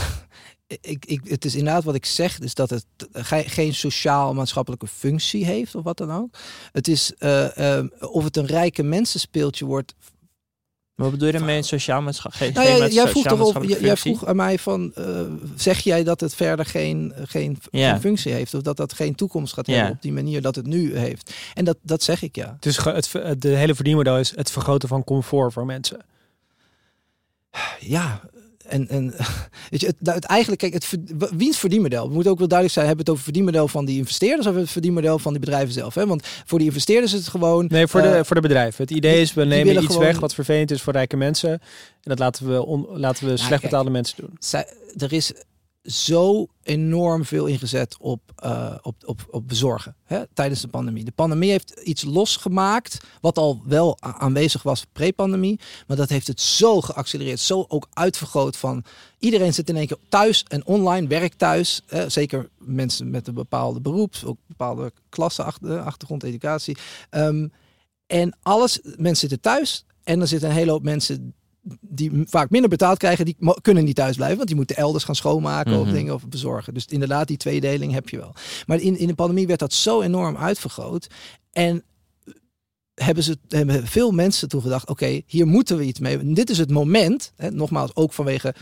ik, 0.67 1.05
ik, 1.05 1.21
het 1.23 1.45
is 1.45 1.55
inderdaad 1.55 1.83
wat 1.83 1.95
ik 1.95 2.05
zeg, 2.05 2.39
is 2.39 2.53
dat 2.53 2.69
het 2.69 2.85
ge- 3.11 3.43
geen 3.47 3.73
sociaal-maatschappelijke 3.73 4.87
functie 4.87 5.45
heeft 5.45 5.75
of 5.75 5.83
wat 5.83 5.97
dan 5.97 6.11
ook. 6.11 6.37
Het 6.71 6.87
is 6.87 7.13
eh, 7.17 7.77
eh, 7.77 7.85
of 7.99 8.23
het 8.23 8.37
een 8.37 8.45
rijke 8.45 8.83
mensenspeeltje 8.83 9.65
wordt. 9.65 9.95
Wat 10.95 11.11
bedoel 11.11 11.27
je 11.27 11.33
daarmee? 11.33 11.61
Sociaal 11.61 12.01
maatschappelijk? 12.01 12.55
Nou 12.55 12.67
ja, 12.67 12.87
jij 12.87 13.07
vroeg 13.07 13.23
toch 13.23 13.55
op, 13.55 13.63
jij, 13.63 13.79
jij 13.79 13.97
vroeg 13.97 14.25
aan 14.25 14.35
mij 14.35 14.59
van, 14.59 14.91
eh, 14.95 15.21
zeg 15.55 15.79
jij 15.79 16.03
dat 16.03 16.19
het 16.19 16.35
verder 16.35 16.65
geen, 16.65 17.13
geen, 17.25 17.57
Ja. 17.71 17.91
geen 17.91 17.99
functie 18.01 18.31
heeft 18.31 18.53
of 18.53 18.61
dat 18.61 18.77
dat 18.77 18.93
geen 18.93 19.15
toekomst 19.15 19.53
gaat 19.53 19.67
Ja. 19.67 19.73
hebben 19.73 19.93
op 19.95 20.01
die 20.01 20.11
manier 20.13 20.41
dat 20.41 20.55
het 20.55 20.65
nu 20.65 20.97
heeft? 20.97 21.33
En 21.53 21.65
dat, 21.65 21.77
dat 21.81 22.03
zeg 22.03 22.21
ik 22.21 22.35
ja. 22.35 22.53
Het 22.55 22.65
is 22.65 22.77
ge- 22.77 22.89
het, 22.91 23.07
ver- 23.07 23.39
de 23.39 23.47
hele 23.47 23.75
verdienmodel 23.75 24.17
is 24.19 24.35
het 24.35 24.51
vergroten 24.51 24.89
van 24.89 25.03
comfort 25.03 25.53
voor 25.53 25.65
mensen. 25.65 25.99
Ja, 27.79 28.21
en, 28.67 28.87
en 28.89 29.13
weet 29.71 29.81
je, 29.81 29.87
het, 29.87 29.95
het 30.13 30.25
eigenlijk, 30.25 30.61
kijk, 30.61 30.73
het, 30.73 30.85
ver- 30.85 30.99
wiens 31.37 31.57
verdienmodel? 31.57 32.03
Het 32.03 32.13
moet 32.13 32.27
ook 32.27 32.37
wel 32.37 32.47
duidelijk 32.47 32.73
zijn, 32.79 32.87
hebben 32.87 33.05
we 33.05 33.11
het 33.11 33.19
over 33.21 33.31
het 33.31 33.35
verdienmodel 33.35 33.67
van 33.67 33.85
die 33.85 33.97
investeerders 33.97 34.47
of 34.47 34.55
het 34.55 34.71
verdienmodel 34.71 35.19
van 35.19 35.31
die 35.31 35.41
bedrijven 35.41 35.73
zelf? 35.73 35.93
Hè? 35.95 36.05
Want 36.07 36.27
voor 36.45 36.57
die 36.59 36.67
investeerders 36.67 37.13
is 37.13 37.19
het 37.19 37.27
gewoon. 37.27 37.65
Nee, 37.69 37.87
voor, 37.87 38.01
eh, 38.01 38.11
de, 38.11 38.25
voor 38.25 38.35
de 38.35 38.41
bedrijven. 38.41 38.81
Het 38.83 38.91
idee 38.95 39.11
die- 39.13 39.21
is, 39.21 39.33
we 39.33 39.43
nemen 39.45 39.75
iets 39.75 39.85
gewoon- 39.85 40.01
weg 40.01 40.19
wat 40.19 40.33
vervelend 40.33 40.71
is 40.71 40.81
voor 40.81 40.93
rijke 40.93 41.17
mensen. 41.17 41.51
En 41.51 41.59
dat 42.01 42.19
laten 42.19 42.47
we, 42.51 42.65
on, 42.65 42.87
laten 42.93 43.25
we 43.25 43.31
slecht 43.37 43.49
kijk. 43.49 43.61
betaalde 43.61 43.89
mensen 43.89 44.15
doen. 44.17 44.35
zij, 44.39 44.67
er 44.97 45.13
is 45.13 45.33
zo 45.85 46.47
enorm 46.63 47.25
veel 47.25 47.45
ingezet 47.45 47.97
op, 47.99 48.21
eh, 48.35 48.75
op, 48.81 48.95
op, 49.05 49.27
op 49.29 49.47
bezorgen 49.47 49.95
hè, 50.03 50.23
tijdens 50.33 50.61
de 50.61 50.67
pandemie. 50.67 51.03
De 51.03 51.11
pandemie 51.11 51.49
heeft 51.49 51.71
iets 51.83 52.03
losgemaakt, 52.03 52.97
wat 53.21 53.37
al 53.37 53.61
wel 53.65 54.01
aanwezig 54.01 54.63
was 54.63 54.85
pre-pandemie. 54.91 55.59
Maar 55.87 55.97
dat 55.97 56.09
heeft 56.09 56.27
het 56.27 56.41
zo 56.41 56.81
geaccelereerd, 56.81 57.39
zo 57.39 57.65
ook 57.67 57.87
uitvergroot 57.93 58.57
van... 58.57 58.83
Iedereen 59.19 59.53
zit 59.53 59.69
in 59.69 59.77
één 59.77 59.87
keer 59.87 59.97
thuis 60.09 60.43
en 60.47 60.65
online, 60.65 61.07
werkt 61.07 61.37
thuis. 61.37 61.81
Hè, 61.85 62.09
zeker 62.09 62.49
mensen 62.57 63.09
met 63.09 63.27
een 63.27 63.33
bepaalde 63.33 63.81
beroep, 63.81 64.15
ook 64.25 64.37
bepaalde 64.47 64.91
klasse, 65.09 65.43
achter- 65.43 65.79
achtergrond, 65.79 66.23
educatie. 66.23 66.77
Ehm, 67.09 67.47
en 68.07 68.37
alles, 68.41 68.79
mensen 68.83 69.29
zitten 69.29 69.39
thuis 69.39 69.85
en 70.03 70.21
er 70.21 70.27
zitten 70.27 70.49
een 70.49 70.55
hele 70.55 70.71
hoop 70.71 70.83
mensen 70.83 71.33
die 71.81 72.11
vaak 72.25 72.49
minder 72.49 72.69
betaald 72.69 72.97
krijgen, 72.97 73.25
die 73.25 73.35
kunnen 73.61 73.83
niet 73.85 73.95
thuis 73.95 74.15
blijven, 74.15 74.35
want 74.37 74.47
die 74.47 74.57
moeten 74.57 74.75
elders 74.75 75.03
gaan 75.03 75.15
schoonmaken 75.15 75.79
of 75.79 75.85
Mhm. 75.85 75.93
dingen 75.95 76.13
of 76.13 76.27
bezorgen. 76.27 76.73
Dus 76.73 76.85
inderdaad, 76.85 77.27
die 77.27 77.37
tweedeling 77.37 77.93
heb 77.93 78.09
je 78.09 78.17
wel. 78.17 78.33
Maar 78.65 78.79
in, 78.79 78.97
in 78.97 79.07
de 79.07 79.15
pandemie 79.15 79.47
werd 79.47 79.59
dat 79.59 79.73
zo 79.73 80.01
enorm 80.01 80.37
uitvergroot. 80.37 81.07
En 81.51 81.83
hebben, 82.93 83.23
ze, 83.23 83.37
hebben 83.47 83.87
veel 83.87 84.11
mensen 84.11 84.49
toen 84.49 84.61
gedacht, 84.61 84.89
oké, 84.89 85.21
hier 85.25 85.47
moeten 85.47 85.77
we 85.77 85.83
iets 85.85 85.99
mee. 85.99 86.33
Dit 86.33 86.49
is 86.49 86.57
het 86.57 86.71
moment, 86.71 87.31
hè, 87.35 87.51
nogmaals, 87.51 87.95
ook 87.95 88.13
vanwege... 88.13 88.55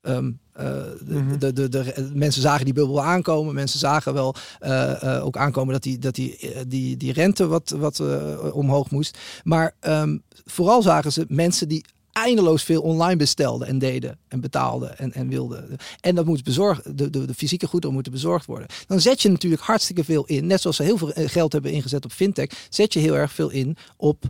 ehm, 0.00 0.30
eh, 0.52 0.64
de, 1.04 1.14
Mhm. 1.14 1.38
de, 1.38 1.52
de, 1.52 1.68
de- 1.68 2.10
mensen 2.14 2.42
zagen 2.42 2.64
die 2.64 2.74
bubbel 2.74 3.02
aankomen. 3.02 3.54
Mensen 3.54 3.78
zagen 3.78 4.14
wel 4.14 4.34
eh, 4.58 5.16
eh, 5.16 5.24
ook 5.26 5.36
aankomen 5.36 5.72
dat 5.72 5.82
die, 5.82 5.98
dat 5.98 6.14
die, 6.14 6.36
eh, 6.38 6.60
die, 6.66 6.96
die 6.96 7.12
rente 7.12 7.46
wat, 7.46 7.70
wat 7.70 8.00
eh, 8.00 8.54
omhoog 8.54 8.90
moest. 8.90 9.18
Maar 9.44 9.74
ehm, 9.80 10.18
vooral 10.44 10.82
zagen 10.82 11.12
ze 11.12 11.24
mensen 11.28 11.68
die 11.68 11.84
eindeloos 12.24 12.62
veel 12.62 12.82
online 12.82 13.16
bestelden 13.16 13.68
en 13.68 13.78
deden 13.78 14.18
en 14.28 14.40
betaalden 14.40 14.98
en, 14.98 15.12
en 15.12 15.28
wilden. 15.28 15.76
En 16.00 16.14
dat 16.14 16.24
moet 16.26 16.44
bezorgd, 16.44 16.98
de, 16.98 17.10
de, 17.10 17.24
de 17.24 17.34
fysieke 17.34 17.66
goederen 17.66 17.94
moeten 17.94 18.12
bezorgd 18.12 18.46
worden. 18.46 18.66
Dan 18.86 19.00
zet 19.00 19.22
je 19.22 19.28
natuurlijk 19.30 19.62
hartstikke 19.62 20.04
veel 20.04 20.24
in. 20.24 20.46
Net 20.46 20.60
zoals 20.60 20.76
ze 20.76 20.82
heel 20.82 20.98
veel 20.98 21.12
eh, 21.12 21.28
geld 21.28 21.52
hebben 21.52 21.72
ingezet 21.72 22.04
op 22.04 22.12
fintech, 22.12 22.50
zet 22.70 22.92
je 22.92 23.00
heel 23.00 23.16
erg 23.16 23.32
veel 23.32 23.50
in 23.50 23.76
op, 23.96 24.24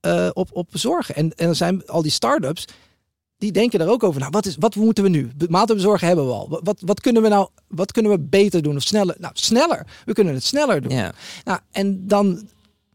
eh, 0.00 0.28
op, 0.32 0.48
op 0.52 0.68
bezorgen. 0.70 1.14
En, 1.14 1.32
en 1.36 1.48
er 1.48 1.54
zijn 1.54 1.86
al 1.86 2.02
die 2.02 2.10
start-ups. 2.10 2.64
Die 3.38 3.52
denken 3.52 3.80
er 3.80 3.88
ook 3.88 4.02
over. 4.02 4.20
Nou, 4.20 4.32
wat, 4.32 4.46
is, 4.46 4.56
wat 4.58 4.74
moeten 4.74 5.04
we 5.04 5.10
nu? 5.10 5.30
Be- 5.36 5.46
Maaltijdbezorgen 5.48 6.06
hebben 6.06 6.26
we 6.26 6.32
al. 6.32 6.48
Wat- 6.48 6.60
Wat, 6.64 6.82
wat 6.84 7.00
kunnen 7.00 7.22
we 7.22 7.28
nou? 7.28 7.48
Wat 7.68 7.92
kunnen 7.92 8.12
we 8.12 8.18
beter 8.20 8.62
doen 8.62 8.76
of 8.76 8.82
sneller? 8.82 9.16
Nou, 9.18 9.32
sneller. 9.36 9.86
We 10.04 10.12
kunnen 10.12 10.34
het 10.34 10.44
sneller 10.44 10.80
doen. 10.82 10.92
Ja. 10.92 11.12
Nou, 11.44 11.58
en 11.70 12.06
dan, 12.06 12.48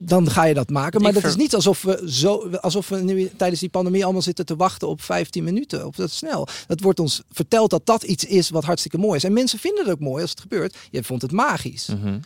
dan 0.04 0.30
ga 0.30 0.44
je 0.44 0.54
dat 0.54 0.70
maken. 0.70 1.00
Maar 1.02 1.10
Ik 1.10 1.14
dat 1.16 1.24
ver- 1.24 1.32
is 1.32 1.38
niet 1.44 1.56
alsof 1.56 1.82
we, 1.82 2.04
zo, 2.12 2.50
alsof 2.50 2.90
we 2.90 2.98
nu 2.98 3.32
tijdens 3.38 3.60
die 3.60 3.70
pandemie 3.70 4.04
allemaal 4.04 4.22
zitten 4.22 4.46
te 4.46 4.56
wachten 4.56 4.88
op 4.88 5.02
15 5.02 5.44
minuten. 5.44 5.86
Op 5.86 5.96
dat 5.96 6.12
snel. 6.12 6.48
Dat 6.68 6.80
wordt 6.80 7.00
ons 7.00 7.22
verteld 7.30 7.70
dat 7.70 7.86
dat 7.86 8.04
iets 8.04 8.26
is 8.26 8.50
wat 8.50 8.64
hartstikke 8.64 8.98
mooi 8.98 9.16
is. 9.18 9.24
En 9.24 9.34
mensen 9.34 9.60
vinden 9.60 9.84
het 9.84 9.94
ook 9.94 10.00
mooi 10.00 10.22
als 10.22 10.30
het 10.32 10.40
gebeurt. 10.40 10.78
Je 10.92 11.04
vond 11.04 11.22
het 11.22 11.32
magisch. 11.32 11.88
Mhm. 11.88 12.20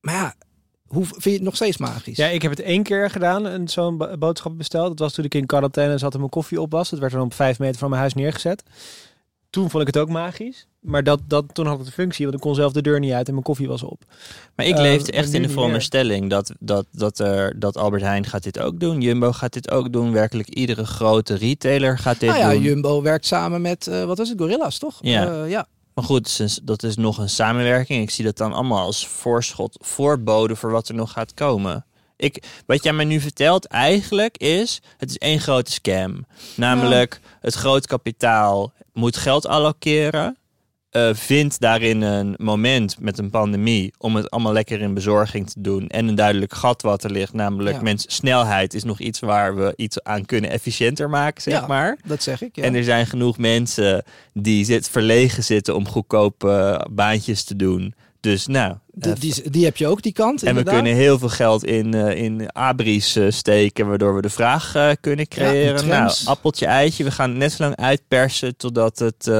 Maar 0.00 0.14
ja, 0.14 0.34
hoe 0.86 1.04
vind 1.04 1.24
je 1.24 1.30
het 1.30 1.42
nog 1.42 1.54
steeds 1.56 1.76
magisch? 1.76 2.16
Ja, 2.16 2.26
ik 2.26 2.42
heb 2.42 2.50
het 2.50 2.60
één 2.60 2.82
keer 2.82 3.10
gedaan 3.10 3.46
en 3.46 3.68
zo'n 3.68 3.96
bo- 3.96 4.16
boodschap 4.18 4.58
besteld. 4.58 4.88
Dat 4.88 4.98
was 4.98 5.12
toen 5.12 5.24
ik 5.24 5.34
in 5.34 5.46
quarantaine 5.46 5.98
zat 5.98 6.12
en 6.12 6.18
mijn 6.18 6.30
koffie 6.30 6.60
op 6.60 6.70
was. 6.72 6.90
Het 6.90 7.00
werd 7.00 7.12
dan 7.12 7.22
op 7.22 7.34
vijf 7.34 7.58
meter 7.58 7.78
van 7.78 7.88
mijn 7.88 8.00
huis 8.00 8.14
neergezet. 8.14 8.62
Toen 9.52 9.70
vond 9.70 9.88
ik 9.88 9.94
het 9.94 10.02
ook 10.02 10.08
magisch. 10.08 10.66
Maar 10.80 11.04
dat, 11.04 11.20
dat, 11.26 11.44
toen 11.52 11.66
had 11.66 11.78
het 11.78 11.86
een 11.86 11.92
functie, 11.92 12.24
want 12.24 12.36
ik 12.36 12.42
kon 12.42 12.54
zelf 12.54 12.72
de 12.72 12.82
deur 12.82 13.00
niet 13.00 13.12
uit 13.12 13.26
en 13.26 13.32
mijn 13.32 13.44
koffie 13.44 13.68
was 13.68 13.82
op. 13.82 14.04
Maar 14.56 14.66
ik 14.66 14.78
leefde 14.78 15.12
maar 15.12 15.20
echt 15.20 15.32
in 15.32 15.42
de 15.42 15.48
veronderstelling 15.48 16.30
dat, 16.30 16.52
dat, 16.58 16.86
dat, 16.90 17.18
er, 17.18 17.58
dat 17.58 17.76
Albert 17.76 18.02
Heijn 18.02 18.26
gaat 18.26 18.42
dit 18.42 18.58
ook 18.58 18.80
doen. 18.80 19.00
Jumbo 19.00 19.32
gaat 19.32 19.52
dit 19.52 19.70
ook 19.70 19.92
doen. 19.92 20.12
Werkelijk 20.12 20.48
iedere 20.48 20.86
grote 20.86 21.34
retailer 21.34 21.98
gaat 21.98 22.20
dit 22.20 22.28
nou 22.28 22.40
ja, 22.40 22.50
doen. 22.50 22.62
Jumbo 22.62 23.02
werkt 23.02 23.26
samen 23.26 23.60
met, 23.60 23.86
eh, 23.86 24.04
wat 24.04 24.18
was 24.18 24.28
het, 24.28 24.38
Gorilla's 24.38 24.78
toch? 24.78 24.98
Ja. 25.00 25.42
Eh, 25.42 25.50
ja. 25.50 25.66
Maar 25.94 26.04
goed, 26.04 26.66
dat 26.66 26.82
is 26.82 26.96
nog 26.96 27.18
een 27.18 27.28
samenwerking. 27.28 28.02
Ik 28.02 28.10
zie 28.10 28.24
dat 28.24 28.36
dan 28.36 28.52
allemaal 28.52 28.84
als 28.84 29.06
voorschot, 29.06 29.78
voorbode 29.80 30.56
voor 30.56 30.70
wat 30.70 30.88
er 30.88 30.94
nog 30.94 31.12
gaat 31.12 31.34
komen. 31.34 31.84
Ik, 32.16 32.44
wat 32.66 32.82
jij 32.82 32.92
mij 32.92 33.04
nu 33.04 33.20
vertelt 33.20 33.64
eigenlijk 33.64 34.36
is, 34.36 34.82
het 34.96 35.10
is 35.10 35.18
één 35.18 35.40
grote 35.40 35.72
scam. 35.72 36.26
Namelijk, 36.56 37.20
het 37.40 37.54
groot 37.54 37.86
kapitaal 37.86 38.72
moet 38.92 39.16
geld 39.16 39.46
allokeren. 39.46 40.36
eh, 40.90 41.14
vindt 41.14 41.60
daarin 41.60 42.02
een 42.02 42.34
moment 42.38 42.96
met 43.00 43.18
een 43.18 43.30
pandemie 43.30 43.92
om 43.98 44.16
het 44.16 44.30
allemaal 44.30 44.52
lekker 44.52 44.80
in 44.80 44.94
bezorging 44.94 45.50
te 45.50 45.60
doen. 45.60 45.88
En 45.88 46.08
een 46.08 46.14
duidelijk 46.14 46.52
gat 46.54 46.82
wat 46.82 47.04
er 47.04 47.10
ligt, 47.10 47.32
namelijk 47.32 47.76
Ja. 47.76 47.82
mensen, 47.82 48.10
snelheid 48.12 48.74
is 48.74 48.84
nog 48.84 48.98
iets 49.00 49.20
waar 49.20 49.56
we 49.56 49.72
iets 49.76 50.02
aan 50.02 50.24
kunnen 50.24 50.50
efficiënter 50.50 51.10
maken, 51.10 51.42
zeg 51.42 51.60
Ja. 51.60 51.66
maar. 51.66 51.98
Dat 52.04 52.22
zeg 52.22 52.42
ik. 52.42 52.56
Ja. 52.56 52.62
En 52.62 52.74
er 52.74 52.84
zijn 52.84 53.06
genoeg 53.06 53.38
mensen 53.38 54.04
die 54.32 54.64
zit, 54.64 54.88
verlegen 54.88 55.44
zitten 55.44 55.74
om 55.74 55.88
goedkope 55.88 56.50
eh, 56.50 56.86
baantjes 56.94 57.44
te 57.44 57.56
doen. 57.56 57.94
Dus 58.22 58.46
nou, 58.46 58.76
eh, 59.00 59.12
die, 59.18 59.50
die 59.50 59.64
heb 59.64 59.76
je 59.76 59.86
ook, 59.86 60.02
die 60.02 60.12
kant. 60.12 60.42
en 60.42 60.54
we 60.54 60.62
kunnen 60.62 60.94
heel 60.94 61.18
veel 61.18 61.28
geld 61.28 61.64
in, 61.64 61.94
eh, 61.94 62.22
in 62.22 62.52
abris 62.52 63.16
eh, 63.16 63.26
steken, 63.28 63.86
waardoor 63.88 64.14
we 64.14 64.22
de 64.22 64.30
vraag 64.30 64.96
kunnen 65.00 65.28
creëren. 65.28 65.80
en 65.80 65.88
nou, 65.88 66.12
appeltje, 66.24 66.66
eitje, 66.66 67.04
we 67.04 67.10
gaan 67.10 67.28
het 67.28 67.38
net 67.38 67.52
zo 67.52 67.62
lang 67.62 67.76
uitpersen 67.76 68.56
totdat 68.56 68.98
het... 68.98 69.30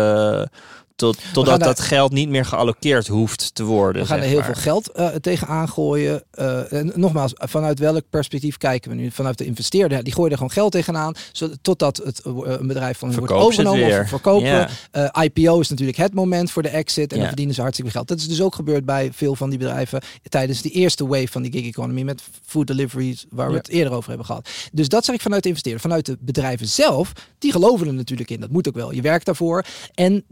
tot, 0.97 1.19
totdat 1.33 1.59
daar- 1.59 1.69
dat 1.69 1.81
geld 1.81 2.13
niet 2.13 2.29
meer 2.29 2.45
geallockeerd 2.45 3.07
hoeft 3.07 3.55
te 3.55 3.65
worden. 3.65 4.03
We 4.03 4.09
gaan 4.09 4.19
er 4.19 4.25
heel 4.25 4.37
maar. 4.37 4.45
veel 4.45 4.55
geld 4.55 4.91
eh 4.93 5.09
tegenaan 5.09 5.69
gooien. 5.69 6.23
Eh, 6.31 6.73
en 6.73 6.93
nogmaals, 6.95 7.33
vanuit 7.37 7.79
welk 7.79 8.03
perspectief 8.11 8.57
kijken 8.57 8.91
we 8.91 8.97
nu? 8.97 9.11
Vanuit 9.11 9.39
de 9.39 9.45
investeerder, 9.45 10.03
die 10.05 10.13
gooien 10.13 10.31
er 10.31 10.37
gewoon 10.37 10.53
geld 10.53 10.73
tegenaan. 10.73 11.15
Zodat, 11.33 11.59
totdat 11.63 11.97
het, 11.97 12.21
eh, 12.23 12.33
een 12.45 12.67
bedrijf 12.67 12.99
van 12.99 13.09
hun 13.09 13.19
wordt 13.19 13.33
overgenomen 13.35 14.01
of 14.01 14.09
verkopen. 14.09 14.47
Ja. 14.93 15.23
IPO 15.23 15.61
is 15.61 15.69
natuurlijk 15.69 15.99
het 15.99 16.15
moment 16.15 16.51
voor 16.51 16.63
de 16.63 16.69
exit. 16.69 17.11
En 17.11 17.15
Ja. 17.17 17.17
dan 17.17 17.27
verdienen 17.27 17.55
ze 17.55 17.61
hartstikke 17.61 17.91
veel 17.91 18.01
geld. 18.01 18.19
Dat 18.19 18.29
is 18.29 18.37
dus 18.37 18.45
ook 18.47 18.55
gebeurd 18.55 18.85
bij 18.85 19.11
veel 19.13 19.35
van 19.37 19.51
die 19.51 19.59
bedrijven 19.59 20.01
tijdens 20.29 20.63
die 20.63 20.73
eerste 20.73 21.07
wave 21.07 21.29
van 21.29 21.43
die 21.43 21.53
gig 21.53 21.67
economy 21.67 22.03
met 22.03 22.23
food 22.45 22.67
deliveries, 22.67 23.27
waar 23.31 23.47
we 23.47 23.53
Ja. 23.53 23.59
het 23.59 23.69
eerder 23.69 23.93
over 23.93 24.09
hebben 24.09 24.27
gehad. 24.27 24.49
Dus 24.73 24.89
dat 24.89 25.05
zeg 25.05 25.15
ik 25.15 25.21
vanuit 25.21 25.43
de 25.43 25.49
investeerder. 25.49 25.81
Vanuit 25.83 26.07
de 26.07 26.17
bedrijven 26.21 26.67
zelf, 26.69 27.13
die 27.39 27.53
geloven 27.53 27.87
er 27.87 27.95
natuurlijk 27.95 28.31
in. 28.31 28.41
Dat 28.41 28.51
moet 28.51 28.69
ook 28.69 28.75
wel. 28.75 28.93
Je 28.93 29.01
werkt 29.03 29.27
daarvoor. 29.27 29.65
En 29.95 30.25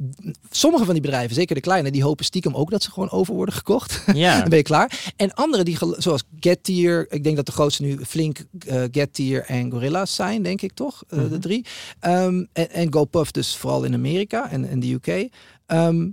sommige 0.50 0.84
van 0.84 0.92
die 0.92 1.02
bedrijven, 1.02 1.34
zeker 1.34 1.54
de 1.54 1.60
kleine, 1.60 1.90
die 1.90 2.02
hopen 2.02 2.24
stiekem 2.24 2.54
ook 2.54 2.70
dat 2.70 2.82
ze 2.82 2.90
gewoon 2.90 3.10
over 3.10 3.34
worden 3.34 3.54
gekocht. 3.54 4.02
Ja. 4.14 4.40
Dan 4.40 4.48
ben 4.48 4.58
je 4.58 4.64
klaar. 4.64 5.12
En 5.16 5.34
andere 5.34 5.62
die, 5.62 5.78
zoals 5.96 6.22
Getir, 6.40 7.06
ik 7.12 7.24
denk 7.24 7.36
dat 7.36 7.46
de 7.46 7.52
grootste 7.52 7.82
nu 7.82 7.98
Flink, 8.04 8.44
eh 8.66 8.82
Getir 8.90 9.44
en 9.44 9.70
Gorilla's 9.70 10.14
zijn, 10.14 10.42
denk 10.42 10.62
ik 10.62 10.72
toch? 10.72 11.02
Eh, 11.08 11.18
De 11.30 11.38
drie. 11.38 11.64
Ehm, 12.00 12.44
en, 12.52 12.70
en 12.70 12.92
GoPuff 12.92 13.30
dus 13.30 13.56
vooral 13.56 13.84
in 13.84 13.94
Amerika 13.94 14.50
en, 14.50 14.68
en 14.68 14.80
de 14.80 14.92
UK. 14.92 15.28
Ehm, 15.66 16.08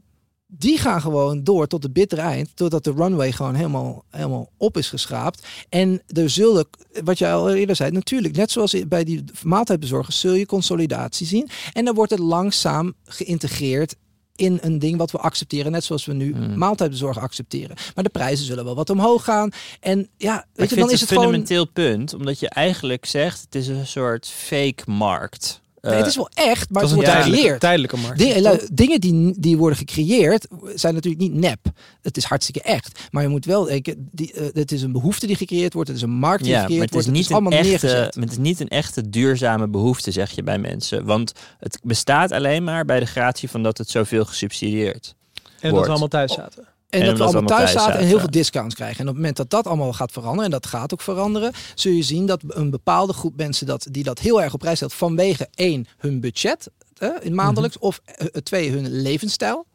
die 0.47 0.78
gaan 0.78 1.02
gewoon 1.02 1.43
door 1.43 1.67
tot 1.67 1.82
de 1.82 1.89
bittere 1.89 2.21
eind, 2.21 2.50
totdat 2.56 2.84
de 2.84 2.93
runway 2.95 3.32
gewoon 3.32 3.56
helemaal, 3.56 4.04
helemaal 4.10 4.50
op 4.58 4.78
is 4.78 4.89
geschraapt. 4.89 5.47
En 5.69 6.02
er 6.08 6.30
zullen, 6.30 6.67
wat 7.04 7.17
jij 7.17 7.34
al 7.34 7.54
eerder 7.54 7.76
zei, 7.76 7.91
natuurlijk, 7.91 8.36
net 8.36 8.52
zoals 8.52 8.76
bij 8.88 9.04
die 9.04 9.23
maaltijdbezorgers, 9.43 10.19
zul 10.19 10.34
je 10.34 10.45
consolidatie 10.45 11.28
zien. 11.28 11.50
En 11.73 11.86
dan 11.86 11.95
wordt 11.95 12.12
het 12.12 12.19
langzaam 12.19 12.93
geïntegreerd 13.04 13.95
in 14.38 14.58
een 14.62 14.80
ding 14.80 14.97
wat 14.97 15.12
we 15.12 15.17
accepteren. 15.17 15.71
Net 15.71 15.84
zoals 15.84 16.06
we 16.06 16.13
nu 16.13 16.32
Hmm. 16.34 16.58
maaltijdbezorg 16.58 17.19
accepteren. 17.19 17.76
Maar 17.95 18.04
de 18.04 18.10
prijzen 18.10 18.45
zullen 18.45 18.65
wel 18.65 18.76
wat 18.76 18.89
omhoog 18.89 19.23
gaan. 19.23 19.50
En 19.80 20.10
ja, 20.17 20.34
weet 20.34 20.43
ik 20.63 20.69
je, 20.69 20.76
vind 20.76 20.80
dan 20.80 20.89
is 20.89 20.91
het 20.91 21.00
het 21.00 21.02
een 21.02 21.08
gewoon... 21.08 21.23
fundamenteel 21.23 21.65
punt, 21.65 22.13
omdat 22.13 22.39
je 22.39 22.50
eigenlijk 22.50 23.06
zegt 23.06 23.41
het 23.41 23.56
is 23.56 23.67
een 23.67 23.88
soort 23.88 24.28
fake 24.28 24.84
markt. 24.86 25.62
Nee, 25.81 25.91
Eh, 25.93 25.97
het 25.99 26.07
is 26.07 26.15
wel 26.15 26.29
echt, 26.33 26.69
maar 26.69 26.81
Dat 26.81 26.81
het 26.81 26.83
is 26.83 26.89
een 26.89 26.95
wordt 26.95 27.05
tijdelijke, 27.09 27.35
gecreëerd. 27.37 27.59
tijdelijke 27.59 27.97
markt. 27.97 28.17
Dingen, 28.19 28.59
dingen 28.73 29.01
die, 29.01 29.39
die 29.39 29.57
worden 29.57 29.77
gecreëerd 29.77 30.47
zijn 30.75 30.93
natuurlijk 30.93 31.23
niet 31.23 31.33
nep. 31.33 31.59
Het 32.01 32.17
is 32.17 32.23
hartstikke 32.23 32.61
echt. 32.61 32.99
Maar 33.11 33.23
je 33.23 33.29
moet 33.29 33.45
wel 33.45 33.63
denken, 33.63 34.09
die, 34.11 34.33
eh, 34.33 34.45
het 34.53 34.71
is 34.71 34.81
een 34.81 34.91
behoefte 34.91 35.27
die 35.27 35.35
gecreëerd 35.35 35.73
wordt. 35.73 35.87
Het 35.89 35.97
is 35.97 36.03
een 36.03 36.09
markt 36.09 36.43
die 36.43 36.51
ja, 36.51 36.57
maar 36.59 36.67
gecreëerd 36.67 36.89
het 36.89 36.99
is, 36.99 37.05
wordt. 37.05 37.17
niet 37.17 37.27
het 37.27 37.35
is 37.37 37.41
allemaal 37.41 37.59
een 37.59 37.65
echte, 37.73 37.85
neergezet. 37.85 38.15
maar 38.15 38.23
het 38.23 38.33
is 38.33 38.39
niet 38.39 38.59
een 38.59 38.67
echte 38.67 39.09
duurzame 39.09 39.67
behoefte, 39.67 40.11
zeg 40.11 40.31
je 40.31 40.43
bij 40.43 40.59
mensen. 40.59 41.05
Want 41.05 41.31
het 41.59 41.79
bestaat 41.83 42.31
alleen 42.31 42.63
maar 42.63 42.85
bij 42.85 42.99
de 42.99 43.05
gratie 43.05 43.49
van 43.49 43.63
dat 43.63 43.77
het 43.77 43.89
zoveel 43.89 44.25
gesubsidieerd. 44.25 45.15
en 45.35 45.43
dat 45.61 45.71
wordt. 45.71 45.85
we 45.85 45.89
allemaal 45.91 46.07
thuis 46.07 46.33
zaten. 46.33 46.67
En, 46.89 47.02
En 47.02 47.08
dat 47.08 47.17
we 47.17 47.23
allemaal 47.23 47.58
thuis 47.58 47.71
zaten 47.71 48.00
en 48.00 48.06
heel 48.06 48.19
veel 48.19 48.32
discounts 48.32 48.76
krijgen. 48.76 48.97
En 48.97 49.02
op 49.02 49.08
het 49.08 49.17
moment 49.17 49.38
dat 49.38 49.50
dat 49.50 49.67
allemaal 49.67 49.93
gaat 49.93 50.12
veranderen, 50.12 50.45
en 50.45 50.52
dat 50.52 50.65
gaat 50.65 50.93
ook 50.93 51.02
veranderen, 51.02 51.54
zul 51.76 51.91
je 51.91 52.04
zien 52.04 52.26
dat 52.26 52.41
een 52.47 52.69
bepaalde 52.69 53.13
groep 53.13 53.38
mensen 53.38 53.65
dat, 53.65 53.88
die 53.91 54.04
dat 54.04 54.19
heel 54.19 54.41
erg 54.41 54.54
op 54.54 54.60
prijs 54.60 54.76
stelt 54.76 54.93
vanwege 54.93 55.47
één, 55.56 55.88
hun 55.97 56.19
budget 56.19 56.69
eh, 56.97 57.10
in 57.19 57.36
maandelijks, 57.36 57.78
of 57.80 58.02
eh, 58.06 58.28
twee, 58.28 58.71
hun 58.71 59.02
levensstijl. 59.02 59.65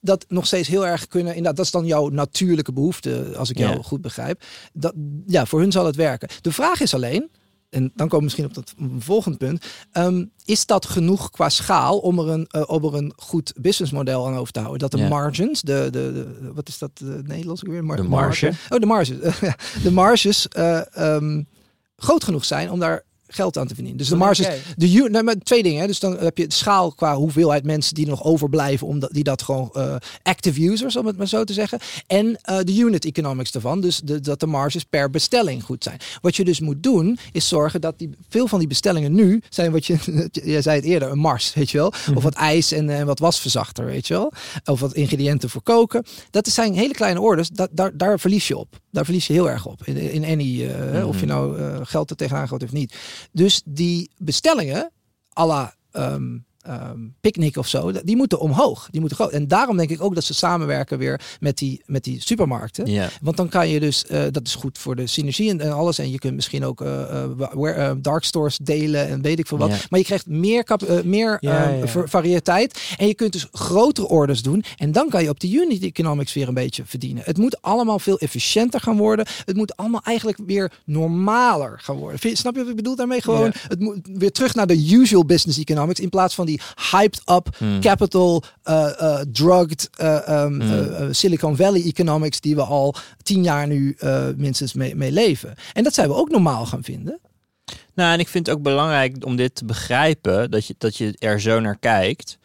Dat 0.00 0.24
nog 0.28 0.46
steeds 0.46 0.68
heel 0.68 0.86
erg 0.86 1.06
kunnen. 1.06 1.28
Inderdaad, 1.34 1.56
dat 1.56 1.64
is 1.64 1.70
dan 1.70 1.86
jouw 1.86 2.08
natuurlijke 2.08 2.72
behoefte, 2.72 3.32
als 3.36 3.50
ik 3.50 3.58
jou 3.58 3.76
Ja. 3.76 3.82
goed 3.82 4.00
begrijp. 4.00 4.42
Dat, 4.72 4.94
ja, 5.26 5.46
voor 5.46 5.60
hun 5.60 5.72
zal 5.72 5.86
het 5.86 5.96
werken. 5.96 6.28
De 6.40 6.52
vraag 6.52 6.80
is 6.80 6.94
alleen, 6.94 7.30
en 7.76 7.82
dan 7.94 8.08
komen 8.08 8.16
we 8.18 8.22
misschien 8.24 8.44
op 8.44 8.54
dat 8.54 8.74
volgende 8.98 9.36
punt. 9.38 9.66
ehm, 9.92 10.24
is 10.44 10.66
dat 10.66 10.86
genoeg 10.86 11.30
qua 11.30 11.48
schaal 11.48 11.98
om 11.98 12.18
er 12.18 12.28
een, 12.28 12.68
om 12.68 12.84
er 12.84 12.94
een 12.94 13.12
goed 13.16 13.52
businessmodel 13.56 14.26
aan 14.26 14.36
over 14.36 14.52
te 14.52 14.58
houden? 14.60 14.80
Dat 14.80 14.90
de 14.90 14.98
Ja. 14.98 15.08
margins, 15.08 15.60
de, 15.62 15.88
de, 15.90 15.90
de- 16.12 16.52
wat 16.54 16.68
is 16.68 16.78
dat 16.78 16.90
Nederlands 17.22 17.62
weer? 17.62 17.84
Mar- 17.84 17.96
De 17.96 18.02
marge. 18.02 18.52
Oh, 18.68 18.78
de 18.78 18.86
marges. 18.86 19.16
De 19.82 19.90
marges 19.92 20.48
eh, 20.48 20.96
ehm, 20.96 21.42
groot 21.96 22.24
genoeg 22.24 22.44
zijn 22.44 22.70
om 22.70 22.78
daar 22.80 23.02
geld 23.28 23.58
aan 23.58 23.66
te 23.66 23.74
verdienen. 23.74 23.98
Dus 23.98 24.08
de 24.08 24.16
marges, 24.16 24.46
de 24.76 24.92
u- 24.92 25.08
nee, 25.08 25.22
maar 25.22 25.34
twee 25.38 25.62
dingen. 25.62 25.80
Hè. 25.80 25.86
Dus 25.86 26.00
dan 26.00 26.18
heb 26.18 26.38
je 26.38 26.46
de 26.46 26.54
schaal 26.54 26.92
qua 26.92 27.16
hoeveelheid 27.16 27.64
mensen 27.64 27.94
die 27.94 28.06
nog 28.06 28.24
overblijven, 28.24 28.86
omdat 28.86 29.12
die 29.12 29.24
dat 29.24 29.42
gewoon 29.42 29.70
eh, 29.72 29.96
active 30.22 30.66
users, 30.68 30.96
om 30.96 31.06
het 31.06 31.16
maar 31.16 31.28
zo 31.28 31.44
te 31.44 31.52
zeggen. 31.52 31.78
En 32.06 32.38
eh, 32.42 32.58
de 32.62 32.76
unit 32.76 33.04
economics 33.04 33.50
ervan. 33.52 33.80
Dus 33.80 34.00
de, 34.04 34.20
dat 34.20 34.40
de 34.40 34.46
marges 34.46 34.84
per 34.84 35.10
bestelling 35.10 35.62
goed 35.62 35.82
zijn. 35.82 35.98
Wat 36.20 36.36
je 36.36 36.44
dus 36.44 36.60
moet 36.60 36.82
doen, 36.82 37.18
is 37.32 37.48
zorgen 37.48 37.80
dat 37.80 37.98
die, 37.98 38.10
veel 38.28 38.48
van 38.48 38.58
die 38.58 38.68
bestellingen 38.68 39.14
nu 39.14 39.42
zijn 39.48 39.72
wat 39.72 39.86
je, 39.86 39.96
jij 40.32 40.62
zei 40.62 40.76
het 40.76 40.84
eerder, 40.84 41.10
een 41.10 41.18
mars, 41.18 41.54
weet 41.54 41.70
je 41.70 41.78
wel. 41.78 41.92
Of 42.14 42.22
wat 42.22 42.34
ijs 42.34 42.72
en, 42.72 42.90
eh, 42.90 43.02
wat 43.02 43.18
wasverzachter, 43.18 43.84
weet 43.84 44.06
je 44.06 44.14
wel. 44.14 44.32
Of 44.64 44.80
wat 44.80 44.94
ingrediënten 44.94 45.50
voor 45.50 45.62
koken. 45.62 46.04
Dat 46.30 46.48
zijn 46.48 46.74
hele 46.74 46.92
kleine 46.94 47.20
orders. 47.20 47.48
Dat, 47.48 47.68
daar, 47.72 47.96
daar 47.96 48.20
verlies 48.20 48.48
je 48.48 48.56
op. 48.56 48.80
Daar 48.96 49.04
verlies 49.04 49.26
je 49.26 49.32
heel 49.32 49.50
erg 49.50 49.66
op. 49.66 49.84
In, 49.84 49.96
in 49.96 50.24
any, 50.24 50.70
eh, 50.70 51.08
of 51.08 51.20
je 51.20 51.26
nou 51.26 51.58
eh, 51.58 51.78
geld 51.82 52.10
er 52.10 52.16
tegenaan 52.16 52.48
gooit 52.48 52.62
of 52.62 52.72
niet. 52.72 52.96
Dus 53.32 53.62
die 53.64 54.10
bestellingen, 54.16 54.90
à 55.38 55.46
la 55.46 55.74
ehm, 55.90 56.38
ehm, 56.66 56.98
picknick 57.20 57.56
of 57.56 57.68
zo, 57.68 57.92
die 58.04 58.16
moeten 58.16 58.40
omhoog. 58.40 58.88
Die 58.90 59.00
moeten 59.00 59.18
groot. 59.18 59.30
En 59.32 59.48
daarom 59.48 59.76
denk 59.76 59.90
ik 59.90 60.02
ook 60.02 60.14
dat 60.14 60.24
ze 60.24 60.34
samenwerken 60.34 60.98
weer 60.98 61.20
met 61.40 61.58
die, 61.58 61.82
met 61.86 62.04
die 62.04 62.20
supermarkten. 62.20 62.86
Want 63.22 63.36
dan 63.36 63.48
kan 63.48 63.68
je 63.68 63.80
dus, 63.80 64.06
eh, 64.06 64.22
dat 64.30 64.46
is 64.46 64.54
goed 64.54 64.78
voor 64.78 64.96
de 64.96 65.06
synergie 65.06 65.50
en, 65.50 65.60
en 65.60 65.72
alles. 65.72 65.98
En 65.98 66.10
je 66.10 66.18
kunt 66.18 66.34
misschien 66.34 66.64
ook 66.64 66.80
eh, 66.80 67.22
eh, 67.22 67.30
where- 67.52 68.00
dark 68.00 68.24
stores 68.24 68.58
delen 68.62 69.08
en 69.08 69.22
weet 69.22 69.38
ik 69.38 69.46
veel 69.46 69.58
wat. 69.58 69.68
Maar 69.90 69.98
je 69.98 70.04
krijgt 70.06 70.26
meer, 70.26 70.64
kap, 70.64 71.02
meer 71.04 71.38
eh, 71.80 71.86
va- 71.88 72.06
variëteit. 72.06 72.80
En 72.98 73.06
je 73.06 73.14
kunt 73.14 73.32
dus 73.32 73.46
grotere 73.52 74.08
orders 74.08 74.42
doen. 74.42 74.64
En 74.76 74.92
dan 74.92 75.08
kan 75.08 75.22
je 75.22 75.28
op 75.28 75.40
de 75.40 75.50
unit 75.52 75.82
economics 75.82 76.32
weer 76.32 76.48
een 76.48 76.54
beetje 76.54 76.82
verdienen. 76.86 77.22
Het 77.26 77.38
moet 77.38 77.62
allemaal 77.62 77.98
veel 77.98 78.18
efficiënter 78.18 78.80
gaan 78.80 78.96
worden. 78.96 79.26
Het 79.44 79.56
moet 79.56 79.76
allemaal 79.76 80.00
eigenlijk 80.04 80.38
weer 80.46 80.72
normaler 80.84 81.78
gaan 81.82 81.96
worden. 81.96 82.36
Snap 82.36 82.54
je 82.54 82.60
wat 82.60 82.70
ik 82.70 82.76
bedoel 82.76 82.96
daarmee? 82.96 83.22
Gewoon 83.22 83.52
het 83.68 83.80
moet 83.80 83.98
weer 84.12 84.32
terug 84.32 84.54
naar 84.54 84.66
de 84.66 84.90
usual 84.94 85.24
business 85.24 85.58
economics. 85.58 86.00
In 86.00 86.08
plaats 86.08 86.34
van 86.34 86.46
die 86.46 86.55
hyped 86.90 87.20
up, 87.30 87.48
Hmm. 87.58 87.80
capital, 87.80 88.42
eh, 88.62 89.00
eh, 89.00 89.20
drugged, 89.32 89.90
eh, 89.96 90.28
ehm, 90.28 90.60
Hmm. 90.60 91.12
Silicon 91.14 91.56
Valley 91.56 91.82
economics 91.84 92.40
die 92.40 92.54
we 92.54 92.62
al 92.62 92.94
tien 93.22 93.42
jaar 93.42 93.66
nu 93.66 93.96
minstens 94.36 94.72
mee, 94.74 94.94
mee 94.96 95.12
leven. 95.12 95.54
En 95.72 95.82
dat 95.84 95.94
zijn 95.94 96.08
we 96.08 96.14
ook 96.14 96.30
normaal 96.30 96.66
gaan 96.66 96.82
vinden. 96.84 97.20
Nou, 97.94 98.12
en 98.12 98.20
ik 98.20 98.28
vind 98.28 98.46
het 98.46 98.56
ook 98.56 98.62
belangrijk 98.62 99.24
om 99.24 99.36
dit 99.36 99.54
te 99.54 99.64
begrijpen, 99.64 100.50
dat 100.50 100.66
je, 100.66 100.74
dat 100.78 100.96
je 100.96 101.14
er 101.18 101.40
zo 101.40 101.60
naar 101.60 101.78
kijkt, 101.78 102.38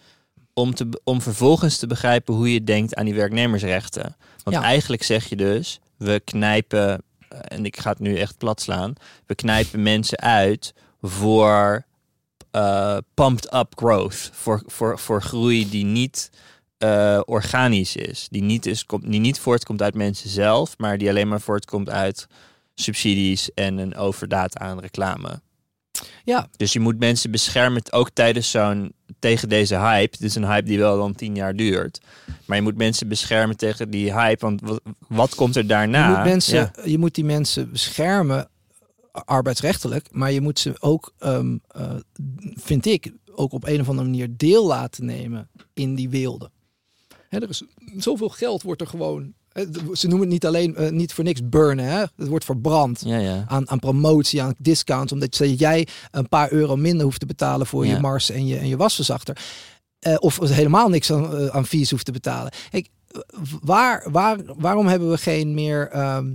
om, 0.53 0.73
te, 0.73 0.87
om 1.03 1.21
vervolgens 1.21 1.77
te 1.77 1.87
begrijpen 1.87 2.33
hoe 2.33 2.53
je 2.53 2.63
denkt 2.63 2.95
aan 2.95 3.05
die 3.05 3.13
werknemersrechten. 3.15 4.15
Want 4.43 4.55
Ja. 4.55 4.61
eigenlijk 4.63 5.03
zeg 5.03 5.25
je 5.29 5.35
dus, 5.35 5.79
we 5.97 6.21
knijpen, 6.25 7.01
en 7.29 7.65
ik 7.65 7.79
ga 7.79 7.89
het 7.89 7.99
nu 7.99 8.17
echt 8.17 8.37
plat 8.37 8.61
slaan, 8.61 8.93
we 9.25 9.35
knijpen 9.35 9.83
mensen 9.83 10.19
uit 10.19 10.73
voor 11.01 11.85
eh, 12.51 12.97
pumped 13.13 13.53
up 13.53 13.73
growth, 13.75 14.29
voor, 14.33 14.63
voor, 14.65 14.99
voor 14.99 15.21
groei 15.21 15.69
die 15.69 15.85
niet 15.85 16.29
eh, 16.77 17.19
organisch 17.25 17.95
is, 17.95 18.27
die 18.29 18.43
niet, 18.43 18.65
is 18.65 18.85
komt, 18.85 19.11
die 19.11 19.19
niet 19.19 19.39
voortkomt 19.39 19.81
uit 19.81 19.93
mensen 19.95 20.29
zelf, 20.29 20.77
maar 20.77 20.97
die 20.97 21.09
alleen 21.09 21.27
maar 21.27 21.41
voortkomt 21.41 21.89
uit 21.89 22.27
subsidies 22.75 23.53
en 23.53 23.77
een 23.77 23.95
overdaad 23.95 24.57
aan 24.57 24.79
reclame. 24.79 25.41
Ja, 26.23 26.47
Dus 26.57 26.73
je 26.73 26.79
moet 26.79 26.99
mensen 26.99 27.31
beschermen, 27.31 27.81
ook 27.91 28.09
tijdens 28.09 28.51
zo'n 28.51 28.93
tegen 29.19 29.49
deze 29.49 29.75
hype. 29.79 30.17
Dit 30.17 30.29
is 30.29 30.35
een 30.35 30.45
hype 30.45 30.67
die 30.67 30.79
wel 30.79 30.97
dan 30.97 31.15
tien 31.15 31.35
jaar 31.35 31.55
duurt. 31.55 31.99
Maar 32.45 32.57
je 32.57 32.63
moet 32.63 32.77
mensen 32.77 33.07
beschermen 33.07 33.57
tegen 33.57 33.89
die 33.89 34.13
hype. 34.13 34.45
Want 34.45 34.61
wat, 34.61 34.81
wat 35.07 35.35
komt 35.35 35.55
er 35.55 35.67
daarna? 35.67 36.09
je, 36.09 36.15
moet 36.15 36.23
mensen, 36.23 36.57
Ja. 36.57 36.71
je 36.85 36.97
moet 36.97 37.15
die 37.15 37.25
mensen 37.25 37.71
beschermen, 37.71 38.49
arbeidsrechtelijk. 39.11 40.07
Maar 40.11 40.31
je 40.31 40.41
moet 40.41 40.59
ze 40.59 40.73
ook, 40.79 41.13
ehm, 41.17 41.57
eh, 41.67 41.95
vind 42.53 42.85
ik, 42.85 43.11
ook 43.35 43.51
op 43.53 43.67
een 43.67 43.81
of 43.81 43.89
andere 43.89 44.07
manier 44.07 44.27
deel 44.37 44.67
laten 44.67 45.05
nemen 45.05 45.49
in 45.73 45.95
die 45.95 46.09
werelden. 46.09 46.51
Hè, 47.29 47.39
er 47.41 47.49
is 47.49 47.63
zoveel 47.97 48.29
geld 48.29 48.61
wordt 48.61 48.81
er 48.81 48.87
gewoon. 48.87 49.33
hè, 49.49 49.63
Ze 49.93 50.07
noemen 50.07 50.19
het 50.25 50.29
niet 50.33 50.45
alleen 50.45 50.75
eh, 50.75 50.89
niet 50.91 51.13
voor 51.13 51.23
niks 51.23 51.49
burnen. 51.49 51.85
Hè? 51.85 51.99
Het 52.15 52.27
wordt 52.27 52.45
verbrand. 52.45 53.01
Ja, 53.05 53.17
ja. 53.17 53.45
aan, 53.47 53.69
aan 53.69 53.79
promotie, 53.79 54.41
aan 54.41 54.55
discounts, 54.57 55.11
omdat 55.11 55.37
jij 55.37 55.87
een 56.11 56.27
paar 56.29 56.51
euro 56.51 56.75
minder 56.75 57.03
hoeft 57.05 57.19
te 57.19 57.25
betalen 57.25 57.67
voor 57.67 57.85
Ja. 57.85 57.93
je 57.93 57.99
mars 57.99 58.29
en 58.29 58.45
je, 58.45 58.57
en 58.57 58.67
je 58.67 58.77
wasverzachter. 58.77 59.37
Eh, 59.99 60.15
of 60.19 60.39
helemaal 60.39 60.89
niks 60.89 61.11
aan, 61.11 61.37
eh, 61.37 61.45
aan 61.47 61.65
fees 61.65 61.91
hoeft 61.91 62.05
te 62.05 62.11
betalen. 62.11 62.51
Kijk, 62.69 62.87
waar, 63.61 64.05
waar, 64.11 64.37
waarom 64.57 64.87
hebben 64.87 65.09
we 65.09 65.17
geen 65.17 65.53
meer 65.53 65.89
ehm, 65.89 66.25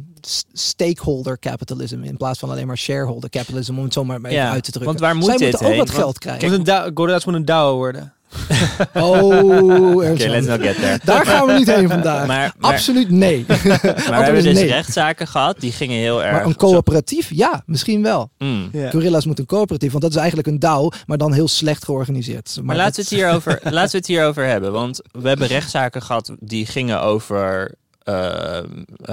stakeholder 0.53 1.39
capitalism 1.39 2.03
in 2.03 2.17
plaats 2.17 2.39
van 2.39 2.51
alleen 2.51 2.67
maar 2.67 2.79
shareholder 2.79 3.31
capitalism, 3.31 3.77
om 3.79 3.85
het 3.85 3.93
zo 3.93 4.05
maar 4.05 4.17
even 4.17 4.31
Ja, 4.33 4.51
uit 4.51 4.65
te 4.65 4.71
drukken? 4.71 4.85
want 4.93 5.01
waar 5.05 5.15
moet 5.17 5.25
Zij 5.25 5.37
dit 5.37 5.47
moeten 5.47 5.67
ook 5.67 5.73
heen? 5.73 5.79
wat 5.79 5.91
geld 5.91 6.19
krijgen. 6.19 6.49
moet 6.49 6.59
een 6.59 6.65
DAO- 6.65 6.91
moet 7.25 7.35
een 7.35 7.45
DAO 7.45 7.77
worden. 7.77 8.13
Oh, 8.95 9.97
Oké, 10.11 10.27
let's 10.29 10.47
not 10.47 10.61
get 10.63 10.77
there. 10.77 10.99
daar 11.05 11.27
gaan 11.27 11.47
we 11.47 11.53
niet 11.53 11.75
heen 11.75 11.89
vandaag. 11.89 12.27
Maar, 12.27 12.53
maar, 12.59 12.73
Absoluut 12.73 13.11
nee. 13.11 13.45
maar 13.49 13.59
we 13.63 14.13
hebben 14.13 14.37
is 14.37 14.45
dus 14.45 14.55
nee. 14.55 14.67
rechtszaken 14.67 15.27
gehad. 15.29 15.61
Die 15.61 15.73
gingen 15.73 15.99
heel 15.99 16.23
erg... 16.25 16.33
Maar 16.33 16.45
een 16.47 16.57
coöperatief, 16.57 17.31
ja, 17.35 17.63
misschien 17.67 18.03
wel. 18.03 18.31
Mm. 18.39 18.71
Gorilla's 18.91 19.27
moet 19.27 19.39
een 19.39 19.47
coöperatief, 19.47 19.91
want 19.91 20.03
dat 20.03 20.13
is 20.13 20.17
eigenlijk 20.19 20.49
een 20.49 20.59
DAO, 20.59 20.89
maar 21.07 21.19
dan 21.19 21.33
heel 21.33 21.49
slecht 21.49 21.85
georganiseerd. 21.85 22.53
Maar, 22.57 22.65
Maar, 22.65 22.77
laten, 22.77 22.95
we 22.95 23.01
het 23.01 23.11
hierover, 23.11 23.61
laten 23.73 23.91
we 23.91 23.97
het 23.97 24.07
hierover 24.07 24.47
hebben. 24.47 24.73
Want 24.73 25.01
we 25.13 25.29
hebben 25.29 25.47
rechtszaken 25.47 26.03
gehad 26.03 26.31
die 26.41 26.67
gingen 26.67 27.01
over... 27.01 27.75
eh, 28.03 28.57
eh, 28.59 28.65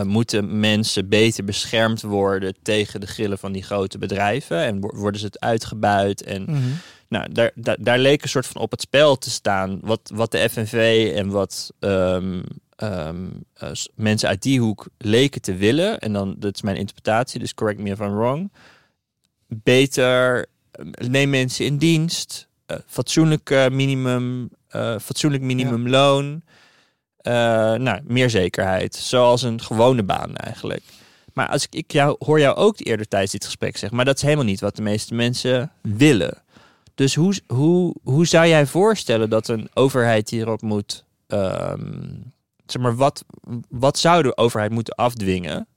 moeten 0.04 0.60
mensen 0.60 1.10
beter 1.10 1.44
beschermd 1.44 2.02
worden 2.02 2.56
tegen 2.64 3.00
de 3.00 3.08
grillen 3.08 3.38
van 3.38 3.52
die 3.52 3.64
grote 3.64 3.98
bedrijven? 3.98 4.58
En 4.64 4.80
wo- 4.80 4.96
worden 4.96 5.20
ze 5.20 5.26
het 5.26 5.40
uitgebuit? 5.40 6.24
En 6.24 6.44
Mhm. 6.48 6.58
Nou, 7.14 7.32
daar, 7.32 7.52
daar, 7.56 7.78
daar 7.80 8.00
leek 8.00 8.22
een 8.22 8.30
soort 8.30 8.48
van 8.48 8.62
op 8.62 8.72
het 8.72 8.82
spel 8.82 9.18
te 9.18 9.30
staan. 9.30 9.80
Wat, 9.82 10.12
wat 10.14 10.32
de 10.32 10.50
FNV 10.50 11.12
en 11.16 11.30
wat 11.30 11.72
ehm, 11.80 12.42
ehm, 12.76 13.26
eh, 13.54 13.72
mensen 13.96 14.30
uit 14.30 14.42
die 14.42 14.60
hoek 14.60 14.88
leken 14.98 15.42
te 15.42 15.56
willen. 15.56 16.00
En 16.00 16.14
dan, 16.14 16.36
dat 16.38 16.56
is 16.56 16.62
mijn 16.62 16.78
interpretatie, 16.78 17.40
dus 17.40 17.54
correct 17.54 17.80
me 17.80 17.90
if 17.90 18.00
I'm 18.00 18.16
wrong. 18.16 18.52
Beter, 19.48 20.46
eh, 20.72 21.08
neem 21.08 21.30
mensen 21.30 21.66
in 21.66 21.78
dienst. 21.78 22.48
eh, 22.66 22.78
fatsoenlijk 22.88 23.70
minimum, 23.72 24.50
fatsoenlijk 25.02 25.44
minimumloon. 25.44 26.42
Nou, 27.24 28.00
meer 28.04 28.30
zekerheid. 28.30 28.96
Zoals 28.96 29.42
een 29.42 29.62
gewone 29.62 30.04
baan 30.04 30.36
eigenlijk. 30.36 30.84
Maar 31.34 31.48
als 31.48 31.64
ik, 31.64 31.76
ik 31.76 31.92
jou, 31.92 32.16
hoor 32.20 32.40
jou 32.40 32.56
ook 32.56 32.76
eerder 32.80 33.08
tijdens 33.08 33.32
dit 33.32 33.46
gesprek 33.46 33.78
zeggen, 33.78 33.98
maar 33.98 34.06
dat 34.06 34.16
is 34.16 34.22
helemaal 34.22 34.46
niet 34.46 34.60
wat 34.60 34.76
de 34.76 34.82
meeste 34.82 35.14
mensen 35.14 35.72
willen. 35.82 36.43
Dus 36.96 37.16
hoe, 37.16 37.34
hoe, 37.48 37.96
hoe 38.04 38.26
zou 38.26 38.48
jij 38.48 38.66
voorstellen 38.66 39.30
dat 39.30 39.48
een 39.48 39.70
overheid 39.74 40.30
hierop 40.30 40.62
moet. 40.62 41.06
ehm, 41.28 42.02
zeg 42.66 42.82
maar, 42.82 42.96
wat, 42.96 43.26
wat 43.70 43.98
zou 43.98 44.24
de 44.24 44.38
overheid 44.38 44.72
moeten 44.72 44.96
afdwingen? 44.96 45.68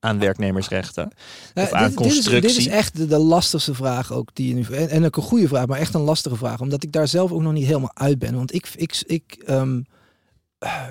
aan 0.00 0.18
werknemersrechten? 0.18 1.12
Nou, 1.54 1.66
Of 1.66 1.72
aan 1.72 1.88
dit, 1.88 1.98
dit 1.98 2.06
is, 2.06 2.14
dit 2.14 2.22
constructie? 2.22 2.58
is 2.58 2.66
echt 2.66 2.96
de, 2.96 3.06
de 3.06 3.18
lastigste 3.18 3.74
vraag 3.74 4.12
ook 4.12 4.30
die 4.32 4.54
nu 4.54 4.62
en, 4.62 4.88
en 4.88 5.04
ook 5.04 5.16
een 5.16 5.22
goede 5.22 5.48
vraag, 5.48 5.66
maar 5.66 5.78
echt 5.78 5.94
een 5.94 6.00
lastige 6.00 6.36
vraag, 6.36 6.60
omdat 6.60 6.82
ik 6.82 6.92
daar 6.92 7.08
zelf 7.08 7.32
ook 7.32 7.42
nog 7.42 7.52
niet 7.52 7.66
helemaal 7.66 7.94
uit 7.94 8.18
ben. 8.18 8.34
Want 8.34 8.54
ik, 8.54 8.68
ik, 8.76 9.02
ik, 9.06 9.42
ehm, 9.46 9.80
eh, 10.58 10.86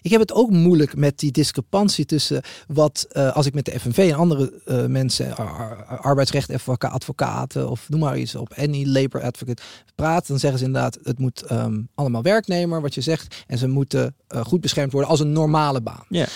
ik 0.00 0.10
heb 0.10 0.20
het 0.20 0.32
ook 0.32 0.50
moeilijk 0.50 0.96
met 0.96 1.18
die 1.18 1.32
discrepantie 1.32 2.04
tussen 2.04 2.42
wat 2.66 3.06
eh, 3.10 3.36
als 3.36 3.46
ik 3.46 3.54
met 3.54 3.64
de 3.64 3.80
FNV 3.80 3.98
en 4.10 4.16
andere 4.16 4.60
eh, 4.64 4.86
mensen, 4.86 5.36
ar- 5.36 5.84
ar- 5.86 5.98
arbeidsrecht 5.98 6.50
advoca- 6.50 6.88
advocaten 6.88 7.70
of 7.70 7.88
noem 7.88 8.00
maar 8.00 8.18
iets 8.18 8.34
op, 8.34 8.52
any 8.56 8.86
labor 8.86 9.22
advocate 9.22 9.62
praat, 9.94 10.26
dan 10.26 10.38
zeggen 10.38 10.58
ze 10.58 10.64
inderdaad 10.64 10.98
het 11.02 11.18
moet 11.18 11.42
ehm, 11.42 11.80
allemaal 11.94 12.22
werknemer, 12.22 12.80
wat 12.80 12.94
je 12.94 13.00
zegt, 13.00 13.44
en 13.46 13.58
ze 13.58 13.68
moeten 13.68 14.14
eh, 14.26 14.44
goed 14.44 14.60
beschermd 14.60 14.92
worden 14.92 15.10
als 15.10 15.20
een 15.20 15.32
normale 15.32 15.80
baan. 15.80 16.04
Ja. 16.08 16.26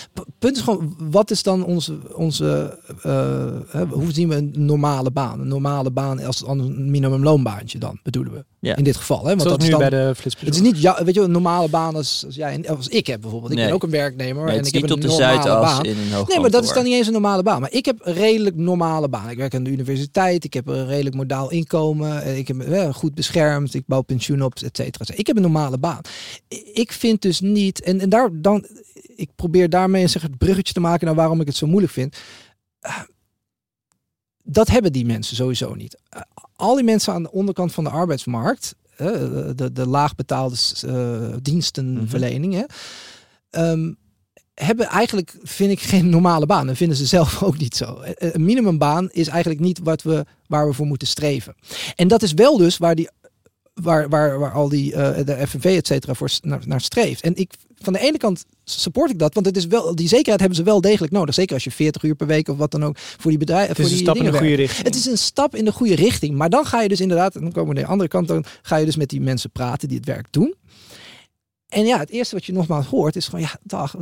P- 0.45 0.47
punt 0.47 0.57
is 0.57 0.63
gewoon, 0.63 0.95
wat 1.09 1.31
is 1.31 1.43
dan 1.43 1.65
onze, 1.65 1.97
onze 2.13 2.77
eh, 3.01 3.45
hè, 3.67 3.85
hoe 3.85 4.11
zien 4.13 4.29
we 4.29 4.35
een 4.35 4.51
normale 4.55 5.11
baan? 5.11 5.39
Een 5.39 5.47
normale 5.47 5.91
baan 5.91 6.23
als 6.23 6.43
een 6.47 6.91
minimumloonbaantje 6.91 7.77
dan, 7.77 7.99
bedoelen 8.03 8.33
we. 8.33 8.45
Ja. 8.59 8.75
In 8.75 8.83
dit 8.83 8.95
geval. 8.95 9.17
Hè? 9.17 9.23
Want 9.29 9.41
Zoals 9.41 9.55
dat 9.57 9.61
is 9.61 9.73
nu 9.73 9.79
dan, 9.79 9.89
bij 9.89 9.89
de 9.89 10.13
het 10.45 10.55
is 10.55 10.61
niet, 10.61 10.81
ja, 10.81 11.03
weet 11.03 11.13
je, 11.15 11.21
een 11.21 11.31
normale 11.31 11.69
baan 11.69 11.95
als, 11.95 12.23
als, 12.25 12.35
jij, 12.35 12.69
als 12.69 12.87
ik 12.87 13.07
heb 13.07 13.21
bijvoorbeeld. 13.21 13.51
Ik 13.51 13.57
Nee. 13.57 13.65
ben 13.65 13.75
ook 13.75 13.83
een 13.83 13.89
werknemer 13.89 14.43
Nee, 14.45 14.53
en 14.53 14.59
ik 14.59 14.65
is 14.65 14.71
heb 14.71 14.83
een 14.83 14.91
op 14.95 15.01
de 15.01 15.07
normale 15.07 15.41
Zuidas 15.41 15.75
baan. 15.75 15.85
in 15.85 15.97
een 15.97 16.11
hoog 16.11 16.27
Nee, 16.27 16.39
maar 16.39 16.49
dat 16.49 16.63
is 16.63 16.73
dan 16.73 16.83
niet 16.83 16.93
eens 16.93 17.07
een 17.07 17.13
normale 17.13 17.43
baan. 17.43 17.61
Maar 17.61 17.71
ik 17.73 17.85
heb 17.85 17.97
een 18.01 18.13
redelijk 18.13 18.55
normale 18.55 19.09
baan. 19.09 19.29
Ik 19.29 19.37
werk 19.37 19.55
aan 19.55 19.63
de 19.63 19.69
universiteit. 19.69 20.43
Ik 20.43 20.53
heb 20.53 20.67
een 20.67 20.87
redelijk 20.87 21.15
modaal 21.15 21.51
inkomen. 21.51 22.21
eh, 22.23 22.37
Ik 22.37 22.47
heb 22.47 22.59
eh, 22.61 22.93
goed 22.93 23.15
beschermd. 23.15 23.73
Ik 23.73 23.83
bouw 23.85 24.01
pensioen 24.01 24.41
op, 24.43 24.53
et 24.55 24.75
cetera. 24.77 25.05
Ik 25.15 25.27
heb 25.27 25.35
een 25.35 25.41
normale 25.41 25.77
baan. 25.77 26.01
Ik 26.73 26.91
vind 26.91 27.21
dus 27.21 27.41
niet... 27.41 27.81
En, 27.81 27.99
en 27.99 28.09
daar 28.09 28.29
dan... 28.33 28.65
Ik 29.15 29.29
probeer 29.35 29.69
daarmee 29.69 30.07
zeg, 30.07 30.21
het 30.21 30.37
bruggetje 30.37 30.73
te 30.73 30.79
maken 30.79 31.05
naar 31.05 31.15
waarom 31.15 31.41
ik 31.41 31.47
het 31.47 31.55
zo 31.55 31.67
moeilijk 31.67 31.93
vind. 31.93 32.17
Eh, 32.79 32.99
Dat 34.43 34.67
hebben 34.67 34.91
die 34.93 35.05
mensen 35.05 35.35
sowieso 35.35 35.73
niet. 35.73 35.97
Eh, 36.09 36.21
Al 36.55 36.75
die 36.75 36.83
mensen 36.83 37.13
aan 37.13 37.23
de 37.23 37.31
onderkant 37.31 37.73
van 37.73 37.83
de 37.83 37.89
arbeidsmarkt... 37.89 38.75
eh, 38.97 39.07
de, 39.55 39.69
de 39.73 39.87
laagbetaalde 39.87 40.55
eh, 40.87 41.35
dienstenverlening... 41.41 42.53
hè, 42.53 42.63
ehm, 43.49 43.93
hebben 44.53 44.85
eigenlijk, 44.87 45.37
vind 45.43 45.71
ik, 45.71 45.79
geen 45.81 46.09
normale 46.09 46.45
baan. 46.45 46.69
En 46.69 46.75
vinden 46.75 46.97
ze 46.97 47.05
zelf 47.05 47.43
ook 47.43 47.57
niet 47.57 47.75
zo. 47.75 48.01
Een 48.03 48.45
minimumbaan 48.45 49.09
is 49.11 49.27
eigenlijk 49.27 49.59
niet 49.61 49.79
wat 49.79 50.01
we, 50.01 50.25
waar 50.47 50.67
we 50.67 50.73
voor 50.73 50.85
moeten 50.85 51.07
streven. 51.07 51.55
En 51.95 52.07
dat 52.07 52.21
is 52.23 52.33
wel 52.33 52.57
dus 52.57 52.77
waar, 52.77 52.95
die, 52.95 53.09
waar, 53.73 54.09
waar, 54.09 54.39
waar 54.39 54.51
al 54.51 54.69
die, 54.69 54.91
de 55.23 55.43
FNV 55.47 55.65
et 55.65 55.87
cetera, 55.87 56.13
voor 56.13 56.29
naar, 56.41 56.61
naar 56.65 56.81
streeft. 56.81 57.21
En 57.21 57.35
ik, 57.35 57.53
van 57.81 57.93
de 57.93 57.99
ene 57.99 58.17
kant 58.17 58.45
support 58.63 59.11
ik 59.11 59.19
dat, 59.19 59.33
want 59.33 59.45
het 59.45 59.57
is 59.57 59.65
wel, 59.67 59.95
die 59.95 60.07
zekerheid 60.07 60.39
hebben 60.39 60.57
ze 60.57 60.63
wel 60.63 60.81
degelijk 60.81 61.13
nodig. 61.13 61.33
Zeker 61.33 61.53
als 61.53 61.63
je 61.63 61.71
40 61.71 62.03
uur 62.03 62.15
per 62.15 62.27
week 62.27 62.47
of 62.47 62.57
wat 62.57 62.71
dan 62.71 62.83
ook 62.83 62.97
voor 62.97 63.29
die 63.31 63.39
bedrijven. 63.39 63.67
Het 63.67 63.75
voor 63.75 63.85
is 63.85 63.91
een 63.91 63.97
die 63.97 64.05
stap 64.07 64.17
in 64.17 64.23
de 64.31 64.37
goede 64.37 64.47
werkt. 64.55 64.61
richting. 64.61 64.87
Het 64.87 64.95
is 64.95 65.05
een 65.05 65.17
stap 65.17 65.55
in 65.55 65.65
de 65.65 65.71
goede 65.71 65.95
richting. 65.95 66.35
Maar 66.35 66.49
dan 66.49 66.65
ga 66.65 66.81
je 66.81 66.87
dus 66.89 67.01
inderdaad, 67.01 67.35
en 67.35 67.41
dan 67.41 67.51
komen 67.51 67.69
we 67.69 67.73
naar 67.75 67.83
de 67.83 67.89
andere 67.89 68.09
kant, 68.09 68.27
dan 68.27 68.43
ga 68.61 68.75
je 68.75 68.85
dus 68.85 68.95
met 68.95 69.09
die 69.09 69.21
mensen 69.21 69.49
praten 69.51 69.87
die 69.87 69.97
het 69.97 70.05
werk 70.05 70.27
doen. 70.31 70.55
En 71.69 71.85
ja, 71.85 71.99
het 71.99 72.09
eerste 72.09 72.35
wat 72.35 72.45
je 72.45 72.53
nogmaals 72.53 72.85
hoort 72.85 73.15
is 73.15 73.25
gewoon, 73.25 73.41
ja, 73.41 73.57
dag, 73.63 73.95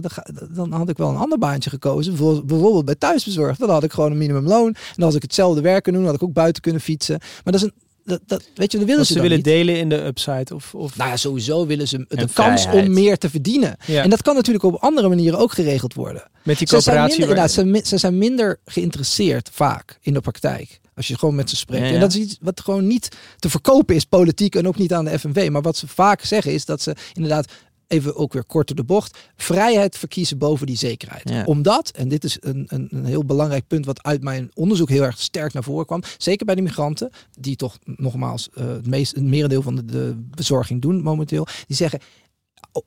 dan 0.51 0.71
had 0.71 0.89
ik 0.89 0.97
wel 0.97 1.09
een 1.09 1.15
ander 1.15 1.37
baantje 1.37 1.69
gekozen. 1.69 2.11
Bijvoorbeeld- 2.15 2.85
bij 2.85 2.95
thuisbezorgd. 2.95 3.59
Dan 3.59 3.69
had 3.69 3.83
ik 3.83 3.93
gewoon 3.93 4.11
een 4.11 4.17
minimumloon. 4.17 4.75
En 4.95 5.03
als 5.03 5.15
ik 5.15 5.21
hetzelfde 5.21 5.61
werk 5.61 5.83
kunnen 5.83 6.01
doen, 6.01 6.09
had 6.11 6.21
ik 6.21 6.27
ook 6.27 6.33
buiten 6.33 6.61
kunnen 6.61 6.81
fietsen. 6.81 7.17
Maar 7.19 7.53
dat 7.53 7.55
is 7.55 7.61
een, 7.61 7.73
dat, 8.03 8.19
dat, 8.25 8.43
weet 8.55 8.71
je, 8.71 8.77
dat 8.77 8.87
willen 8.87 9.01
Dat 9.03 9.07
ze, 9.11 9.21
willen 9.21 9.35
niet. 9.37 9.45
delen 9.45 9.77
in 9.79 9.89
de 9.89 10.03
upside. 10.05 10.55
Of, 10.55 10.75
of, 10.75 10.95
Nou 10.97 11.09
ja, 11.09 11.17
sowieso 11.17 11.65
willen 11.65 11.87
ze 11.87 12.05
de 12.09 12.27
kans 12.33 12.65
om 12.65 12.93
meer 12.93 13.17
te 13.17 13.29
verdienen. 13.29 13.75
ja, 13.85 14.03
En 14.03 14.09
dat 14.09 14.21
kan 14.21 14.35
natuurlijk 14.35 14.63
op 14.65 14.75
andere 14.75 15.09
manieren 15.09 15.39
ook 15.39 15.51
geregeld 15.53 15.93
worden. 15.93 16.23
met 16.43 16.57
die 16.57 16.67
Ze 16.67 16.79
zijn, 16.79 16.95
coöperatie. 16.95 17.19
minder, 17.19 17.73
waar- 17.73 17.85
ze, 17.85 17.97
zijn 17.97 18.17
minder 18.17 18.59
geïnteresseerd 18.65 19.49
vaak 19.53 19.97
in 20.01 20.13
de 20.13 20.21
praktijk. 20.21 20.79
Als 20.95 21.07
je 21.07 21.17
gewoon 21.17 21.35
met 21.35 21.49
ze 21.49 21.55
spreekt. 21.55 21.81
Ja, 21.83 21.87
ja. 21.87 21.93
En 21.93 21.99
dat 21.99 22.09
is 22.13 22.17
iets 22.19 22.37
wat 22.41 22.61
gewoon 22.61 22.87
niet 22.87 23.09
te 23.39 23.49
verkopen 23.49 23.95
is, 23.95 24.03
politiek 24.03 24.55
en 24.55 24.67
ook 24.67 24.77
niet 24.77 24.93
aan 24.93 25.05
de 25.05 25.19
FNV. 25.19 25.49
Maar 25.51 25.61
wat 25.61 25.77
ze 25.77 25.87
vaak 25.87 26.23
zeggen 26.23 26.53
is 26.53 26.65
dat 26.65 26.81
ze 26.81 26.95
inderdaad, 27.13 27.51
even 27.93 28.15
ook 28.15 28.33
weer 28.33 28.45
kort 28.45 28.67
door 28.67 28.75
de 28.75 28.83
bocht, 28.83 29.17
vrijheid 29.35 29.97
verkiezen 29.97 30.37
boven 30.37 30.67
die 30.67 30.77
zekerheid. 30.77 31.29
Ja. 31.29 31.43
Omdat, 31.43 31.89
en 31.89 32.07
dit 32.07 32.23
is 32.23 32.37
een, 32.39 32.65
een, 32.67 32.87
een 32.91 33.05
heel 33.05 33.25
belangrijk 33.25 33.67
punt 33.67 33.85
wat 33.85 34.03
uit 34.03 34.23
mijn 34.23 34.51
onderzoek 34.53 34.89
heel 34.89 35.03
erg 35.03 35.19
sterk 35.19 35.53
naar 35.53 35.63
voren 35.63 35.85
kwam. 35.85 36.03
Zeker 36.17 36.45
bij 36.45 36.55
de 36.55 36.61
migranten, 36.61 37.09
die 37.39 37.55
toch 37.55 37.77
nogmaals 37.83 38.49
eh, 38.53 38.67
het, 38.67 38.87
meest, 38.87 39.15
het 39.15 39.23
merendeel 39.23 39.61
van 39.61 39.75
de, 39.75 39.85
de 39.85 40.15
bezorging 40.35 40.81
doen 40.81 41.01
momenteel. 41.01 41.47
Die 41.67 41.75
zeggen, 41.75 41.99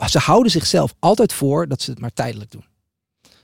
ze 0.06 0.18
houden 0.18 0.52
zichzelf 0.52 0.94
altijd 0.98 1.32
voor 1.32 1.68
dat 1.68 1.82
ze 1.82 1.90
het 1.90 2.00
maar 2.00 2.12
tijdelijk 2.12 2.50
doen. 2.50 2.64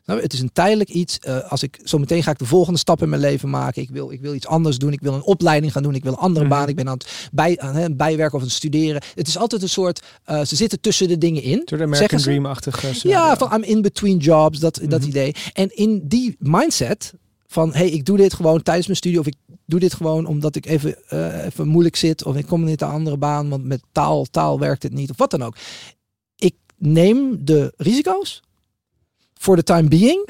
Nou, 0.05 0.21
het 0.21 0.33
is 0.33 0.41
een 0.41 0.53
tijdelijk 0.53 0.91
iets. 0.91 1.19
eh, 1.19 1.51
als 1.51 1.63
ik 1.63 1.81
zo 1.85 1.99
meteen 1.99 2.23
ga 2.23 2.31
ik 2.31 2.39
de 2.39 2.45
volgende 2.47 2.79
stap 2.79 3.03
in 3.03 3.09
mijn 3.09 3.21
leven 3.21 3.51
maken. 3.51 3.83
Ik 3.83 3.91
wil, 3.91 4.11
ik 4.11 4.21
wil 4.21 4.35
iets 4.35 4.47
anders 4.47 4.79
doen. 4.79 4.93
Ik 4.93 5.01
wil 5.01 5.15
een 5.15 5.23
opleiding 5.23 5.73
gaan 5.73 5.83
doen. 5.83 5.95
Ik 5.95 6.03
wil 6.03 6.13
een 6.13 6.19
andere 6.19 6.45
Mhm. 6.45 6.55
baan. 6.55 6.69
Ik 6.69 6.77
ben 6.77 6.89
aan 6.89 6.93
het 6.99 7.29
bij, 7.33 7.59
aan 7.59 7.97
bijwerken 7.97 8.35
of 8.35 8.41
aan 8.41 8.47
het 8.47 8.57
studeren. 8.57 9.03
Het 9.15 9.29
is 9.29 9.39
altijd 9.39 9.63
een 9.63 9.69
soort. 9.69 10.03
eh, 10.25 10.45
ze 10.45 10.57
zitten 10.57 10.81
tussen 10.81 11.09
de 11.09 11.19
dingen 11.19 11.43
in. 11.43 11.63
Door 11.65 11.79
de 11.79 11.85
American? 11.85 12.19
Dream-achtige 12.21 13.09
Ja, 13.09 13.37
van 13.37 13.53
I'm 13.55 13.63
in 13.63 13.83
between 13.83 14.17
jobs. 14.17 14.59
Dat, 14.59 14.81
dat 14.89 15.01
Mhm. 15.01 15.09
idee. 15.09 15.35
En 15.53 15.77
in 15.77 16.01
die 16.09 16.37
mindset 16.39 17.13
van 17.47 17.75
hey, 17.75 17.89
ik 17.91 18.05
doe 18.05 18.17
dit 18.17 18.35
gewoon 18.35 18.63
tijdens 18.63 18.87
mijn 18.87 18.99
studie. 18.99 19.19
Of 19.19 19.27
ik 19.27 19.35
doe 19.67 19.81
dit 19.81 19.95
gewoon 19.95 20.27
omdat 20.27 20.57
ik 20.57 20.67
even, 20.67 21.09
eh, 21.09 21.45
even 21.45 21.69
moeilijk 21.69 21.97
zit. 21.97 22.25
Of 22.25 22.37
ik 22.37 22.47
kom 22.47 22.65
niet 22.65 22.83
aan 22.83 22.89
een 22.89 22.95
andere 22.95 23.17
baan. 23.17 23.49
Want 23.49 23.65
met 23.65 23.83
taal, 23.93 24.25
taal 24.25 24.59
werkt 24.59 24.83
het 24.83 24.93
niet. 24.93 25.11
Of 25.11 25.17
wat 25.17 25.31
dan 25.31 25.43
ook. 25.43 25.57
Ik 26.37 26.55
neem 26.79 27.45
de 27.45 27.73
risico's. 27.77 28.43
Voor 29.43 29.57
de 29.57 29.63
time 29.63 29.89
being. 29.89 30.29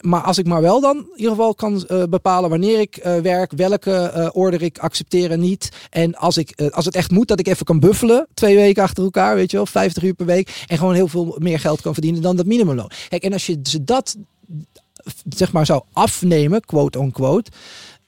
Maar 0.00 0.22
als 0.22 0.38
ik 0.38 0.46
maar 0.46 0.60
wel 0.60 0.80
dan 0.80 0.96
in 0.96 1.16
ieder 1.16 1.30
geval 1.30 1.54
kan 1.54 1.86
eh, 1.86 2.02
bepalen 2.04 2.50
wanneer 2.50 2.80
ik 2.80 2.96
eh, 2.96 3.16
werk, 3.16 3.52
welke 3.52 3.92
eh, 3.92 4.28
order 4.32 4.62
ik 4.62 4.78
accepteer 4.78 5.30
en 5.30 5.40
niet. 5.40 5.68
En 5.90 6.14
als, 6.14 6.36
ik, 6.36 6.60
als 6.70 6.84
het 6.84 6.94
echt 6.94 7.10
moet, 7.10 7.28
dat 7.28 7.40
ik 7.40 7.46
even 7.46 7.66
kan 7.66 7.80
buffelen, 7.80 8.26
twee 8.34 8.56
weken 8.56 8.82
achter 8.82 9.04
elkaar, 9.04 9.34
weet 9.34 9.50
je 9.50 9.56
wel, 9.56 9.66
50 9.66 10.02
uur 10.02 10.14
per 10.14 10.26
week. 10.26 10.64
En 10.66 10.78
gewoon 10.78 10.94
heel 10.94 11.08
veel 11.08 11.36
meer 11.38 11.60
geld 11.60 11.80
kan 11.80 11.92
verdienen 11.92 12.22
dan 12.22 12.36
dat 12.36 12.46
minimumloon. 12.46 12.90
Kijk, 13.08 13.22
en 13.22 13.32
als 13.32 13.46
je 13.46 13.60
ze 13.62 13.84
dat 13.84 14.16
zeg 15.28 15.52
maar 15.52 15.66
zou 15.66 15.82
afnemen, 15.92 16.60
quote 16.60 16.98
on 16.98 17.10
quote. 17.10 17.50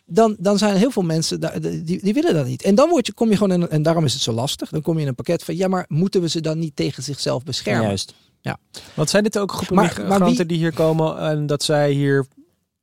Dan, 0.07 0.37
dan 0.39 0.59
zijn 0.59 0.77
heel 0.77 0.91
veel 0.91 1.03
mensen 1.03 1.41
die, 1.85 2.03
die 2.03 2.15
willen 2.15 2.35
dat 2.35 2.47
niet. 2.47 2.63
En 2.63 2.75
dan 2.75 2.89
word 2.89 3.07
je, 3.07 3.13
kom 3.13 3.31
je 3.31 3.37
gewoon 3.37 3.63
in, 3.63 3.69
en 3.69 3.83
daarom 3.83 4.05
is 4.05 4.13
het 4.13 4.23
zo 4.23 4.33
lastig. 4.33 4.71
Dan 4.71 4.83
kom 4.83 4.95
je 4.95 5.03
in 5.03 5.09
een 5.09 5.15
pakket 5.15 5.45
van 5.45 5.57
ja, 5.57 5.69
maar 5.69 5.85
moeten 5.89 6.21
we 6.21 6.29
ze 6.29 6.41
dan 6.41 6.59
niet 6.59 6.77
tegen 6.77 7.03
zichzelf 7.03 7.43
beschermen? 7.43 7.87
Juist. 7.87 8.15
Want 8.95 9.11
zijn 9.11 9.23
dit 9.23 9.39
ook 9.39 9.53
groepen 9.53 9.75
Maar- 9.77 9.95
maar 9.97 10.03
migranten 10.09 10.37
wie- 10.37 10.47
die 10.47 10.57
hier 10.59 10.73
komen 10.75 11.19
en 11.19 11.47
dat 11.47 11.63
zij 11.63 11.91
hier 11.91 12.27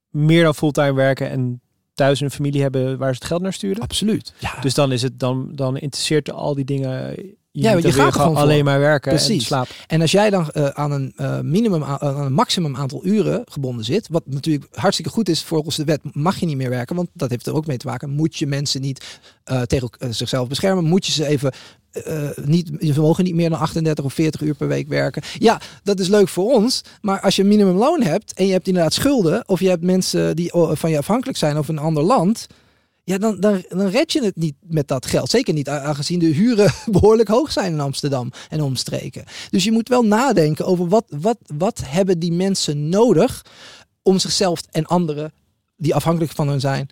meer 0.10 0.44
dan 0.44 0.56
fulltime 0.56 0.94
werken 0.94 1.30
en 1.30 1.62
thuis 1.94 2.20
een 2.20 2.32
familie 2.32 2.62
hebben 2.62 2.98
waar 2.98 3.10
ze 3.14 3.16
het 3.20 3.26
geld 3.28 3.42
naar 3.42 3.54
sturen? 3.54 3.82
Absoluut. 3.82 4.34
Ja, 4.40 4.60
Dus 4.62 4.74
dan 4.74 4.92
is 4.92 5.02
het 5.02 5.20
dan, 5.20 5.52
dan 5.56 5.78
interesseert 5.78 6.32
al 6.32 6.56
die 6.56 6.66
dingen. 6.66 7.18
Je 7.54 7.62
Ja, 7.62 7.78
je 7.78 7.92
gaat 7.92 8.16
gewoon 8.16 8.36
alleen 8.36 8.66
maar 8.66 8.80
werken 8.80 9.12
en 9.12 9.18
Precies. 9.18 9.46
slapen. 9.46 9.76
En 9.88 10.02
als 10.02 10.12
jij 10.12 10.30
dan 10.30 10.50
eh, 10.50 10.66
aan 10.66 10.92
een 10.92 11.14
eh, 11.16 11.40
minimum, 11.40 11.84
aan 11.84 12.00
aan 12.00 12.20
een 12.20 12.34
maximum 12.34 12.76
aantal 12.76 13.06
uren 13.06 13.42
gebonden 13.46 13.86
zit, 13.86 14.08
wat 14.12 14.24
natuurlijk 14.26 14.68
hartstikke 14.72 15.12
goed 15.12 15.30
is 15.30 15.44
volgens 15.44 15.76
de 15.76 15.84
wet, 15.84 16.00
mag 16.12 16.40
je 16.40 16.46
niet 16.46 16.58
meer 16.58 16.70
werken, 16.70 16.96
want 16.96 17.10
dat 17.14 17.30
heeft 17.30 17.48
er 17.48 17.54
ook 17.54 17.66
mee 17.66 17.78
te 17.78 17.88
maken. 17.88 18.10
Moet 18.10 18.38
je 18.38 18.48
mensen 18.48 18.82
niet 18.82 19.20
eh, 19.44 19.62
tegen 19.62 19.90
zichzelf 20.10 20.48
beschermen? 20.48 20.84
Moet 20.84 21.06
je 21.06 21.12
ze 21.12 21.26
even 21.26 21.52
niet, 22.44 22.72
ze 22.80 23.02
mogen 23.02 23.24
niet 23.24 23.36
meer 23.36 23.50
dan 23.50 23.60
38 23.60 24.06
of 24.06 24.14
40 24.14 24.42
uur 24.42 24.56
per 24.56 24.68
week 24.68 24.88
werken. 24.88 25.22
Ja, 25.38 25.62
dat 25.84 26.00
is 26.00 26.08
leuk 26.08 26.28
voor 26.28 26.54
ons, 26.54 26.82
maar 27.02 27.20
als 27.20 27.36
je 27.36 27.42
een 27.42 27.48
minimumloon 27.48 28.02
hebt 28.02 28.34
en 28.34 28.46
je 28.46 28.52
hebt 28.52 28.68
inderdaad 28.68 28.94
schulden, 28.94 29.48
of 29.48 29.60
je 29.60 29.70
hebt 29.70 29.84
mensen 29.84 30.36
die 30.36 30.52
van 30.54 30.90
je 30.90 30.98
afhankelijk 30.98 31.38
zijn 31.38 31.58
of 31.58 31.68
een 31.68 31.80
ander 31.80 32.04
land. 32.04 32.48
Ja, 33.04 33.18
dan, 33.18 33.40
dan, 33.40 33.64
red 33.70 34.12
je 34.12 34.24
het 34.24 34.36
niet 34.36 34.56
met 34.62 34.88
dat 34.88 35.06
geld. 35.06 35.30
Zeker 35.30 35.54
niet 35.54 35.70
aangezien 35.70 36.20
de 36.20 36.26
huren 36.26 36.74
behoorlijk 36.92 37.30
hoog 37.30 37.52
zijn 37.52 37.72
in 37.72 37.80
Amsterdam 37.80 38.32
en 38.50 38.62
omstreken. 38.62 39.24
Dus 39.50 39.64
je 39.64 39.72
moet 39.72 39.90
wel 39.90 40.04
nadenken 40.06 40.66
over 40.66 40.88
wat, 40.88 41.06
wat, 41.08 41.38
wat 41.58 41.82
hebben 41.86 42.20
die 42.20 42.32
mensen 42.32 42.90
nodig 42.90 43.46
om 44.02 44.20
zichzelf 44.20 44.62
en 44.72 44.86
anderen 44.86 45.34
die 45.78 45.96
afhankelijk 45.96 46.32
van 46.32 46.48
hen 46.48 46.60
zijn 46.60 46.90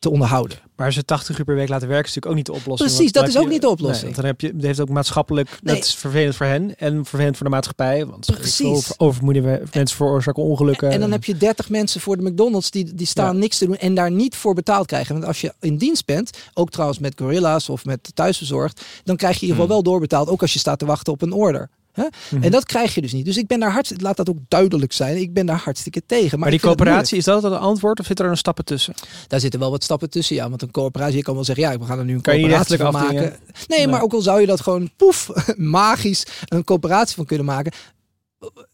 te 0.00 0.10
onderhouden. 0.10 0.58
Maar 0.76 0.92
ze 0.92 1.04
80 1.04 1.38
uur 1.38 1.44
per 1.44 1.54
week 1.54 1.68
laten 1.68 1.88
werken 1.88 2.08
is 2.08 2.14
natuurlijk 2.14 2.26
ook 2.32 2.36
niet 2.36 2.46
de 2.46 2.62
oplossing. 2.62 2.90
Precies, 2.90 3.12
dat 3.12 3.28
is 3.28 3.36
ook 3.36 3.42
je- 3.42 3.48
niet 3.48 3.60
de 3.60 3.68
oplossing. 3.68 4.02
Nee, 4.04 4.12
want 4.12 4.16
dan 4.16 4.24
heb 4.24 4.40
je, 4.40 4.46
het 4.46 4.62
heeft 4.62 4.80
ook 4.80 4.88
maatschappelijk, 4.88 5.48
Nee. 5.62 5.74
dat 5.74 5.84
is 5.84 5.94
vervelend 5.94 6.36
voor 6.36 6.46
hen 6.46 6.76
en 6.78 7.04
vervelend 7.04 7.36
voor 7.36 7.46
de 7.46 7.52
maatschappij. 7.52 8.06
Want 8.06 8.26
Precies. 8.26 8.66
over, 8.66 8.94
overmoedige 8.96 9.62
mensen 9.72 9.96
veroorzaken 9.96 10.42
ongelukken. 10.42 10.90
En 10.90 11.00
dan 11.00 11.10
heb 11.12 11.24
je 11.24 11.36
30 11.36 11.68
mensen 11.68 12.00
voor 12.00 12.16
de 12.16 12.30
McDonald's 12.30 12.70
die, 12.70 12.94
die 12.94 13.06
staan 13.06 13.34
Ja. 13.34 13.40
niks 13.40 13.58
te 13.58 13.66
doen 13.66 13.76
en 13.76 13.94
daar 13.94 14.10
niet 14.10 14.36
voor 14.36 14.54
betaald 14.54 14.86
krijgen. 14.86 15.14
Want 15.14 15.26
als 15.26 15.40
je 15.40 15.52
in 15.60 15.76
dienst 15.76 16.04
bent, 16.06 16.30
ook 16.54 16.70
trouwens 16.70 16.98
met 16.98 17.14
Gorilla's 17.16 17.68
of 17.68 17.84
met 17.84 18.10
thuisbezorgd, 18.14 18.84
dan 19.04 19.16
krijg 19.16 19.34
je 19.34 19.40
in 19.40 19.46
ieder 19.46 19.60
geval 19.62 19.74
wel 19.76 19.92
doorbetaald, 19.92 20.28
ook 20.28 20.40
als 20.42 20.52
je 20.52 20.58
staat 20.58 20.78
te 20.78 20.86
wachten 20.86 21.12
op 21.12 21.22
een 21.22 21.32
order. 21.32 21.68
Hè? 21.92 22.04
Mhm. 22.30 22.42
En 22.42 22.50
dat 22.50 22.64
krijg 22.64 22.94
je 22.94 23.00
dus 23.00 23.12
niet. 23.12 23.24
Dus 23.24 23.36
ik 23.36 23.46
ben 23.46 23.60
daar 23.60 23.72
hartstikke, 23.72 24.04
laat 24.04 24.16
dat 24.16 24.28
ook 24.28 24.38
duidelijk 24.48 24.92
zijn, 24.92 25.16
ik 25.16 25.32
ben 25.32 25.46
daar 25.46 25.60
hartstikke 25.64 26.02
tegen. 26.06 26.30
Maar, 26.30 26.38
maar 26.38 26.50
die 26.50 26.60
coöperatie, 26.60 27.18
is 27.18 27.24
dat 27.24 27.42
het 27.42 27.52
antwoord 27.52 28.00
of 28.00 28.06
zitten 28.06 28.24
er 28.24 28.30
een 28.30 28.36
stappen 28.36 28.64
tussen? 28.64 28.94
Daar 29.28 29.40
zitten 29.40 29.60
wel 29.60 29.70
wat 29.70 29.84
stappen 29.84 30.10
tussen, 30.10 30.36
ja. 30.36 30.48
Want 30.48 30.62
een 30.62 30.70
coöperatie, 30.70 31.16
je 31.16 31.22
kan 31.22 31.34
wel 31.34 31.44
zeggen, 31.44 31.64
ja, 31.64 31.78
we 31.78 31.84
gaan 31.84 31.98
er 31.98 32.04
nu 32.04 32.14
een 32.14 32.22
coöperatie 32.22 32.76
van 32.76 32.92
maken. 32.92 33.14
Nee, 33.14 33.78
Nee. 33.78 33.88
maar 33.88 34.02
ook 34.02 34.12
al 34.12 34.20
zou 34.20 34.40
je 34.40 34.46
dat 34.46 34.60
gewoon 34.60 34.90
poef, 34.96 35.30
magisch 35.56 36.26
een 36.48 36.64
coöperatie 36.64 37.16
van 37.16 37.24
kunnen 37.24 37.46
maken. 37.46 37.72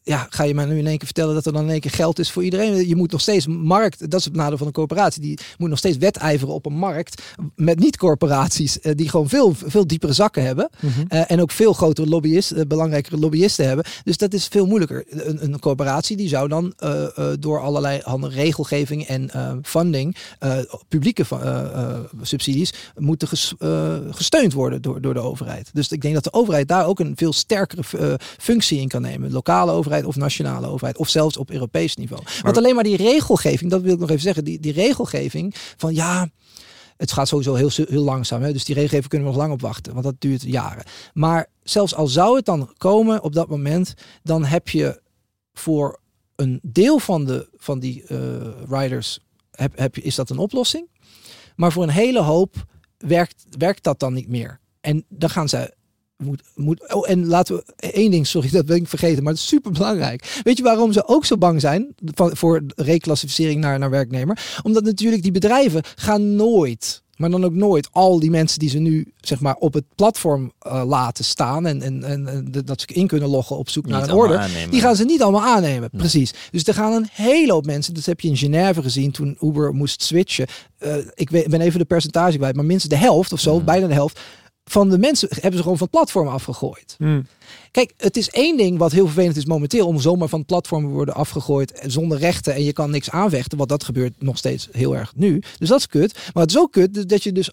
Ja, 0.02 0.26
ga 0.30 0.42
je 0.42 0.54
mij 0.54 0.64
nu 0.64 0.78
in 0.78 0.86
één 0.86 0.96
keer 0.96 1.06
vertellen 1.06 1.34
dat 1.34 1.46
er 1.46 1.52
dan 1.52 1.62
in 1.64 1.70
één 1.70 1.80
keer 1.80 1.90
geld 1.90 2.18
is 2.18 2.30
voor 2.30 2.44
iedereen? 2.44 2.88
Je 2.88 2.96
moet 2.96 3.10
nog 3.12 3.20
steeds 3.20 3.46
markt, 3.46 4.10
dat 4.10 4.18
is 4.20 4.24
het 4.24 4.34
nadeel 4.36 4.58
van 4.58 4.66
een 4.66 4.72
corporatie, 4.72 5.22
die 5.22 5.38
moet 5.58 5.68
nog 5.68 5.78
steeds 5.78 5.96
wedijveren 5.96 6.54
op 6.54 6.66
een 6.66 6.76
markt 6.78 7.22
met 7.54 7.78
niet-corporaties 7.78 8.80
eh, 8.80 8.92
die 8.94 9.08
gewoon 9.08 9.28
veel, 9.28 9.54
veel 9.64 9.86
diepere 9.86 10.12
zakken 10.12 10.42
hebben 10.44 10.70
Mhm. 10.80 11.00
eh, 11.08 11.30
en 11.30 11.40
ook 11.40 11.50
veel 11.50 11.72
grotere 11.72 12.08
lobbyisten, 12.08 12.56
eh, 12.56 12.66
belangrijkere 12.66 13.16
lobbyisten 13.18 13.66
hebben. 13.66 13.84
Dus 14.04 14.16
dat 14.16 14.32
is 14.34 14.46
veel 14.46 14.66
moeilijker. 14.66 15.04
Een, 15.08 15.44
een 15.44 15.58
corporatie 15.58 16.16
die 16.16 16.28
zou 16.28 16.48
dan 16.48 16.74
door 17.40 17.60
allerlei 17.60 18.00
handen 18.02 18.30
regelgeving 18.30 19.04
en 19.06 19.30
funding, 19.62 20.16
publieke 20.88 21.24
subsidies, 22.22 22.72
moeten 22.96 23.28
ges- 23.28 23.54
gesteund 24.10 24.52
worden 24.52 24.82
door, 24.82 25.00
door 25.00 25.14
de 25.14 25.20
overheid. 25.20 25.70
Dus 25.72 25.88
ik 25.92 26.00
denk 26.00 26.14
dat 26.14 26.24
de 26.24 26.32
overheid 26.32 26.68
daar 26.68 26.86
ook 26.86 27.00
een 27.00 27.12
veel 27.16 27.32
sterkere 27.32 28.18
functie 28.38 28.80
in 28.80 28.88
kan 28.88 29.02
nemen. 29.02 29.30
Lokale 29.56 29.78
overheid 29.78 30.04
of 30.04 30.16
nationale 30.16 30.66
overheid. 30.66 30.96
Of 30.98 31.08
zelfs 31.08 31.36
op 31.36 31.50
Europees 31.50 31.96
niveau. 31.96 32.22
Want 32.42 32.56
alleen 32.56 32.74
maar 32.74 32.84
die 32.84 32.96
regelgeving, 32.96 33.70
dat 33.70 33.82
wil 33.82 33.92
ik 33.92 33.98
nog 33.98 34.10
even 34.10 34.22
zeggen. 34.22 34.44
Die, 34.44 34.60
die 34.60 34.72
regelgeving 34.72 35.54
van 35.76 35.94
ja, 35.94 36.28
het 36.96 37.12
gaat 37.12 37.28
sowieso 37.28 37.54
heel, 37.54 37.70
heel 37.88 38.02
langzaam. 38.02 38.42
Hè? 38.42 38.52
Dus 38.52 38.64
die 38.64 38.74
regelgeving 38.74 39.08
kunnen 39.08 39.28
we 39.28 39.34
nog 39.34 39.42
lang 39.42 39.52
op 39.52 39.60
wachten. 39.60 39.92
Want 39.92 40.04
dat 40.04 40.14
duurt 40.18 40.42
jaren. 40.42 40.84
Maar 41.12 41.46
zelfs 41.62 41.94
al 41.94 42.06
zou 42.06 42.36
het 42.36 42.44
dan 42.44 42.72
komen 42.76 43.22
op 43.22 43.32
dat 43.32 43.48
moment. 43.48 43.94
Dan 44.22 44.44
heb 44.44 44.68
je 44.68 45.00
voor 45.52 46.00
een 46.34 46.60
deel 46.62 46.98
van, 46.98 47.24
de, 47.24 47.48
van 47.56 47.78
die 47.78 48.04
eh, 48.06 48.18
riders 48.68 49.18
heb, 49.50 49.78
heb 49.78 49.96
is 49.98 50.14
dat 50.14 50.30
een 50.30 50.38
oplossing. 50.38 50.88
Maar 51.56 51.72
voor 51.72 51.82
een 51.82 51.88
hele 51.88 52.22
hoop 52.22 52.54
werkt, 52.98 53.44
werkt 53.58 53.82
dat 53.82 53.98
dan 53.98 54.12
niet 54.12 54.28
meer. 54.28 54.60
En 54.80 55.04
dan 55.08 55.30
gaan 55.30 55.48
ze 55.48 55.74
moet, 56.16 56.42
moet, 56.54 56.92
oh, 56.94 57.10
en 57.10 57.26
laten 57.26 57.56
we 57.56 57.64
één 57.76 58.10
ding, 58.10 58.26
sorry, 58.26 58.50
dat 58.58 58.66
ben 58.66 58.76
ik 58.76 58.88
vergeten, 58.88 59.22
maar 59.22 59.32
het 59.32 59.42
is 59.42 59.48
super 59.48 59.72
belangrijk. 59.72 60.40
Weet 60.42 60.56
je 60.56 60.62
waarom 60.62 60.92
ze 60.92 61.06
ook 61.08 61.24
zo 61.24 61.36
bang 61.36 61.60
zijn 61.60 61.94
van, 62.14 62.36
voor 62.36 62.62
reclassificering 62.76 63.60
naar, 63.60 63.78
naar 63.78 63.90
werknemer? 63.90 64.58
Omdat 64.62 64.84
natuurlijk 64.84 65.22
die 65.22 65.32
bedrijven 65.32 65.82
gaan 65.96 66.34
nooit, 66.36 67.02
maar 67.16 67.30
dan 67.30 67.44
ook 67.44 67.52
nooit, 67.54 67.88
al 67.92 68.20
die 68.20 68.30
mensen 68.30 68.58
die 68.58 68.68
ze 68.68 68.78
nu 68.78 69.12
zeg 69.20 69.40
maar 69.40 69.54
op 69.54 69.72
het 69.74 69.84
platform 69.94 70.52
eh, 70.58 70.82
laten 70.86 71.24
staan 71.24 71.66
en, 71.66 71.82
en, 71.82 72.04
en, 72.04 72.48
dat 72.64 72.80
ze 72.80 72.86
in 72.86 73.06
kunnen 73.06 73.28
loggen 73.28 73.56
op 73.58 73.68
zoek 73.68 73.84
Niet 73.84 73.92
naar 73.94 74.02
een 74.08 74.14
order, 74.14 74.38
aannemen. 74.38 74.70
die 74.70 74.80
gaan 74.80 74.96
ze 74.96 75.04
niet 75.04 75.22
allemaal 75.22 75.44
aannemen. 75.44 75.90
Precies. 75.90 76.34
Dus 76.50 76.64
er 76.64 76.74
gaan 76.74 76.92
een 76.92 77.08
hele 77.12 77.52
hoop 77.52 77.66
mensen. 77.66 77.94
Dat 77.94 78.04
heb 78.04 78.20
je 78.20 78.28
in 78.28 78.36
Genève 78.36 78.82
gezien 78.82 79.10
toen 79.10 79.36
Uber 79.40 79.74
moest 79.74 80.02
switchen. 80.02 80.46
Eh, 80.78 80.94
ik 81.14 81.30
weet- 81.30 81.48
ben 81.48 81.60
even 81.60 81.78
de 81.78 81.84
percentage 81.84 82.36
kwijt, 82.36 82.56
maar 82.56 82.64
minstens 82.64 82.94
de 82.94 83.00
helft 83.00 83.32
of 83.32 83.40
zo, 83.40 83.58
Mm. 83.58 83.64
bijna 83.64 83.86
de 83.86 83.94
helft 83.94 84.20
van 84.70 84.90
de 84.90 84.98
mensen 84.98 85.28
hebben 85.30 85.56
ze 85.56 85.62
gewoon 85.62 85.78
van 85.78 85.86
het 85.90 85.96
platform 85.96 86.28
afgegooid. 86.28 86.94
Hmm. 86.98 87.26
Kijk, 87.70 87.92
het 87.96 88.16
is 88.16 88.30
één 88.30 88.56
ding 88.56 88.78
wat 88.78 88.92
heel 88.92 89.06
vervelend 89.06 89.36
is 89.36 89.44
momenteel 89.44 89.86
om 89.86 90.00
zomaar 90.00 90.28
van 90.28 90.38
het 90.38 90.48
platform 90.48 90.82
te 90.82 90.88
worden 90.88 91.14
afgegooid 91.14 91.72
en 91.72 91.90
zonder 91.90 92.18
rechten 92.18 92.54
en 92.54 92.64
je 92.64 92.72
kan 92.72 92.90
niks 92.90 93.10
aanvechten, 93.10 93.58
want 93.58 93.70
dat 93.70 93.84
gebeurt 93.84 94.14
nog 94.18 94.38
steeds 94.38 94.68
heel 94.72 94.96
erg 94.96 95.12
nu. 95.16 95.42
Dus 95.58 95.68
dat 95.68 95.78
is 95.78 95.86
kut. 95.86 96.14
Maar 96.32 96.42
het 96.42 96.52
is 96.52 96.58
ook 96.58 96.72
kut 96.72 97.08
dat 97.08 97.22
je 97.22 97.32
dus 97.32 97.50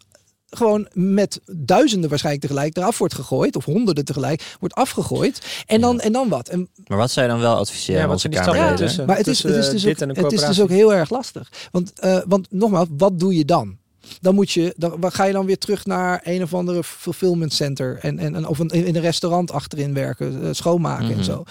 gewoon 0.49 0.87
met 0.93 1.39
duizenden 1.51 2.09
waarschijnlijk 2.09 2.45
tegelijk 2.45 2.77
eraf 2.77 2.97
wordt 2.97 3.13
gegooid 3.13 3.55
of 3.55 3.65
honderden 3.65 4.05
tegelijk 4.05 4.55
wordt 4.59 4.75
afgegooid. 4.75 5.63
En 5.65 5.81
dan, 5.81 5.99
en 5.99 6.11
dan 6.11 6.29
wat? 6.29 6.49
En 6.49 6.69
Maar 6.87 6.97
wat 6.97 7.11
zou 7.11 7.25
je 7.25 7.31
dan 7.31 7.41
wel 7.41 7.55
adviseren 7.55 8.01
Ja, 8.01 8.07
onze 8.07 8.19
zijn 8.19 8.33
die 8.33 8.41
stappen 8.41 8.61
Kamerleden? 8.61 8.87
tussen? 8.87 9.05
maar 9.05 9.17
het 9.17 9.27
is, 9.27 9.43
het 9.43 9.55
is, 9.55 9.65
eh, 9.65 9.71
dus, 9.71 9.81
dit 9.81 10.09
ook, 10.09 10.15
het 10.15 10.31
is 10.31 10.45
dus 10.45 10.61
ook 10.61 10.69
heel 10.69 10.93
erg 10.93 11.09
lastig. 11.09 11.51
Want, 11.71 11.99
eh, 11.99 12.19
want 12.27 12.47
nogmaals, 12.49 12.87
wat 12.97 13.19
doe 13.19 13.35
je 13.35 13.45
dan? 13.45 13.77
Dan 14.21 14.35
moet 14.35 14.51
je, 14.51 14.73
dan 14.77 15.11
ga 15.11 15.23
je 15.23 15.33
dan 15.33 15.45
weer 15.45 15.57
terug 15.57 15.85
naar 15.85 16.21
een 16.23 16.43
of 16.43 16.53
andere 16.53 16.83
fulfillment 16.83 17.53
center 17.53 17.97
en, 18.01 18.19
en, 18.19 18.35
en 18.35 18.47
of 18.47 18.59
een, 18.59 18.67
in 18.69 18.95
een 18.95 19.01
restaurant 19.01 19.51
achterin 19.51 19.93
werken, 19.93 20.43
eh, 20.43 20.49
schoonmaken 20.51 21.05
en 21.09 21.13
Mhm. 21.15 21.23
zo. 21.23 21.43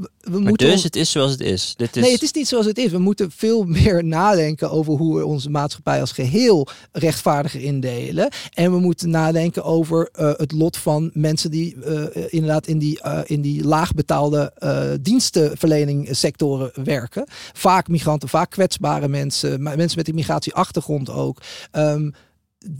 We, 0.00 0.30
Maar 0.30 0.40
moeten 0.40 0.70
dus 0.70 0.82
het 0.82 0.96
is 0.96 1.10
zoals 1.10 1.30
het 1.30 1.40
is. 1.40 1.74
Dit 1.76 1.96
is... 1.96 2.02
Nee, 2.02 2.12
het 2.12 2.22
is 2.22 2.32
niet 2.32 2.48
zoals 2.48 2.66
het 2.66 2.78
is. 2.78 2.90
We 2.90 2.98
moeten 2.98 3.30
veel 3.30 3.64
meer 3.82 4.04
nadenken 4.04 4.70
over 4.70 4.92
hoe 4.92 5.18
we 5.18 5.26
onze 5.26 5.50
maatschappij 5.50 6.00
als 6.00 6.12
geheel 6.12 6.68
rechtvaardiger 6.92 7.60
indelen. 7.60 8.28
En 8.54 8.72
we 8.72 8.78
moeten 8.78 9.10
nadenken 9.10 9.64
over 9.64 10.08
eh, 10.12 10.32
het 10.36 10.52
lot 10.52 10.76
van 10.76 11.10
mensen 11.12 11.50
die 11.50 11.84
eh, 11.84 12.26
inderdaad 12.28 12.66
in 12.66 12.78
die, 12.78 13.00
eh, 13.00 13.20
in 13.24 13.40
die 13.40 13.64
laagbetaalde 13.64 14.52
eh 14.58 14.90
dienstenverlening 15.00 16.08
sectoren 16.10 16.70
werken. 16.84 17.24
Vaak 17.52 17.88
migranten, 17.88 18.28
vaak 18.28 18.50
kwetsbare 18.50 19.08
mensen, 19.08 19.62
mensen 19.62 19.98
met 19.98 20.08
een 20.08 20.14
migratieachtergrond 20.14 21.10
ook. 21.10 21.42
Ehm, 21.70 22.10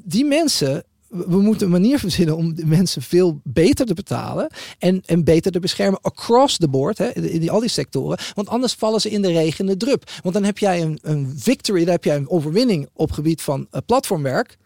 die 0.05 0.25
mensen. 0.25 0.85
We 1.11 1.41
moeten 1.41 1.67
een 1.67 1.73
manier 1.73 1.99
verzinnen 1.99 2.37
om 2.37 2.55
de 2.55 2.67
mensen 2.67 3.03
veel 3.03 3.41
beter 3.45 3.87
te 3.87 3.95
betalen 3.95 4.51
en, 4.79 5.03
en 5.07 5.25
beter 5.25 5.53
te 5.53 5.61
beschermen 5.61 6.01
across 6.03 6.57
the 6.57 6.69
board, 6.69 6.99
hè, 6.99 7.13
in, 7.13 7.51
al 7.51 7.61
die 7.61 7.69
sectoren. 7.69 8.19
Want 8.35 8.49
anders 8.49 8.73
vallen 8.73 9.01
ze 9.01 9.11
in 9.11 9.23
de 9.23 9.33
regen 9.33 9.67
de 9.67 9.77
drup. 9.77 10.11
Want 10.23 10.35
dan 10.35 10.45
heb 10.45 10.59
jij 10.59 10.83
een, 10.83 10.99
een 11.03 11.33
victory, 11.37 11.85
dan 11.85 11.93
heb 11.93 12.05
jij 12.05 12.17
een 12.17 12.31
overwinning 12.31 12.89
op 12.93 13.13
gebied 13.13 13.43
van 13.43 13.67
eh, 13.71 13.81
platformwerk. 13.87 14.59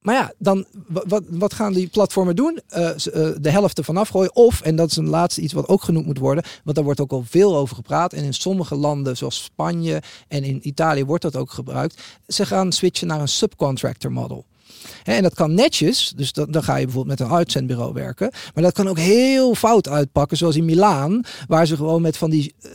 Maar 0.00 0.14
ja, 0.14 0.32
dan 0.38 0.64
wa- 0.86 1.04
wat, 1.06 1.22
wat 1.28 1.54
gaan 1.54 1.72
die 1.72 1.88
platformen 1.88 2.36
doen? 2.36 2.60
Eh, 2.68 2.88
eh, 2.90 2.96
de 3.40 3.50
helft 3.50 3.78
ervan 3.78 3.96
afgooien. 3.96 4.34
Of, 4.36 4.60
en 4.60 4.76
dat 4.76 4.90
is 4.90 4.96
een 4.96 5.08
laatste 5.08 5.40
iets 5.40 5.52
wat 5.52 5.68
ook 5.68 5.82
genoemd 5.82 6.06
moet 6.06 6.18
worden, 6.18 6.44
want 6.64 6.76
daar 6.76 6.84
wordt 6.84 7.00
ook 7.00 7.12
al 7.12 7.24
veel 7.26 7.56
over 7.56 7.76
gepraat. 7.76 8.12
En 8.12 8.24
in 8.24 8.34
sommige 8.34 8.74
landen, 8.74 9.16
zoals 9.16 9.42
Spanje 9.44 10.02
en 10.28 10.44
in 10.44 10.68
Italië, 10.68 11.04
wordt 11.04 11.22
dat 11.22 11.36
ook 11.36 11.50
gebruikt. 11.50 12.02
Ze 12.26 12.46
gaan 12.46 12.72
switchen 12.72 13.06
naar 13.06 13.20
een 13.20 13.28
subcontractor 13.28 14.12
model. 14.12 14.44
En 15.04 15.22
dat 15.22 15.34
kan 15.34 15.54
netjes, 15.54 16.12
dus 16.16 16.32
dan, 16.32 16.50
dan 16.50 16.62
ga 16.62 16.76
je 16.76 16.84
bijvoorbeeld 16.84 17.18
met 17.18 17.28
een 17.28 17.34
uitzendbureau 17.34 17.92
werken. 17.92 18.30
Maar 18.54 18.64
dat 18.64 18.72
kan 18.72 18.88
ook 18.88 18.98
heel 18.98 19.54
fout 19.54 19.88
uitpakken, 19.88 20.36
zoals 20.36 20.56
in 20.56 20.64
Milaan, 20.64 21.22
waar 21.48 21.66
ze 21.66 21.76
gewoon 21.76 22.02
met 22.02 22.16
van 22.16 22.30
die, 22.30 22.54
eh, 22.62 22.70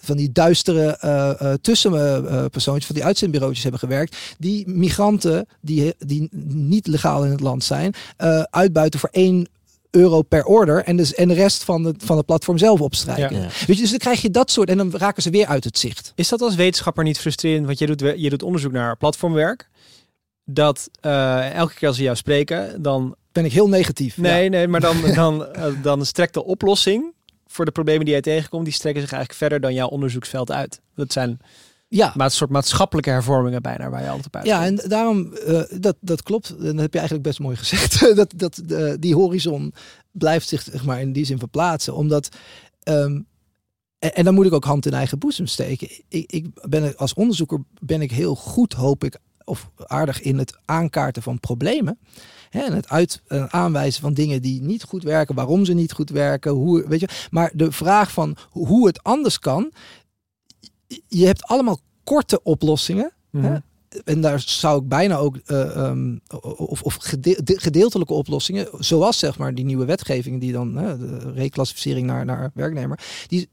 van 0.00 0.16
die 0.16 0.32
duistere 0.32 0.96
eh 1.00 1.18
eh 1.20 1.54
tussenpersoontjes, 1.60 2.86
van 2.86 2.94
die 2.94 3.04
uitzendbureautjes 3.04 3.62
hebben 3.62 3.80
gewerkt, 3.80 4.16
die 4.38 4.68
migranten 4.68 5.46
die, 5.60 5.94
die 5.98 6.28
niet 6.48 6.86
legaal 6.86 7.24
in 7.24 7.30
het 7.30 7.40
land 7.40 7.64
zijn, 7.64 7.94
eh, 8.16 8.42
uitbuiten 8.42 9.00
voor 9.00 9.08
één 9.12 9.48
euro 9.90 10.22
per 10.22 10.44
order 10.44 10.84
en, 10.84 10.96
dus, 10.96 11.14
en 11.14 11.28
de 11.28 11.34
rest 11.34 11.64
van 11.64 11.84
het, 11.84 12.02
van 12.04 12.16
het 12.16 12.26
platform 12.26 12.58
zelf 12.58 12.80
opstrijken. 12.80 13.36
Ja. 13.36 13.40
Weet 13.40 13.76
je, 13.76 13.82
dus 13.82 13.90
dan 13.90 13.98
krijg 13.98 14.22
je 14.22 14.30
dat 14.30 14.50
soort 14.50 14.68
en 14.68 14.76
dan 14.76 14.92
raken 14.96 15.22
ze 15.22 15.30
weer 15.30 15.46
uit 15.46 15.64
het 15.64 15.78
zicht. 15.78 16.12
Is 16.14 16.28
dat 16.28 16.40
als 16.40 16.54
wetenschapper 16.54 17.04
niet 17.04 17.18
frustrerend? 17.18 17.66
Want 17.66 17.78
je 17.78 17.86
doet, 17.86 18.00
je 18.16 18.30
doet 18.30 18.42
onderzoek 18.42 18.72
naar 18.72 18.96
platformwerk. 18.96 19.68
Dat 20.44 20.90
eh, 21.00 21.54
elke 21.54 21.74
keer 21.74 21.88
als 21.88 21.96
ze 21.96 22.02
jou 22.02 22.16
spreken, 22.16 22.82
dan... 22.82 23.14
Ben 23.32 23.44
ik 23.44 23.52
heel 23.52 23.68
negatief. 23.68 24.16
Nee, 24.16 24.44
Ja. 24.44 24.50
nee, 24.50 24.68
maar 24.68 24.80
dan, 24.80 24.96
dan, 25.14 25.46
eh, 25.46 25.82
dan 25.82 26.06
strekt 26.06 26.34
de 26.34 26.44
oplossing 26.44 27.12
voor 27.46 27.64
de 27.64 27.70
problemen 27.70 28.04
die 28.04 28.12
jij 28.12 28.22
tegenkomt, 28.22 28.64
die 28.64 28.74
strekken 28.74 29.02
zich 29.02 29.12
eigenlijk 29.12 29.40
verder 29.40 29.60
dan 29.60 29.74
jouw 29.74 29.88
onderzoeksveld 29.88 30.50
uit. 30.50 30.80
Dat 30.94 31.12
zijn 31.12 31.40
ja. 31.88 32.12
maar 32.16 32.26
een 32.26 32.32
soort 32.32 32.50
maatschappelijke 32.50 33.10
hervormingen 33.10 33.62
bijna 33.62 33.90
waar 33.90 34.02
je 34.02 34.08
altijd 34.08 34.26
op 34.26 34.36
uit. 34.36 34.46
Ja, 34.46 34.64
en 34.64 34.76
daarom, 34.76 35.34
eh, 35.34 35.62
dat, 35.80 35.96
dat 36.00 36.22
klopt. 36.22 36.50
En 36.50 36.56
dat 36.64 36.80
heb 36.80 36.92
je 36.92 36.98
eigenlijk 36.98 37.28
best 37.28 37.38
mooi 37.38 37.56
gezegd. 37.56 38.00
dat, 38.16 38.32
dat, 38.36 38.62
die 39.00 39.14
horizon 39.14 39.74
blijft 40.10 40.48
zich 40.48 40.62
zeg 40.62 40.84
maar, 40.84 41.00
in 41.00 41.12
die 41.12 41.24
zin 41.24 41.38
verplaatsen. 41.38 41.94
Omdat, 41.94 42.28
ehm, 42.82 43.20
en, 43.98 44.14
en 44.14 44.24
dan 44.24 44.34
moet 44.34 44.46
ik 44.46 44.52
ook 44.52 44.64
hand 44.64 44.86
in 44.86 44.92
eigen 44.92 45.18
boezem 45.18 45.46
steken. 45.46 45.88
Ik, 46.08 46.32
ik 46.32 46.46
ben 46.68 46.96
als 46.96 47.14
onderzoeker 47.14 47.62
ben 47.80 48.02
ik 48.02 48.10
heel 48.10 48.34
goed, 48.34 48.72
hoop 48.72 49.04
ik, 49.04 49.18
of 49.50 49.70
aardig 49.76 50.20
in 50.20 50.38
het 50.38 50.58
aankaarten 50.64 51.22
van 51.22 51.40
problemen. 51.40 51.98
Hè, 52.50 52.60
en 52.60 52.74
het 52.74 52.88
uit, 52.88 53.22
eh, 53.26 53.44
aanwijzen 53.44 54.02
van 54.02 54.14
dingen 54.14 54.42
die 54.42 54.62
niet 54.62 54.82
goed 54.82 55.02
werken, 55.02 55.34
waarom 55.34 55.64
ze 55.64 55.72
niet 55.72 55.92
goed 55.92 56.10
werken, 56.10 56.52
hoe, 56.52 56.88
weet 56.88 57.00
je. 57.00 57.08
Maar 57.30 57.50
de 57.54 57.72
vraag 57.72 58.12
van 58.12 58.36
hoe 58.50 58.86
het 58.86 59.02
anders 59.02 59.38
kan, 59.38 59.72
je 61.08 61.26
hebt 61.26 61.44
allemaal 61.44 61.80
korte 62.04 62.42
oplossingen. 62.42 63.12
Mhm. 63.30 63.44
hè? 63.44 63.56
en 64.04 64.20
daar 64.20 64.40
zou 64.40 64.82
ik 64.82 64.88
bijna 64.88 65.16
ook 65.16 65.36
ehm, 65.36 66.16
of, 66.56 66.82
of 66.82 66.94
gede- 66.94 67.42
de- 67.42 67.60
gedeeltelijke 67.60 68.12
oplossingen, 68.12 68.68
zoals 68.78 69.18
zeg 69.18 69.38
maar 69.38 69.54
die 69.54 69.64
nieuwe 69.64 69.84
wetgeving 69.84 70.40
die 70.40 70.52
dan 70.52 70.74
de 70.74 71.32
reclassificering 71.34 72.06
naar, 72.06 72.24
naar 72.24 72.50
werknemer, 72.54 73.00
die, 73.26 73.48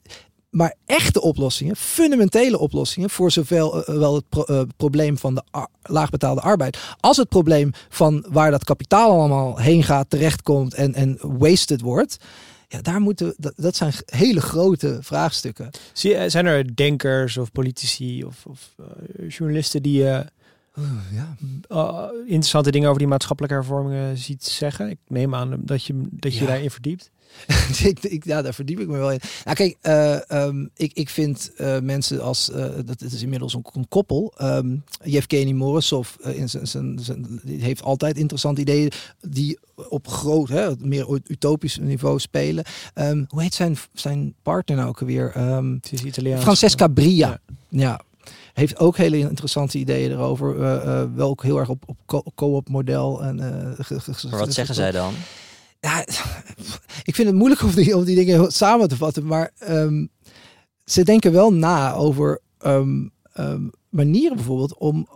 maar 0.49 0.75
echte 0.85 1.21
oplossingen, 1.21 1.75
fundamentele 1.75 2.59
oplossingen 2.59 3.09
voor 3.09 3.31
zowel 3.31 3.85
eh, 3.85 3.95
wel 3.97 4.15
het 4.15 4.47
eh, 4.49 4.61
probleem 4.77 5.17
van 5.17 5.35
de 5.35 5.43
laagbetaalde 5.81 6.41
arbeid 6.41 6.77
als 6.99 7.17
het 7.17 7.29
probleem 7.29 7.71
van 7.89 8.25
waar 8.29 8.51
dat 8.51 8.63
kapitaal 8.63 9.11
allemaal 9.11 9.57
heen 9.57 9.83
gaat, 9.83 10.09
terechtkomt 10.09 10.73
en, 10.73 10.93
en 10.93 11.17
wasted 11.21 11.81
wordt. 11.81 12.17
Ja, 12.67 12.81
daar 12.81 12.99
moeten 12.99 13.35
dat, 13.55 13.75
zijn 13.75 13.93
hele 14.05 14.41
grote 14.41 14.97
vraagstukken. 15.01 15.69
Je, 15.93 16.29
zijn 16.29 16.45
er 16.45 16.75
denkers 16.75 17.37
of 17.37 17.51
politici 17.51 18.23
of, 18.23 18.45
of 18.45 18.73
eh, 18.77 19.29
journalisten 19.29 19.81
die 19.81 19.97
je 20.03 20.25
ja. 21.11 21.35
uh, 21.71 22.03
interessante 22.25 22.71
dingen 22.71 22.87
over 22.87 22.99
die 22.99 23.07
maatschappelijke 23.09 23.55
hervormingen 23.57 24.17
ziet 24.17 24.43
zeggen? 24.43 24.89
Ik 24.89 24.97
neem 25.07 25.35
aan 25.35 25.55
dat 25.59 25.83
je, 25.83 26.01
dat 26.11 26.33
je 26.33 26.39
Ja. 26.41 26.45
daarin 26.47 26.71
verdiept. 26.71 27.11
ik, 27.83 27.99
ik, 28.03 28.23
ja, 28.25 28.41
daar 28.41 28.53
verdiep 28.53 28.79
ik 28.79 28.87
me 28.87 28.97
wel 28.97 29.11
in. 29.11 29.19
Nou, 29.43 29.55
kijk, 29.55 29.77
eh, 29.81 30.31
ehm, 30.31 30.65
ik, 30.75 30.91
ik 30.93 31.09
vind 31.09 31.51
eh, 31.57 31.79
mensen 31.79 32.21
als, 32.21 32.51
eh, 32.51 32.63
dat 32.85 32.99
het 32.99 33.13
is 33.13 33.21
inmiddels 33.21 33.53
een, 33.53 33.65
een 33.73 33.87
koppel. 33.87 34.33
ehm 34.37 34.75
Yevgeny 35.03 35.51
Morozov 35.51 36.09
eh, 36.21 36.37
in 36.37 36.49
zijn, 36.49 36.67
zijn, 36.67 36.99
zijn, 37.01 37.41
heeft 37.47 37.81
altijd 37.83 38.17
interessante 38.17 38.61
ideeën 38.61 38.91
die 39.21 39.59
op 39.89 40.07
groot, 40.07 40.49
hè, 40.49 40.71
meer 40.79 41.19
utopisch 41.27 41.77
niveau 41.77 42.19
spelen. 42.19 42.63
Ehm, 42.93 43.23
hoe 43.27 43.41
heet 43.41 43.53
zijn, 43.53 43.77
zijn 43.93 44.33
partner 44.41 44.77
nou 44.77 44.89
ook 44.89 44.99
alweer? 44.99 45.31
Het 45.37 45.91
is 45.91 46.03
Italiaans. 46.03 46.43
Francesca 46.43 46.87
Bria. 46.87 47.27
Ja. 47.27 47.39
Ja. 47.69 48.01
Heeft 48.57 48.79
ook 48.79 48.97
hele 48.97 49.17
interessante 49.17 49.77
ideeën 49.77 50.11
erover. 50.11 50.61
eh, 50.61 51.01
eh, 51.01 51.09
wel 51.15 51.29
ook 51.29 51.43
heel 51.43 51.57
erg 51.57 51.69
op, 51.69 51.83
op 51.85 51.97
co- 52.05 52.23
co-op 52.35 52.69
model. 52.69 53.23
En, 53.23 53.39
eh, 53.39 54.29
Maar 54.29 54.39
wat 54.39 54.53
zeggen 54.53 54.75
zij 54.75 54.91
dan? 54.91 55.13
ja, 55.79 55.99
ik 57.09 57.15
vind 57.15 57.27
het 57.27 57.35
moeilijk 57.37 57.61
om 57.61 57.71
die, 57.71 57.97
om 57.97 58.03
die 58.03 58.15
dingen 58.15 58.51
samen 58.51 58.87
te 58.87 58.95
vatten. 58.97 59.25
Maar 59.25 59.51
ehm, 59.57 60.05
ze 60.85 61.03
denken 61.03 61.31
wel 61.31 61.53
na 61.53 61.93
over 61.93 62.41
ehm, 62.59 63.07
ehm, 63.33 63.61
manieren 63.89 64.35
bijvoorbeeld 64.35 64.77
om. 64.77 65.07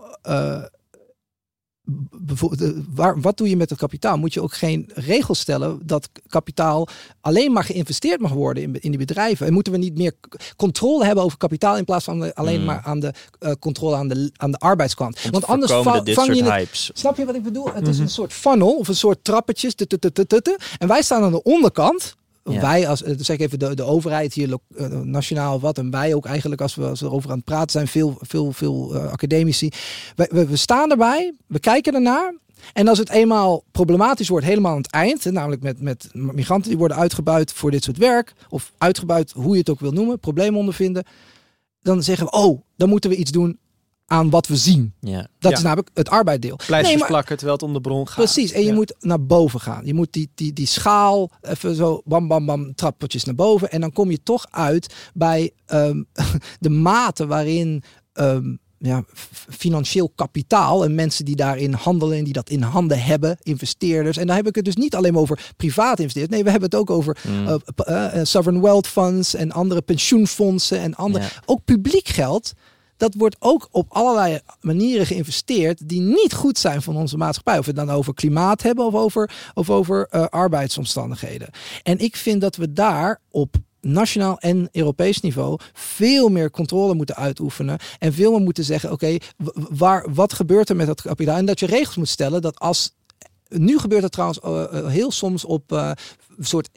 Waar, 2.96 3.22
wat 3.22 3.38
doe 3.38 3.50
je 3.50 3.56
met 3.58 3.70
het 3.70 3.80
kapitaal? 3.80 4.18
Moet 4.18 4.34
je 4.34 4.42
ook 4.42 4.54
geen 4.54 4.90
regels 4.94 5.40
stellen 5.40 5.80
dat 5.84 6.10
kapitaal 6.28 6.88
alleen 7.22 7.52
maar 7.52 7.64
geïnvesteerd 7.64 8.20
mag 8.22 8.32
worden 8.32 8.64
in, 8.64 8.82
in 8.82 8.90
die 8.90 9.00
bedrijven? 9.00 9.48
En 9.48 9.54
moeten 9.54 9.74
we 9.74 9.80
niet 9.80 9.98
meer 9.98 10.14
controle 10.56 11.06
hebben 11.06 11.24
over 11.24 11.38
kapitaal 11.38 11.78
in 11.78 11.86
plaats 11.86 12.04
van 12.06 12.34
alleen 12.34 12.60
Mm. 12.60 12.66
maar 12.66 12.82
aan 12.84 13.00
de 13.00 13.14
eh, 13.40 13.52
controle 13.60 13.96
aan 13.96 14.08
de, 14.08 14.32
aan 14.38 14.52
de 14.52 14.58
arbeidskant? 14.58 15.22
Want 15.32 15.46
anders 15.48 15.72
va- 15.72 16.04
vang 16.06 16.36
je 16.36 16.44
het. 16.44 16.90
Snap 16.94 17.18
je 17.18 17.26
wat 17.26 17.36
ik 17.36 17.44
bedoel? 17.44 17.74
Het 17.74 17.88
is 17.88 17.94
Mhm. 17.96 18.04
een 18.04 18.10
soort 18.10 18.34
funnel 18.34 18.78
of 18.78 18.88
een 18.88 18.96
soort 18.96 19.24
trappetjes. 19.24 19.76
En 20.78 20.88
wij 20.88 21.02
staan 21.02 21.24
aan 21.24 21.32
de 21.32 21.44
onderkant. 21.44 22.16
Ja. 22.52 22.62
Wij 22.62 22.88
als, 22.88 23.04
eh, 23.04 23.14
zeg 23.18 23.36
ik 23.36 23.42
even, 23.42 23.60
de, 23.60 23.76
de 23.76 23.84
overheid 23.84 24.34
hier, 24.34 24.58
eh, 24.76 24.88
nationaal 24.88 25.60
wat. 25.60 25.78
En 25.78 25.92
wij 25.92 26.14
ook 26.14 26.26
eigenlijk, 26.26 26.62
als 26.62 26.76
we, 26.76 26.86
als 26.86 27.00
we 27.00 27.06
erover 27.06 27.30
aan 27.30 27.36
het 27.36 27.46
praten 27.46 27.72
zijn, 27.72 27.88
veel, 27.88 28.18
veel, 28.20 28.52
veel 28.52 28.96
eh, 28.96 29.12
academici. 29.12 29.70
We, 30.16 30.30
we, 30.32 30.46
we 30.46 30.56
staan 30.56 30.92
erbij, 30.92 31.34
we 31.48 31.60
kijken 31.60 31.94
ernaar. 31.94 32.34
En 32.74 32.88
als 32.88 32.98
het 32.98 33.10
eenmaal 33.10 33.64
problematisch 33.72 34.30
wordt, 34.30 34.46
helemaal 34.46 34.72
aan 34.72 34.78
het 34.78 34.92
eind, 34.92 35.26
namelijk 35.26 35.62
met, 35.62 35.82
met 35.82 36.10
migranten 36.14 36.70
die 36.70 36.78
worden 36.78 36.98
uitgebuit 36.98 37.54
voor 37.54 37.72
dit 37.72 37.84
soort 37.84 37.98
werk, 37.98 38.34
of 38.50 38.72
uitgebuit, 38.78 39.32
hoe 39.32 39.54
je 39.54 39.60
het 39.60 39.70
ook 39.70 39.80
wil 39.80 39.92
noemen, 39.92 40.20
problemen 40.20 40.60
ondervinden, 40.60 41.04
dan 41.82 42.04
zeggen 42.04 42.26
we, 42.26 42.32
oh, 42.32 42.62
dan 42.76 42.90
moeten 42.90 43.10
we 43.10 43.16
iets 43.16 43.32
doen 43.32 43.60
aan 44.12 44.30
wat 44.30 44.48
we 44.48 44.56
zien. 44.56 44.94
Ja. 45.00 45.28
Dat 45.40 45.52
Ja. 45.52 45.58
is 45.58 45.64
namelijk 45.64 45.90
het 45.94 46.10
arbeiddeel. 46.10 46.56
Pleisters 46.68 47.00
Nee, 47.00 47.08
plakken 47.10 47.36
terwijl 47.38 47.58
het 47.58 47.68
om 47.68 47.74
de 47.74 47.82
bron 47.82 48.08
gaat. 48.08 48.16
Precies, 48.16 48.52
en 48.52 48.62
je 48.62 48.68
Ja. 48.68 48.74
moet 48.74 48.96
naar 49.00 49.26
boven 49.26 49.60
gaan. 49.60 49.86
Je 49.86 49.94
moet 49.94 50.14
die, 50.14 50.30
die, 50.36 50.54
die 50.54 50.66
schaal 50.68 51.32
even 51.42 51.76
zo 51.76 52.02
bam 52.06 52.28
bam 52.28 52.46
bam 52.46 52.76
trappetjes 52.76 53.24
naar 53.24 53.36
boven. 53.36 53.72
En 53.72 53.82
dan 53.82 53.92
kom 53.92 54.12
je 54.12 54.24
toch 54.24 54.46
uit 54.50 54.94
bij 55.14 55.52
ehm, 55.66 56.04
de 56.60 56.70
mate 56.70 57.28
waarin 57.28 57.84
ehm, 58.14 58.56
ja, 58.78 59.04
financieel 59.50 60.10
kapitaal 60.16 60.84
en 60.84 60.96
mensen 60.96 61.26
die 61.26 61.36
daarin 61.36 61.74
handelen 61.74 62.18
en 62.18 62.24
die 62.24 62.34
dat 62.34 62.50
in 62.50 62.62
handen 62.62 63.04
hebben, 63.04 63.38
investeerders. 63.42 64.18
En 64.18 64.28
daar 64.28 64.36
heb 64.36 64.48
ik 64.48 64.56
het 64.56 64.66
dus 64.66 64.76
niet 64.76 64.96
alleen 64.96 65.14
maar 65.14 65.22
over 65.22 65.52
privaat 65.58 66.00
investeerders. 66.00 66.36
Nee, 66.36 66.44
we 66.44 66.50
hebben 66.52 66.70
het 66.70 66.80
ook 66.80 66.90
over 66.90 67.18
Mm. 67.28 67.48
eh, 67.48 68.20
eh, 68.20 68.26
sovereign 68.26 68.64
wealth 68.66 68.88
funds 68.88 69.34
en 69.36 69.52
andere 69.52 69.82
pensioenfondsen 69.82 70.80
en 70.80 70.96
andere. 70.96 71.24
Ja. 71.24 71.30
Ook 71.46 71.66
publiek 71.66 72.08
geld. 72.08 72.54
Dat 73.02 73.14
wordt 73.14 73.36
ook 73.40 73.68
op 73.72 73.86
allerlei 73.90 74.40
manieren 74.60 75.06
geïnvesteerd 75.06 75.90
die 75.90 76.02
niet 76.02 76.34
goed 76.34 76.58
zijn 76.58 76.82
van 76.82 76.96
onze 76.96 77.18
maatschappij. 77.18 77.58
Of 77.58 77.66
we 77.66 77.72
het 77.72 77.88
dan 77.88 77.96
over 77.96 78.14
klimaat 78.14 78.62
hebben 78.62 78.86
of 78.86 78.94
over, 78.94 79.32
of 79.54 79.70
over 79.70 80.08
eh, 80.10 80.26
arbeidsomstandigheden. 80.26 81.50
En 81.84 82.00
ik 82.00 82.16
vind 82.16 82.42
dat 82.42 82.56
we 82.56 82.74
daar 82.74 83.22
op 83.32 83.56
nationaal 83.80 84.40
en 84.40 84.70
Europees 84.72 85.22
niveau 85.22 85.60
veel 85.74 86.30
meer 86.30 86.52
controle 86.52 86.94
moeten 86.94 87.16
uitoefenen. 87.16 87.80
En 88.00 88.14
veel 88.14 88.32
meer 88.32 88.42
moeten 88.42 88.64
zeggen, 88.64 88.92
oké, 88.92 89.18
waar 89.70 90.14
wat 90.14 90.34
gebeurt 90.34 90.70
er 90.70 90.76
met 90.76 90.88
dat 90.88 91.02
kapitaal? 91.02 91.38
En 91.38 91.46
dat 91.46 91.60
je 91.60 91.66
regels 91.66 91.96
moet 91.96 92.10
stellen 92.10 92.42
dat 92.42 92.60
als... 92.60 92.96
Nu 93.48 93.80
gebeurt 93.80 94.04
het 94.04 94.12
trouwens 94.12 94.40
eh, 94.40 94.64
eh, 94.64 94.88
heel 94.88 95.12
soms 95.12 95.46
op 95.46 95.72
een 95.72 95.96
soort 96.40 96.70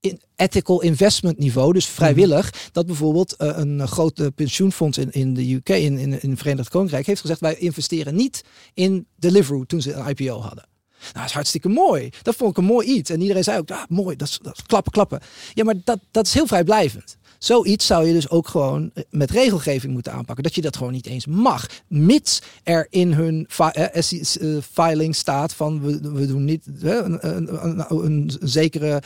in 0.00 0.20
ethical 0.36 0.82
investment 0.82 1.38
niveau, 1.38 1.72
dus 1.72 1.86
vrijwillig, 1.86 2.68
dat 2.72 2.86
bijvoorbeeld 2.86 3.36
eh, 3.36 3.52
een 3.54 3.88
grote 3.88 4.32
pensioenfonds 4.34 4.98
in, 4.98 5.10
in 5.10 5.34
de 5.34 5.54
UK, 5.54 5.68
in, 5.68 5.98
in, 5.98 6.22
in 6.22 6.30
het 6.30 6.38
Verenigd 6.38 6.68
Koninkrijk, 6.68 7.06
heeft 7.06 7.20
gezegd: 7.20 7.40
wij 7.40 7.56
investeren 7.56 8.14
niet 8.14 8.44
in 8.74 9.06
Deliveroo 9.16 9.64
toen 9.64 9.82
ze 9.82 9.92
een 9.92 10.08
IPO 10.08 10.40
hadden. 10.40 10.68
Nou, 10.98 11.12
dat 11.12 11.24
is 11.24 11.32
hartstikke 11.32 11.68
mooi. 11.68 12.10
Dat 12.22 12.36
vond 12.36 12.50
ik 12.50 12.56
een 12.56 12.64
mooi 12.64 12.86
iets. 12.88 13.10
En 13.10 13.20
iedereen 13.20 13.44
zei 13.44 13.58
ook, 13.58 13.70
ah, 13.70 13.82
mooi, 13.88 14.16
dat 14.16 14.28
is, 14.28 14.38
dat 14.42 14.56
is 14.56 14.62
klappen, 14.62 14.92
klappen. 14.92 15.20
Ja, 15.54 15.64
maar 15.64 15.74
dat, 15.84 16.00
dat 16.10 16.26
is 16.26 16.34
heel 16.34 16.46
vrijblijvend. 16.46 17.16
Zoiets 17.38 17.86
zou 17.86 18.06
je 18.06 18.12
dus 18.12 18.30
ook 18.30 18.48
gewoon 18.48 18.90
eh, 18.94 19.02
met 19.10 19.30
regelgeving 19.30 19.92
moeten 19.92 20.12
aanpakken. 20.12 20.44
Dat 20.44 20.54
je 20.54 20.60
dat 20.60 20.76
gewoon 20.76 20.92
niet 20.92 21.06
eens 21.06 21.26
mag. 21.26 21.66
Mits 21.88 22.42
er 22.62 22.86
in 22.90 23.12
hun 23.12 23.48
eh, 23.56 23.96
eh, 23.96 24.62
filing 24.72 25.14
staat 25.14 25.52
van 25.54 25.82
we, 25.82 26.12
we 26.12 26.26
doen 26.26 26.44
niet 26.44 26.66
een, 26.80 27.18
een, 27.20 27.84
een, 27.88 28.32
zekere 28.40 29.02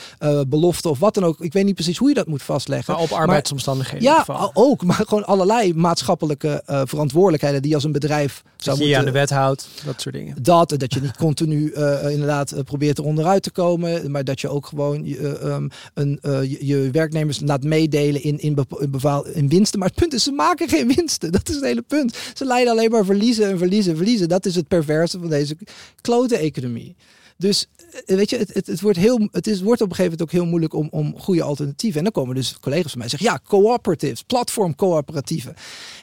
belofte 0.48 0.88
of 0.88 0.98
wat 0.98 1.14
dan 1.14 1.24
ook. 1.24 1.40
Ik 1.40 1.52
weet 1.52 1.64
niet 1.64 1.74
precies 1.74 1.98
hoe 1.98 2.08
je 2.08 2.14
dat 2.14 2.26
moet 2.26 2.42
vastleggen. 2.42 2.94
Maar 2.94 3.02
op 3.02 3.10
arbeidsomstandigheden. 3.10 4.02
Ja, 4.02 4.50
ook. 4.52 4.84
Maar 4.84 5.02
gewoon 5.06 5.24
allerlei 5.24 5.74
maatschappelijke 5.74 6.62
verantwoordelijkheden 6.66 7.62
die 7.62 7.74
als 7.74 7.84
een 7.84 7.92
bedrijf 7.92 8.42
dat 8.42 8.64
zou 8.64 8.78
je 8.78 8.84
je 8.84 8.96
aan 8.96 9.04
moeten... 9.04 9.20
de 9.20 9.26
wet 9.26 9.38
houdt. 9.38 9.68
Dat 9.84 10.00
soort 10.00 10.14
dingen. 10.14 10.42
Dat, 10.42 10.74
dat 10.78 10.94
je 10.94 11.00
niet 11.00 11.16
continu 11.16 11.72
inderdaad 12.08 12.64
probeert 12.64 12.98
er 12.98 13.04
onderuit 13.04 13.42
te 13.42 13.50
komen. 13.50 14.10
Maar 14.10 14.24
dat 14.24 14.40
je 14.40 14.48
ook 14.48 14.66
gewoon 14.66 15.04
eh, 15.04 15.42
ehm, 15.42 15.68
een, 15.94 16.18
je, 16.22 16.66
je 16.66 16.90
werknemers 16.90 17.40
laat 17.40 17.62
meedelen 17.62 18.21
in, 18.22 18.38
in, 18.38 18.54
bepa- 18.54 19.24
in, 19.32 19.48
winsten. 19.48 19.78
Maar 19.78 19.88
het 19.88 19.98
punt 19.98 20.12
is, 20.12 20.22
ze 20.22 20.32
maken 20.32 20.68
geen 20.68 20.92
winsten. 20.94 21.32
Dat 21.32 21.48
is 21.48 21.54
het 21.54 21.64
hele 21.64 21.82
punt. 21.82 22.16
Ze 22.34 22.44
leiden 22.44 22.72
alleen 22.72 22.90
maar 22.90 23.04
verliezen 23.04 23.48
en 23.48 23.58
verliezen 23.58 23.90
en 23.90 23.96
verliezen. 23.96 24.28
Dat 24.28 24.46
is 24.46 24.54
het 24.54 24.68
perverse 24.68 25.18
van 25.18 25.28
deze 25.28 25.56
klote 26.00 26.36
economie. 26.36 26.96
Dus 27.36 27.66
eh, 28.06 28.16
weet 28.16 28.30
je, 28.30 28.36
het, 28.36 28.54
het, 28.54 28.66
het, 28.66 28.80
wordt 28.80 28.98
heel, 28.98 29.28
het 29.32 29.46
is, 29.46 29.60
wordt 29.60 29.80
op 29.80 29.88
een 29.90 29.94
gegeven 29.94 30.18
moment 30.18 30.22
ook 30.22 30.40
heel 30.40 30.50
moeilijk 30.50 30.74
om, 30.74 30.88
om 30.90 31.20
goede 31.20 31.42
alternatieven. 31.42 31.98
En 31.98 32.04
dan 32.04 32.12
komen 32.12 32.34
dus 32.34 32.58
collega's 32.60 32.90
van 32.90 33.00
mij 33.00 33.08
zeggen, 33.08 33.28
ja, 33.28 33.40
cooperatives, 33.48 34.22
platform 34.22 34.74
coöperatieven. 34.74 35.54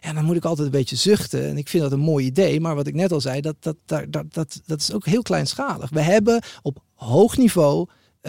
En 0.01 0.15
dan 0.15 0.26
moet 0.26 0.36
ik 0.36 0.45
altijd 0.45 0.65
een 0.65 0.80
beetje 0.80 0.95
zuchten. 0.95 1.47
En 1.47 1.57
ik 1.57 1.70
vind 1.70 1.84
dat 1.84 1.91
een 1.91 1.99
mooi 1.99 2.26
idee. 2.26 2.59
Maar 2.59 2.76
wat 2.76 2.88
ik 2.88 2.93
net 2.93 3.11
al 3.11 3.22
zei, 3.22 3.41
dat, 3.41 3.55
dat, 3.59 3.76
dat, 3.86 4.05
dat, 4.09 4.61
dat, 4.65 4.82
is 4.82 4.93
ook 4.93 5.05
heel 5.05 5.22
kleinschalig. 5.22 5.89
We 5.89 6.01
hebben 6.01 6.41
op 6.61 6.78
hoog 6.93 7.38
niveau, 7.38 7.88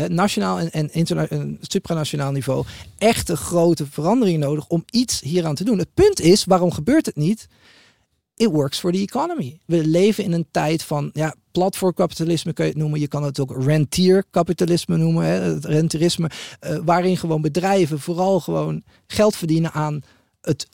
nationaal 0.09 0.59
en, 0.59 0.91
en, 0.93 1.07
en 1.29 1.59
supranationaal 1.61 2.33
niveau, 2.33 2.65
echt 2.99 3.29
een 3.29 3.37
grote 3.37 3.87
verandering 3.87 4.39
nodig 4.39 4.67
om 4.67 4.85
iets 4.91 5.21
hieraan 5.21 5.55
te 5.55 5.65
doen. 5.65 5.79
Het 5.79 5.95
punt 5.95 6.21
is, 6.21 6.45
waarom 6.45 6.73
gebeurt 6.73 7.07
het 7.07 7.17
niet? 7.17 7.47
It 8.37 8.51
works 8.51 8.79
for 8.79 8.93
the 8.93 8.99
economy. 8.99 9.61
We 9.65 9.87
leven 9.87 10.25
in 10.25 10.33
een 10.33 10.47
tijd 10.51 10.83
van 10.83 11.11
ja, 11.13 11.35
platformkapitalisme 11.53 12.53
kun 12.53 12.65
je 12.65 12.71
het 12.71 12.81
noemen. 12.81 13.01
Je 13.01 13.09
kan 13.09 13.23
het 13.23 13.41
ook 13.41 13.63
rentierkapitalisme 13.65 14.97
noemen. 14.97 15.25
Hè, 15.25 15.33
het 15.33 15.65
rentierisme. 15.65 16.31
eh, 16.61 16.79
waarin 16.85 17.17
gewoon 17.17 17.41
bedrijven 17.41 18.01
vooral 18.01 18.41
gewoon 18.41 18.83
geld 19.07 19.37
verdienen 19.37 19.73
aan 19.73 20.03
het 20.41 20.69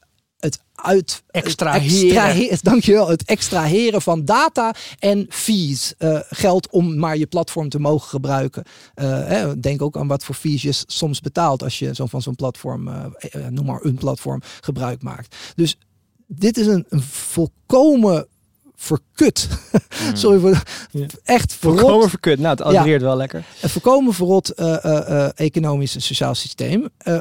uit... 0.77 1.23
Extraheren. 1.31 2.07
extrahe- 2.07 2.59
dankjewel. 2.63 3.09
Het 3.09 3.25
extraheren 3.25 4.03
van 4.03 4.25
data 4.25 4.75
en 4.99 5.27
fees. 5.29 5.95
eh, 5.99 6.19
geld 6.29 6.71
om 6.71 6.99
maar 6.99 7.17
je 7.17 7.27
platform 7.27 7.69
te 7.69 7.79
mogen 7.79 8.09
gebruiken. 8.09 8.65
Eh, 8.95 9.27
hè, 9.27 9.61
denk 9.61 9.83
ook 9.83 9.97
aan 9.97 10.07
wat 10.09 10.25
voor 10.25 10.35
fees 10.35 10.63
je 10.63 10.73
soms 10.87 11.21
betaalt 11.21 11.63
als 11.63 11.79
je 11.79 11.95
zo 11.95 12.07
van 12.07 12.23
zo'n 12.23 12.35
platform, 12.35 12.89
eh, 12.89 13.47
noem 13.51 13.67
maar 13.67 13.81
een 13.83 13.95
platform, 13.95 14.43
gebruik 14.61 15.03
maakt. 15.03 15.37
Dus 15.55 15.79
dit 16.27 16.57
is 16.59 16.67
een, 16.67 16.87
een 16.89 17.03
volkomen 17.03 18.27
verkut. 18.77 19.49
Sorry 20.15 20.39
voor 20.39 20.63
Ja. 20.91 21.07
echt 21.25 21.53
verrot, 21.55 21.81
Volkomen 21.81 22.09
verkut. 22.09 22.39
Nou, 22.39 22.51
het 22.51 22.63
allitereert 22.63 23.03
wel 23.03 23.17
lekker. 23.17 23.45
een 23.63 23.69
volkomen 23.69 24.15
verrot 24.15 24.49
eh, 24.51 25.29
economisch 25.39 25.95
en 25.95 26.03
sociaal 26.03 26.35
systeem. 26.35 26.89
Eh, 26.99 27.19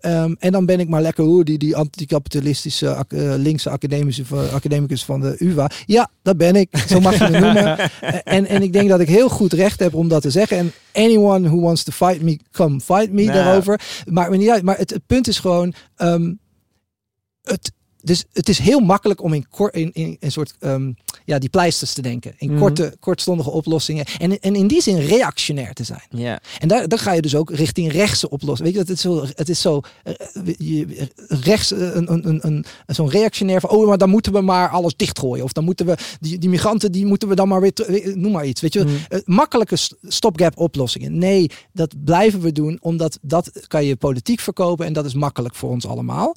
ehm, 0.00 0.34
en 0.38 0.52
dan 0.52 0.66
ben 0.66 0.80
ik 0.80 0.88
maar 0.88 1.02
lekker 1.02 1.24
hoe 1.24 1.44
die, 1.44 1.58
die 1.58 1.76
anticapitalistische 1.76 3.04
linkse 3.36 3.70
academische 3.70 4.24
academicus 4.52 5.04
van 5.04 5.20
de 5.20 5.34
UvA. 5.38 5.70
Ja, 5.86 6.10
dat 6.22 6.36
ben 6.36 6.56
ik. 6.56 6.78
Zo 6.88 7.00
mag 7.00 7.18
je 7.18 7.28
me 7.30 7.38
noemen. 7.52 7.78
En, 8.24 8.46
en 8.46 8.62
ik 8.62 8.72
denk 8.72 8.88
dat 8.88 9.00
ik 9.00 9.08
heel 9.08 9.28
goed 9.28 9.52
recht 9.52 9.80
heb 9.80 9.94
om 9.94 10.08
dat 10.08 10.22
te 10.22 10.30
zeggen. 10.30 10.56
En 10.58 10.72
anyone 10.92 11.48
who 11.48 11.60
wants 11.60 11.82
to 11.82 11.92
fight 11.92 12.22
me, 12.22 12.38
come 12.52 12.80
fight 12.80 13.12
me 13.12 13.22
Nou. 13.24 13.32
daarover. 13.36 13.80
Maakt 14.06 14.30
me 14.30 14.36
niet 14.36 14.50
uit. 14.50 14.62
Maar 14.62 14.76
het, 14.78 14.90
het 14.90 15.06
punt 15.06 15.28
is 15.28 15.38
gewoon. 15.38 15.74
ehm, 15.96 16.32
het, 17.42 17.72
dus 18.02 18.24
het 18.32 18.48
is 18.48 18.58
heel 18.58 18.80
makkelijk 18.80 19.22
om 19.22 19.32
in, 19.34 19.46
in, 19.70 19.90
in 19.92 20.16
een 20.20 20.32
soort 20.32 20.54
um, 20.60 20.96
ja, 21.24 21.38
die 21.38 21.48
pleisters 21.48 21.92
te 21.92 22.02
denken. 22.02 22.34
In 22.38 22.50
Mhm. 22.50 22.60
korte, 22.60 22.96
kortstondige 23.00 23.50
oplossingen. 23.50 24.04
En, 24.18 24.40
en 24.40 24.54
in 24.54 24.66
die 24.66 24.82
zin 24.82 24.98
reactionair 24.98 25.72
te 25.72 25.84
zijn. 25.84 26.02
Ja. 26.10 26.40
En 26.58 26.68
daar, 26.68 26.88
dan 26.88 26.98
ga 26.98 27.12
je 27.12 27.22
dus 27.22 27.34
ook 27.34 27.50
richting 27.50 27.92
rechtse 27.92 28.30
oplossingen. 28.30 28.72
Weet 28.72 28.80
je, 28.80 28.86
dat 28.86 28.88
het, 28.88 29.00
zo, 29.00 29.24
het 29.34 29.48
is 29.48 29.60
zo 29.60 29.80
eh, 30.04 30.14
je, 30.58 31.08
rechts, 31.28 31.72
eh, 31.72 31.94
een, 31.94 32.12
een, 32.12 32.28
een, 32.28 32.46
een, 32.46 32.64
zo'n 32.86 33.10
reactionair 33.10 33.60
van, 33.60 33.70
oh, 33.70 33.86
maar 33.86 33.98
dan 33.98 34.10
moeten 34.10 34.32
we 34.32 34.40
maar 34.40 34.68
alles 34.68 34.96
dichtgooien. 34.96 35.44
Of 35.44 35.52
dan 35.52 35.64
moeten 35.64 35.86
we, 35.86 35.96
die, 36.20 36.38
die 36.38 36.48
migranten, 36.48 36.92
die 36.92 37.06
moeten 37.06 37.28
we 37.28 37.34
dan 37.34 37.48
maar 37.48 37.60
weer, 37.60 37.72
eh, 37.86 38.14
noem 38.14 38.32
maar 38.32 38.46
iets. 38.46 38.60
Weet 38.60 38.72
je, 38.72 38.80
Mhm. 38.84 39.20
Makkelijke 39.24 39.76
st- 39.76 39.94
stopgap 40.02 40.58
oplossingen. 40.58 41.18
Nee, 41.18 41.50
dat 41.72 42.04
blijven 42.04 42.40
we 42.40 42.52
doen, 42.52 42.78
omdat 42.80 43.18
dat 43.22 43.50
kan 43.66 43.84
je 43.84 43.96
politiek 43.96 44.40
verkopen 44.40 44.86
en 44.86 44.92
dat 44.92 45.04
is 45.04 45.14
makkelijk 45.14 45.54
voor 45.54 45.70
ons 45.70 45.86
allemaal. 45.86 46.36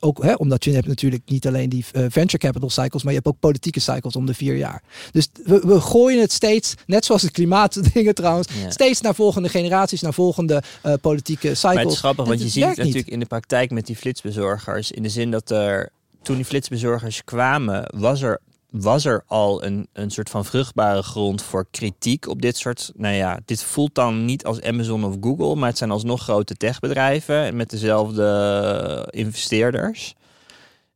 Ook 0.00 0.22
hè, 0.22 0.32
omdat 0.34 0.64
je 0.64 0.70
hebt 0.70 0.86
natuurlijk 0.86 1.22
niet 1.26 1.46
alleen 1.46 1.68
die 1.68 1.84
eh, 1.92 2.04
venture 2.08 2.38
capital 2.38 2.70
cycles, 2.70 3.02
maar 3.02 3.12
je 3.12 3.18
hebt 3.18 3.30
ook 3.34 3.40
politieke 3.40 3.80
cycles 3.80 4.16
om 4.16 4.26
de 4.26 4.34
vier 4.34 4.56
jaar. 4.56 4.82
Dus 5.10 5.28
we, 5.44 5.60
we 5.66 5.80
gooien 5.80 6.20
het 6.20 6.32
steeds, 6.32 6.74
net 6.86 7.04
zoals 7.04 7.22
de 7.22 7.30
klimaatdingen 7.30 8.14
trouwens, 8.14 8.48
Ja. 8.62 8.70
steeds 8.70 9.00
naar 9.00 9.14
volgende 9.14 9.48
generaties, 9.48 10.00
naar 10.00 10.14
volgende 10.14 10.62
eh, 10.82 10.92
politieke 11.00 11.54
cycles. 11.54 11.62
Maar 11.74 11.82
het 11.82 11.92
is 11.92 11.98
grappig, 11.98 12.24
En 12.24 12.30
want 12.30 12.42
je 12.42 12.48
ziet 12.48 12.62
het 12.64 12.76
niet. 12.76 12.78
natuurlijk 12.86 13.12
in 13.12 13.20
de 13.20 13.26
praktijk 13.26 13.70
met 13.70 13.86
die 13.86 13.96
flitsbezorgers. 13.96 14.90
In 14.90 15.02
de 15.02 15.08
zin 15.08 15.30
dat 15.30 15.50
er, 15.50 15.90
toen 16.22 16.36
die 16.36 16.44
flitsbezorgers 16.44 17.24
kwamen, 17.24 17.90
was 17.96 18.22
er, 18.22 18.40
was 18.82 19.04
er 19.04 19.22
al 19.26 19.64
een, 19.64 19.88
een 19.92 20.10
soort 20.10 20.30
van 20.30 20.44
vruchtbare 20.44 21.02
grond 21.02 21.42
voor 21.42 21.66
kritiek 21.70 22.28
op 22.28 22.42
dit 22.42 22.56
soort. 22.56 22.92
Nou 22.96 23.14
ja, 23.14 23.40
dit 23.44 23.62
voelt 23.62 23.94
dan 23.94 24.24
niet 24.24 24.44
als 24.44 24.60
Amazon 24.62 25.04
of 25.04 25.16
Google, 25.20 25.54
maar 25.54 25.68
het 25.68 25.78
zijn 25.78 25.90
alsnog 25.90 26.22
grote 26.22 26.54
techbedrijven 26.54 27.56
met 27.56 27.70
dezelfde 27.70 29.08
investeerders. 29.10 30.14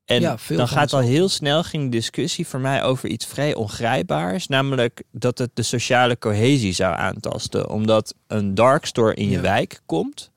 En 0.04 0.20
Ja, 0.20 0.38
veel 0.38 0.56
dan 0.56 0.68
gaat 0.68 0.92
al 0.92 1.00
heel 1.00 1.28
snel 1.28 1.62
ging 1.62 1.84
de 1.84 1.96
discussie 1.96 2.46
voor 2.46 2.60
mij 2.60 2.82
over 2.82 3.08
iets 3.08 3.26
vrij 3.26 3.54
ongrijpbaars. 3.54 4.46
Namelijk 4.46 5.02
dat 5.12 5.38
het 5.38 5.50
de 5.54 5.62
sociale 5.62 6.18
cohesie 6.18 6.72
zou 6.72 6.94
aantasten. 6.96 7.70
Omdat 7.70 8.14
een 8.26 8.54
dark 8.54 8.84
store 8.84 9.14
in 9.14 9.26
je 9.28 9.34
Ja. 9.36 9.40
wijk 9.40 9.80
komt. 9.86 10.30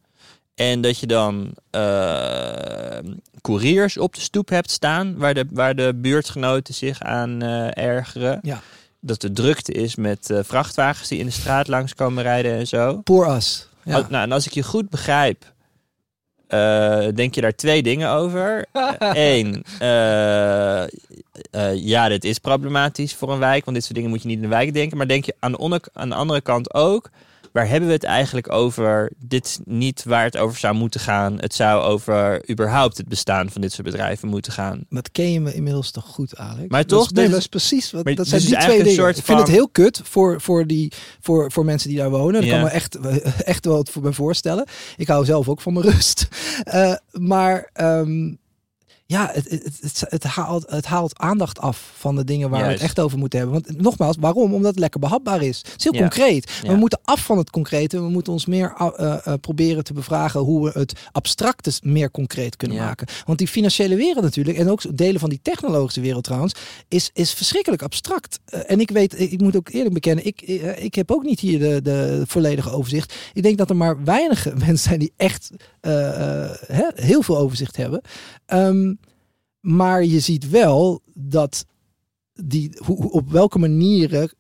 En 0.56 0.82
dat 0.82 1.00
je 1.00 1.08
dan 1.08 1.54
eh 1.70 2.98
couriers 3.42 3.98
op 3.98 4.16
de 4.16 4.22
stoep 4.22 4.50
hebt 4.50 4.72
staan. 4.72 5.18
Waar 5.18 5.34
de, 5.34 5.46
waar 5.52 5.76
de 5.76 5.94
buurtgenoten 5.96 6.74
zich 6.74 7.00
aan 7.00 7.42
eh, 7.42 7.78
ergeren. 7.78 8.40
Ja. 8.42 8.62
Dat 9.00 9.24
er 9.24 9.34
drukte 9.34 9.72
is 9.72 9.96
met 9.96 10.30
eh, 10.30 10.40
vrachtwagens 10.44 11.08
die 11.08 11.20
in 11.20 11.26
de 11.26 11.32
straat 11.32 11.68
langs 11.68 11.96
komen 11.96 12.24
rijden 12.24 12.58
en 12.58 12.68
zo. 12.68 13.02
Poor 13.04 13.36
us. 13.36 13.68
Ja. 13.84 14.06
Nou, 14.10 14.24
en 14.24 14.32
als 14.32 14.46
ik 14.46 14.54
je 14.54 14.64
goed 14.64 14.90
begrijp, 14.90 15.54
eh, 16.48 17.08
denk 17.16 17.36
je 17.36 17.42
daar 17.42 17.56
twee 17.56 17.84
dingen 17.84 18.10
over. 18.10 18.66
Eén, 19.34 19.64
ja, 21.74 22.08
dit 22.08 22.24
is 22.24 22.40
problematisch 22.40 23.16
voor 23.16 23.32
een 23.32 23.40
wijk, 23.40 23.64
want 23.64 23.76
dit 23.76 23.86
soort 23.86 23.96
dingen 23.96 24.10
moet 24.10 24.22
je 24.22 24.28
niet 24.28 24.38
in 24.38 24.44
de 24.44 24.48
wijk 24.48 24.74
denken. 24.74 24.98
Maar 24.98 25.08
denk 25.08 25.26
je 25.26 25.36
aan 25.40 25.52
de, 25.52 25.82
aan 25.94 26.10
de 26.10 26.16
andere 26.16 26.42
kant 26.42 26.74
ook, 26.74 27.10
waar 27.52 27.68
hebben 27.70 27.88
we 27.88 27.94
het 27.96 28.04
eigenlijk 28.04 28.52
over? 28.52 29.12
Dit 29.18 29.60
niet 29.66 30.04
waar 30.04 30.24
het 30.24 30.38
over 30.38 30.58
zou 30.60 30.76
moeten 30.76 31.00
gaan. 31.00 31.40
Het 31.40 31.54
zou 31.54 31.82
over 31.84 32.50
überhaupt 32.50 32.98
het 32.98 33.08
bestaan 33.08 33.50
van 33.50 33.62
dit 33.62 33.72
soort 33.72 33.88
bedrijven 33.88 34.28
moeten 34.28 34.54
gaan. 34.54 34.86
Dat 34.90 35.12
ken 35.12 35.32
je 35.32 35.40
me 35.40 35.54
inmiddels 35.54 35.92
toch 35.92 36.06
goed, 36.06 36.38
Alex. 36.38 36.68
Maar 36.68 36.80
Dat 36.82 36.90
toch, 36.90 37.06
is, 37.06 37.12
nee, 37.12 37.30
dat 37.30 37.40
is 37.40 37.48
precies 37.48 37.92
wat. 37.92 38.04
maar 38.04 38.16
Dat 38.16 38.28
zijn 38.28 38.42
die 38.42 38.58
twee 38.58 38.78
dingen. 38.78 38.94
soort 38.94 39.18
ik 39.18 39.24
vind 39.26 39.38
van- 39.38 39.46
het 39.48 39.56
heel 39.56 39.70
kut 39.70 40.02
voor, 40.04 40.42
voor, 40.42 40.68
die, 40.68 40.92
voor, 41.22 41.52
voor 41.52 41.66
mensen 41.66 41.90
die 41.90 41.98
daar 41.98 42.10
wonen. 42.10 42.34
Daar 42.34 42.44
Ja. 42.44 42.52
kan 42.52 42.64
me 42.64 42.70
echt, 42.70 43.00
echt 43.44 43.66
wel 43.66 43.76
wat 43.76 43.90
voor 43.90 44.02
me 44.04 44.14
voorstellen. 44.14 44.66
Ik 44.98 45.08
hou 45.08 45.26
zelf 45.26 45.50
ook 45.50 45.62
van 45.62 45.74
mijn 45.74 45.86
rust. 45.86 46.28
Eh, 46.64 46.94
maar 47.12 47.70
ehm, 47.74 48.34
ja, 49.12 49.30
het, 49.34 49.50
het, 49.50 49.78
het, 49.82 50.04
het, 50.10 50.24
haalt, 50.24 50.70
het 50.70 50.86
haalt 50.86 51.20
aandacht 51.20 51.60
af 51.60 51.92
van 51.98 52.16
de 52.16 52.24
dingen 52.24 52.50
waar 52.50 52.66
we 52.66 52.72
het 52.72 52.82
echt 52.82 53.00
over 53.00 53.18
moeten 53.18 53.40
hebben. 53.40 53.62
Want 53.64 53.82
nogmaals, 53.82 54.16
waarom? 54.20 54.54
Omdat 54.54 54.72
het 54.72 54.80
lekker 54.80 55.00
behapbaar 55.00 55.42
is. 55.42 55.58
Het 55.58 55.74
is 55.78 55.84
heel 55.84 55.94
Ja. 55.94 56.00
concreet. 56.00 56.52
Ja. 56.64 56.70
we 56.70 56.76
moeten 56.76 57.00
af 57.04 57.26
van 57.26 57.38
het 57.38 57.50
concrete. 57.50 58.02
We 58.02 58.10
moeten 58.10 58.34
ons 58.34 58.46
meer 58.46 58.74
uh, 58.82 58.88
uh, 59.00 59.34
proberen 59.42 59.84
te 59.84 59.94
bevragen 59.94 60.40
hoe 60.40 60.64
we 60.64 60.80
het 60.80 60.94
abstracte 61.12 61.72
meer 61.84 62.12
concreet 62.12 62.56
kunnen 62.56 62.78
Ja. 62.78 62.86
maken. 62.86 63.08
Want 63.26 63.38
die 63.38 63.48
financiële 63.48 63.96
wereld 63.96 64.24
natuurlijk, 64.24 64.58
en 64.58 64.70
ook 64.70 64.98
delen 64.98 65.20
van 65.20 65.30
die 65.30 65.40
technologische 65.42 66.02
wereld 66.02 66.24
trouwens, 66.24 66.54
is, 66.88 67.10
is 67.14 67.34
verschrikkelijk 67.34 67.82
abstract. 67.82 68.40
Uh, 68.54 68.60
en 68.68 68.80
ik 68.80 68.92
weet, 68.92 69.20
ik 69.20 69.42
moet 69.42 69.56
ook 69.56 69.70
eerlijk 69.70 69.94
bekennen, 69.94 70.26
ik, 70.26 70.42
uh, 70.48 70.84
ik 70.84 70.96
heb 70.96 71.12
ook 71.12 71.24
niet 71.24 71.40
hier 71.40 71.60
de, 71.60 71.80
de 71.82 72.24
volledige 72.28 72.70
overzicht. 72.72 73.14
Ik 73.34 73.44
denk 73.44 73.58
dat 73.58 73.70
er 73.70 73.76
maar 73.76 74.04
weinig 74.04 74.46
mensen 74.66 74.78
zijn 74.78 75.00
die 75.00 75.14
echt 75.18 75.52
hè, 75.82 76.84
heel 76.96 77.22
veel 77.22 77.38
overzicht 77.38 77.78
hebben. 77.78 78.02
Um, 78.48 79.00
maar 79.62 80.04
je 80.06 80.20
ziet 80.20 80.50
wel 80.50 81.02
dat 81.14 81.66
die, 82.34 82.78
hoe, 82.86 83.12
op 83.12 83.30
welke 83.30 83.60
manieren 83.60 84.34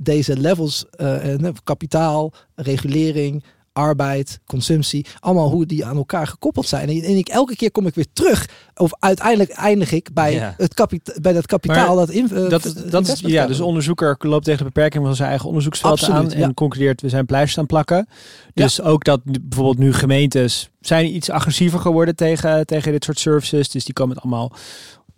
deze 0.00 0.36
levels, 0.36 0.86
uh, 1.00 1.48
kapitaal, 1.64 2.32
regulering, 2.54 3.44
arbeid, 3.78 4.40
consumptie, 4.46 5.06
allemaal 5.20 5.50
hoe 5.50 5.66
die 5.66 5.84
aan 5.84 5.96
elkaar 5.96 6.26
gekoppeld 6.26 6.66
zijn. 6.66 6.88
En, 6.88 7.02
en 7.02 7.16
ik, 7.16 7.28
elke 7.28 7.56
keer 7.56 7.70
kom 7.70 7.86
ik 7.86 7.94
weer 7.94 8.06
terug, 8.12 8.48
of 8.76 8.90
uiteindelijk 8.98 9.50
eindig 9.50 9.92
ik 9.92 10.12
bij, 10.12 10.32
Ja. 10.32 10.54
het 10.56 10.74
kapita 10.74 11.12
bij 11.20 11.32
dat 11.32 11.46
kapitaal. 11.46 11.96
Maar 11.96 12.06
dat, 12.06 12.14
in, 12.14 12.28
uh, 12.32 12.48
dat, 12.48 12.74
dat 12.90 13.08
is, 13.08 13.20
ja, 13.20 13.46
dus 13.46 13.56
de 13.56 13.64
onderzoeker 13.64 14.16
loopt 14.18 14.44
tegen 14.44 14.58
de 14.58 14.70
beperking 14.72 15.04
van 15.04 15.16
zijn 15.16 15.28
eigen 15.28 15.48
onderzoeksveld 15.48 15.92
Absoluut, 15.92 16.32
aan 16.32 16.38
ja. 16.38 16.44
en 16.44 16.54
concludeert 16.54 17.00
we 17.00 17.08
zijn 17.08 17.26
pleisters 17.26 17.58
aan 17.58 17.66
plakken. 17.66 18.08
Dus 18.54 18.82
ook 18.82 19.04
dat 19.04 19.20
bijvoorbeeld 19.24 19.78
nu 19.78 19.92
gemeentes 19.92 20.70
zijn 20.80 21.14
iets 21.14 21.30
agressiever 21.30 21.80
geworden 21.80 22.16
tegen, 22.16 22.66
tegen 22.66 22.92
dit 22.92 23.04
soort 23.04 23.18
services. 23.18 23.68
Dus 23.68 23.84
die 23.84 23.94
komen 23.94 24.14
met 24.14 24.24
allemaal 24.24 24.52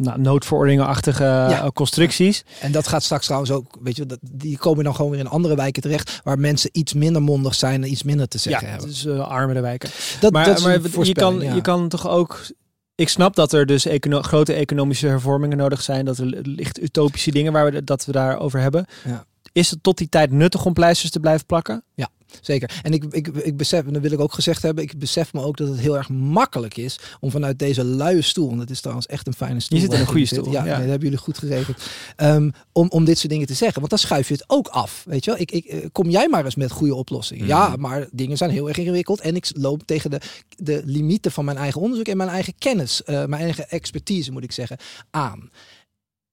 nou, 0.00 0.20
noodverordeningen-achtige 0.20 1.24
ja. 1.24 1.70
constructies. 1.74 2.44
En 2.60 2.72
dat 2.72 2.88
gaat 2.88 3.02
straks 3.02 3.24
trouwens 3.24 3.52
ook, 3.52 3.76
weet 3.80 3.96
je, 3.96 4.06
dat, 4.06 4.18
die 4.20 4.58
komen 4.58 4.84
dan 4.84 4.94
gewoon 4.94 5.10
weer 5.10 5.20
in 5.20 5.28
andere 5.28 5.56
wijken 5.56 5.82
terecht, 5.82 6.20
waar 6.24 6.38
mensen 6.38 6.70
iets 6.72 6.92
minder 6.92 7.22
mondig 7.22 7.54
zijn 7.54 7.82
en 7.82 7.90
iets 7.90 8.02
minder 8.02 8.28
te 8.28 8.38
zeggen 8.38 8.64
ja, 8.64 8.70
hebben. 8.70 8.88
Dus 8.88 9.04
uh, 9.04 9.28
armere 9.28 9.60
wijken. 9.60 9.90
Dat, 10.20 10.32
maar 10.32 10.44
dat 10.44 10.62
maar 10.62 11.06
je, 11.06 11.12
kan, 11.12 11.40
ja. 11.40 11.54
je 11.54 11.60
kan 11.60 11.88
toch 11.88 12.08
ook. 12.08 12.46
Ik 12.94 13.08
snap 13.08 13.34
dat 13.34 13.52
er 13.52 13.66
dus 13.66 13.86
econo 13.86 14.22
grote 14.22 14.52
economische 14.52 15.06
hervormingen 15.06 15.56
nodig 15.56 15.82
zijn. 15.82 16.04
Dat 16.04 16.18
er 16.18 16.26
licht 16.42 16.82
utopische 16.82 17.30
dingen 17.30 17.52
waar 17.52 17.72
we 17.72 17.84
dat 17.84 18.04
we 18.04 18.12
daarover 18.12 18.60
hebben. 18.60 18.86
Ja. 19.04 19.24
Is 19.52 19.70
het 19.70 19.82
tot 19.82 19.98
die 19.98 20.08
tijd 20.08 20.30
nuttig 20.30 20.64
om 20.64 20.72
pleisters 20.72 21.10
te 21.10 21.20
blijven 21.20 21.46
plakken? 21.46 21.82
Ja, 21.94 22.08
zeker. 22.40 22.80
En 22.82 22.92
ik, 22.92 23.04
ik, 23.10 23.28
ik 23.28 23.56
besef, 23.56 23.86
en 23.86 23.92
dat 23.92 24.02
wil 24.02 24.12
ik 24.12 24.20
ook 24.20 24.32
gezegd 24.32 24.62
hebben, 24.62 24.84
ik 24.84 24.98
besef 24.98 25.32
me 25.32 25.42
ook 25.42 25.56
dat 25.56 25.68
het 25.68 25.78
heel 25.78 25.96
erg 25.96 26.08
makkelijk 26.08 26.76
is 26.76 26.98
om 27.20 27.30
vanuit 27.30 27.58
deze 27.58 27.84
luie 27.84 28.22
stoel, 28.22 28.48
want 28.48 28.60
het 28.60 28.70
is 28.70 28.80
trouwens 28.80 29.06
echt 29.06 29.26
een 29.26 29.34
fijne 29.34 29.60
stoel. 29.60 29.78
Je 29.78 29.84
zit 29.84 29.94
in 29.94 30.00
een 30.00 30.06
goede 30.06 30.24
zit. 30.24 30.38
stoel. 30.38 30.52
Ja, 30.52 30.58
ja. 30.58 30.64
Nee, 30.64 30.80
dat 30.80 30.88
hebben 30.88 31.02
jullie 31.02 31.18
goed 31.18 31.38
geregeld. 31.38 31.82
Um, 32.16 32.52
om, 32.72 32.88
om 32.88 33.04
dit 33.04 33.18
soort 33.18 33.32
dingen 33.32 33.46
te 33.46 33.54
zeggen, 33.54 33.78
want 33.78 33.90
dan 33.90 33.98
schuif 33.98 34.28
je 34.28 34.34
het 34.34 34.44
ook 34.46 34.68
af. 34.68 35.04
Weet 35.06 35.24
je 35.24 35.30
wel, 35.30 35.40
ik, 35.40 35.50
ik, 35.50 35.88
kom 35.92 36.10
jij 36.10 36.28
maar 36.28 36.44
eens 36.44 36.54
met 36.54 36.70
goede 36.70 36.94
oplossingen. 36.94 37.42
Mm. 37.42 37.48
Ja, 37.48 37.76
maar 37.76 38.08
dingen 38.12 38.36
zijn 38.36 38.50
heel 38.50 38.68
erg 38.68 38.78
ingewikkeld 38.78 39.20
en 39.20 39.36
ik 39.36 39.50
loop 39.52 39.82
tegen 39.84 40.10
de, 40.10 40.20
de 40.56 40.82
limieten 40.84 41.32
van 41.32 41.44
mijn 41.44 41.56
eigen 41.56 41.80
onderzoek 41.80 42.06
en 42.06 42.16
mijn 42.16 42.28
eigen 42.28 42.54
kennis, 42.58 43.02
uh, 43.06 43.24
mijn 43.24 43.42
eigen 43.42 43.68
expertise 43.68 44.32
moet 44.32 44.44
ik 44.44 44.52
zeggen, 44.52 44.76
aan. 45.10 45.50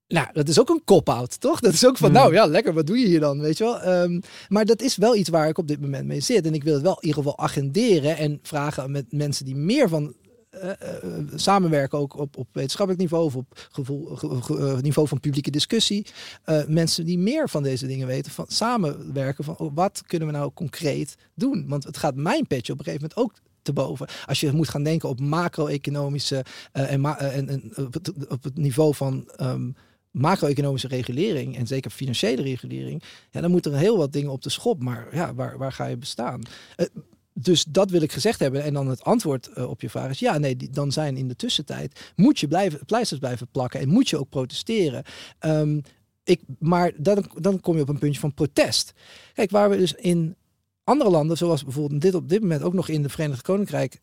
Nou, 0.08 0.28
dat 0.34 0.47
is 0.47 0.60
ook 0.60 0.70
een 0.70 0.82
cop-out, 0.86 1.39
toch? 1.39 1.60
Dat 1.60 1.74
is 1.74 1.86
ook 1.86 1.97
van, 1.97 2.10
mm. 2.10 2.16
nou 2.16 2.34
ja, 2.34 2.45
lekker, 2.45 2.74
wat 2.74 2.88
doe 2.88 2.97
je 2.97 3.08
hier 3.08 3.20
dan, 3.20 3.39
weet 3.39 3.58
je 3.58 3.64
wel? 3.64 4.01
Um, 4.03 4.22
maar 4.47 4.66
dat 4.66 4.82
is 4.82 4.95
wel 4.95 5.16
iets 5.16 5.30
waar 5.30 5.47
ik 5.47 5.58
op 5.58 5.68
dit 5.68 5.82
moment 5.82 6.05
mee 6.05 6.20
zit. 6.20 6.45
En 6.45 6.53
ik 6.53 6.64
wil 6.64 6.74
het 6.74 6.82
wel 6.82 6.95
in 6.99 7.08
ieder 7.08 7.24
geval 7.24 7.38
agenderen 7.38 8.18
en 8.18 8.39
vragen 8.41 8.91
met 8.91 9.05
mensen 9.12 9.45
die 9.45 9.55
meer 9.55 9.89
van 9.89 10.16
uh, 10.64 10.64
uh, 10.64 11.28
samenwerken, 11.36 11.99
ook 11.99 12.18
op, 12.18 12.38
op 12.38 12.47
wetenschappelijk 12.51 13.01
niveau 13.01 13.26
of 13.26 13.36
op 13.36 13.68
gevoel, 13.72 14.16
ge, 14.16 14.41
ge, 14.41 14.78
niveau 14.82 15.08
van 15.08 15.20
publieke 15.20 15.51
discussie. 15.51 16.05
Uh, 16.45 16.66
mensen 16.68 17.05
die 17.05 17.18
meer 17.18 17.49
van 17.49 17.64
deze 17.64 17.88
dingen 17.88 18.08
weten, 18.08 18.32
van 18.32 18.45
samenwerken 18.47 19.43
van 19.43 19.58
oh, 19.58 19.72
wat 19.76 20.03
kunnen 20.05 20.28
we 20.28 20.34
nou 20.34 20.51
concreet 20.53 21.16
doen? 21.34 21.66
Want 21.68 21.84
het 21.84 21.97
gaat 21.97 22.16
mijn 22.16 22.47
petje 22.47 22.74
op 22.74 22.80
een 22.80 22.86
gegeven 22.86 23.10
moment 23.10 23.34
ook 23.34 23.45
te 23.62 23.74
boven. 23.74 24.08
Als 24.26 24.39
je 24.39 24.51
moet 24.51 24.70
gaan 24.70 24.84
denken 24.84 25.10
op 25.10 25.20
macro-economische 25.20 26.45
en, 26.72 27.01
ma 27.01 27.20
en, 27.20 27.49
en 27.49 27.72
op, 27.76 27.93
het, 27.93 28.28
op 28.28 28.43
het 28.43 28.58
niveau 28.58 28.95
van 28.95 29.30
um, 29.41 29.76
macro-economische 30.12 30.88
regulering 30.88 31.58
en 31.58 31.68
zeker 31.68 31.91
financiële 31.91 32.41
regulering, 32.41 33.03
ja, 33.32 33.41
dan 33.41 33.51
moeten 33.51 33.74
er 33.74 33.80
heel 33.80 33.97
wat 33.97 34.14
dingen 34.14 34.32
op 34.32 34.41
de 34.41 34.49
schop. 34.49 34.84
Maar 34.84 35.08
ja, 35.12 35.34
waar, 35.34 35.58
waar 35.58 35.72
ga 35.72 35.86
je 35.86 35.97
bestaan? 35.97 36.41
Uh, 36.78 36.86
dus 37.34 37.64
dat 37.64 37.89
wil 37.89 38.01
ik 38.01 38.12
gezegd 38.12 38.39
hebben. 38.39 38.64
En 38.64 38.74
dan 38.74 38.88
het 38.88 39.03
antwoord 39.03 39.49
uh, 39.58 39.70
op 39.70 39.82
je 39.82 39.89
vraag 39.89 40.10
is 40.10 40.20
ja, 40.20 40.38
nee, 40.38 40.58
dan 40.72 40.91
zijn 40.91 41.18
in 41.18 41.28
de 41.28 41.36
tussentijd 41.36 42.12
moet 42.16 42.39
je 42.39 42.47
blijven, 42.47 42.86
pleisters 42.86 43.20
blijven 43.20 43.47
plakken 43.51 43.80
en 43.80 43.89
moet 43.89 44.10
je 44.10 44.20
ook 44.20 44.30
protesteren. 44.30 45.03
Um, 45.39 45.82
ik, 46.24 46.41
maar 46.60 46.91
dan, 46.97 47.32
dan 47.36 47.60
kom 47.60 47.76
je 47.76 47.82
op 47.82 47.89
een 47.89 47.97
puntje 47.97 48.20
van 48.20 48.34
protest. 48.34 48.93
Kijk, 49.34 49.51
waar 49.51 49.70
we 49.70 49.78
dus 49.78 49.93
in 49.93 50.36
andere 50.84 51.10
landen, 51.10 51.38
zoals 51.38 51.64
bijvoorbeeld 51.64 52.01
dit 52.01 52.14
op 52.14 52.30
dit 52.30 52.41
moment 52.41 52.62
ook 52.62 52.74
nog 52.74 52.89
in 52.89 53.01
de 53.01 53.10
Verenigd 53.10 53.41
Koninkrijk, 53.41 54.01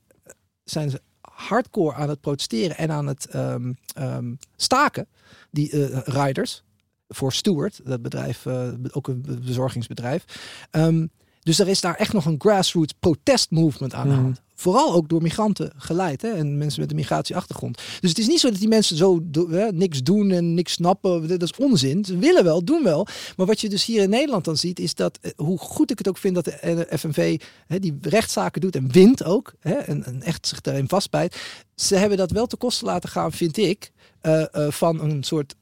zijn 0.64 0.90
ze 0.90 1.00
hardcore 1.34 1.94
aan 1.94 2.08
het 2.08 2.20
protesteren 2.20 2.76
en 2.76 2.90
aan 2.90 3.06
het 3.06 3.34
um, 3.34 3.78
um, 3.98 4.38
staken, 4.56 5.06
die 5.50 5.72
uh, 5.72 5.98
riders, 6.04 6.62
voor 7.08 7.32
Stewart, 7.32 7.80
dat 7.84 8.02
bedrijf, 8.02 8.44
uh, 8.44 8.68
ook 8.90 9.08
een 9.08 9.40
bezorgingsbedrijf. 9.44 10.24
Um, 10.70 11.10
dus 11.40 11.58
er 11.58 11.68
is 11.68 11.80
daar 11.80 11.94
echt 11.94 12.12
nog 12.12 12.24
een 12.24 12.40
grassroots 12.40 12.92
protest 12.92 13.50
movement 13.50 13.94
aan 13.94 14.08
de 14.08 14.14
hand. 14.14 14.42
Vooral 14.54 14.94
ook 14.94 15.08
door 15.08 15.22
migranten 15.22 15.72
geleid. 15.76 16.22
Hè? 16.22 16.28
En 16.28 16.58
mensen 16.58 16.80
met 16.80 16.90
een 16.90 16.96
migratieachtergrond. 16.96 17.82
Dus 18.00 18.10
het 18.10 18.18
is 18.18 18.26
niet 18.26 18.40
zo 18.40 18.50
dat 18.50 18.58
die 18.58 18.68
mensen 18.68 18.96
zo 18.96 19.20
hè, 19.50 19.72
niks 19.72 20.02
doen 20.02 20.30
en 20.30 20.54
niks 20.54 20.72
snappen. 20.72 21.28
Dat 21.28 21.42
is 21.42 21.56
onzin. 21.56 22.04
Ze 22.04 22.18
willen 22.18 22.44
wel, 22.44 22.64
doen 22.64 22.82
wel. 22.82 23.06
Maar 23.36 23.46
wat 23.46 23.60
je 23.60 23.68
dus 23.68 23.84
hier 23.84 24.02
in 24.02 24.10
Nederland 24.10 24.44
dan 24.44 24.56
ziet, 24.56 24.78
is 24.78 24.94
dat, 24.94 25.18
eh, 25.20 25.30
hoe 25.36 25.58
goed 25.58 25.90
ik 25.90 25.98
het 25.98 26.08
ook 26.08 26.18
vind 26.18 26.34
dat 26.34 26.44
de 26.44 26.86
FNV 26.98 27.40
hè, 27.66 27.78
die 27.78 27.98
rechtszaken 28.00 28.60
doet 28.60 28.76
en 28.76 28.92
wint 28.92 29.24
ook. 29.24 29.52
Hè, 29.60 29.74
en, 29.74 30.04
en 30.04 30.22
echt 30.22 30.46
zich 30.46 30.60
daarin 30.60 30.88
vastbijt. 30.88 31.36
Ze 31.74 31.96
hebben 31.96 32.18
dat 32.18 32.30
wel 32.30 32.46
te 32.46 32.56
kosten 32.56 32.86
laten 32.86 33.08
gaan, 33.08 33.32
vind 33.32 33.56
ik, 33.56 33.90
eh, 34.20 34.54
eh, 34.54 34.70
van 34.72 35.00
een 35.00 35.22
soort 35.22 35.54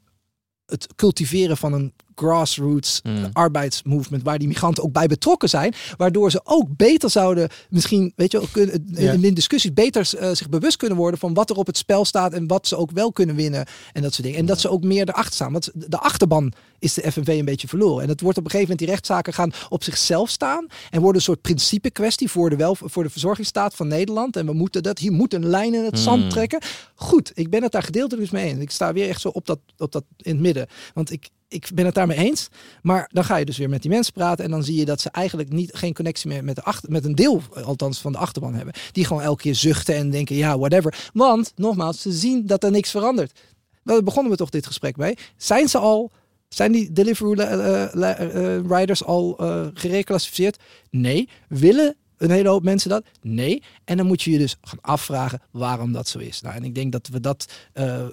het 0.67 0.87
cultiveren 0.97 1.57
van 1.57 1.73
een 1.73 1.93
grassroots 2.15 3.01
Hmm. 3.03 3.29
arbeidsmovement 3.33 4.23
waar 4.23 4.39
die 4.39 4.49
migranten 4.49 4.83
ook 4.85 4.93
bij 4.93 5.07
betrokken 5.07 5.49
zijn, 5.49 5.75
waardoor 5.97 6.31
ze 6.31 6.41
ook 6.45 6.67
beter 6.77 7.11
zouden 7.11 7.49
misschien, 7.71 8.13
weet 8.17 8.33
je, 8.33 8.43
kunnen, 8.53 8.85
Ja. 8.91 9.13
in, 9.13 9.35
discussies 9.35 9.73
beter 9.73 10.11
eh, 10.19 10.31
zich 10.33 10.49
bewust 10.49 10.77
kunnen 10.77 10.97
worden 10.99 11.21
van 11.21 11.35
wat 11.35 11.51
er 11.51 11.57
op 11.57 11.67
het 11.67 11.77
spel 11.77 12.05
staat 12.05 12.33
en 12.33 12.47
wat 12.47 12.67
ze 12.67 12.77
ook 12.77 12.91
wel 12.91 13.13
kunnen 13.13 13.35
winnen 13.37 13.67
en 13.93 14.03
dat 14.03 14.13
soort 14.13 14.23
dingen. 14.27 14.39
En 14.41 14.47
dat 14.47 14.61
ze 14.61 14.69
ook 14.69 14.83
meer 14.85 15.09
erachter 15.09 15.35
staan, 15.35 15.53
want 15.53 15.71
de 15.75 15.99
achterban 15.99 16.53
is 16.79 16.95
de 16.95 17.13
FNV 17.13 17.27
een 17.29 17.45
beetje 17.45 17.69
verloren. 17.69 18.03
En 18.03 18.09
het 18.09 18.21
wordt 18.21 18.39
op 18.39 18.45
een 18.45 18.51
gegeven 18.51 18.71
moment 18.71 18.79
die 18.79 18.89
rechtszaken 18.97 19.33
gaan 19.33 19.53
op 19.69 19.85
zichzelf 19.85 20.31
staan 20.31 20.67
en 20.91 20.99
worden 21.01 21.17
een 21.17 21.23
soort 21.23 21.41
principe 21.41 21.91
kwestie 21.91 22.31
voor 22.31 22.51
de 22.51 22.57
wel 22.57 22.77
voor 22.81 23.03
de 23.03 23.11
verzorgingsstaat 23.11 23.75
van 23.75 23.89
Nederland 23.89 24.37
en 24.37 24.47
we 24.47 24.53
moeten 24.53 24.83
dat 24.83 24.99
hier 24.99 25.13
moet 25.13 25.35
een 25.35 25.47
lijn 25.47 25.75
in 25.75 25.85
het 25.85 25.99
zand 25.99 26.21
Hmm. 26.21 26.31
trekken. 26.31 26.61
Goed, 26.95 27.31
ik 27.35 27.51
ben 27.51 27.63
het 27.63 27.73
daar 27.73 27.83
gedeeltelijk 27.83 28.31
dus 28.31 28.41
mee 28.41 28.51
eens. 28.51 28.61
Ik 28.61 28.71
sta 28.71 28.93
weer 28.93 29.09
echt 29.09 29.21
zo 29.21 29.29
op 29.29 29.47
dat 29.47 29.59
op 29.79 29.93
dat 29.93 30.05
in 30.17 30.33
het 30.33 30.41
midden, 30.41 30.67
want 30.95 31.11
ik 31.11 31.29
ik 31.53 31.71
ben 31.75 31.85
het 31.85 31.95
daarmee 31.95 32.19
eens. 32.19 32.49
Maar 32.83 33.09
dan 33.13 33.25
ga 33.25 33.37
je 33.37 33.45
dus 33.45 33.59
weer 33.59 33.69
met 33.69 33.83
die 33.83 33.91
mensen 33.91 34.13
praten. 34.13 34.45
En 34.45 34.51
dan 34.51 34.65
zie 34.65 34.77
je 34.77 34.85
dat 34.85 35.01
ze 35.01 35.11
eigenlijk 35.11 35.53
niet, 35.53 35.71
geen 35.75 35.95
connectie 35.95 36.29
meer 36.29 36.45
met, 36.45 36.57
de 36.57 36.63
achter, 36.63 36.91
met 36.91 37.05
een 37.05 37.15
deel, 37.15 37.43
althans 37.65 38.01
van 38.01 38.13
de 38.13 38.19
achterban 38.19 38.55
hebben. 38.55 38.75
Die 38.93 39.05
gewoon 39.05 39.23
elke 39.23 39.43
keer 39.43 39.55
zuchten 39.55 39.95
en 39.95 40.11
denken, 40.11 40.37
ja, 40.37 40.59
whatever. 40.59 41.11
Want, 41.13 41.53
nogmaals, 41.57 42.01
ze 42.01 42.13
zien 42.13 42.47
dat 42.47 42.65
er 42.65 42.71
niks 42.71 42.91
verandert. 42.91 43.41
Daar 43.85 44.03
begonnen 44.03 44.33
we 44.33 44.39
toch 44.39 44.51
dit 44.51 44.67
gesprek 44.67 44.97
mee. 44.97 45.17
Zijn 45.37 45.69
ze 45.69 45.79
al, 45.79 46.11
zijn 46.49 46.73
die 46.73 46.93
delivery 46.93 47.41
eh, 47.41 47.83
eh, 47.95 48.57
eh, 48.57 48.65
riders 48.69 49.05
al 49.05 49.37
eh, 49.39 49.67
gereclassificeerd? 49.75 50.59
Nee. 50.91 51.29
Willen 51.49 51.97
een 52.23 52.31
hele 52.31 52.49
hoop 52.49 52.63
mensen 52.63 52.91
dat? 52.91 53.05
Nee. 53.23 53.63
En 53.85 53.97
dan 53.97 54.07
moet 54.07 54.23
je 54.23 54.31
je 54.31 54.39
dus 54.39 54.57
gaan 54.63 54.79
afvragen 54.81 55.41
waarom 55.51 55.93
dat 55.93 56.09
zo 56.09 56.19
is. 56.19 56.41
Nou, 56.41 56.55
en 56.55 56.65
ik 56.65 56.75
denk 56.75 56.93
dat 56.93 57.09
we 57.13 57.21
dat 57.21 57.47
eh, 57.73 58.01
eh, 58.01 58.07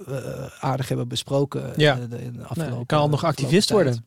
aardig 0.60 0.88
hebben 0.88 1.08
besproken. 1.08 1.72
Ja. 1.76 1.94
eh, 1.98 2.00
de- 2.10 2.22
in 2.22 2.32
de 2.32 2.44
afgelopen, 2.44 2.86
kan 2.86 3.00
al 3.00 3.08
nog 3.08 3.24
activist 3.24 3.68
tijd. 3.68 3.82
worden. 3.82 4.04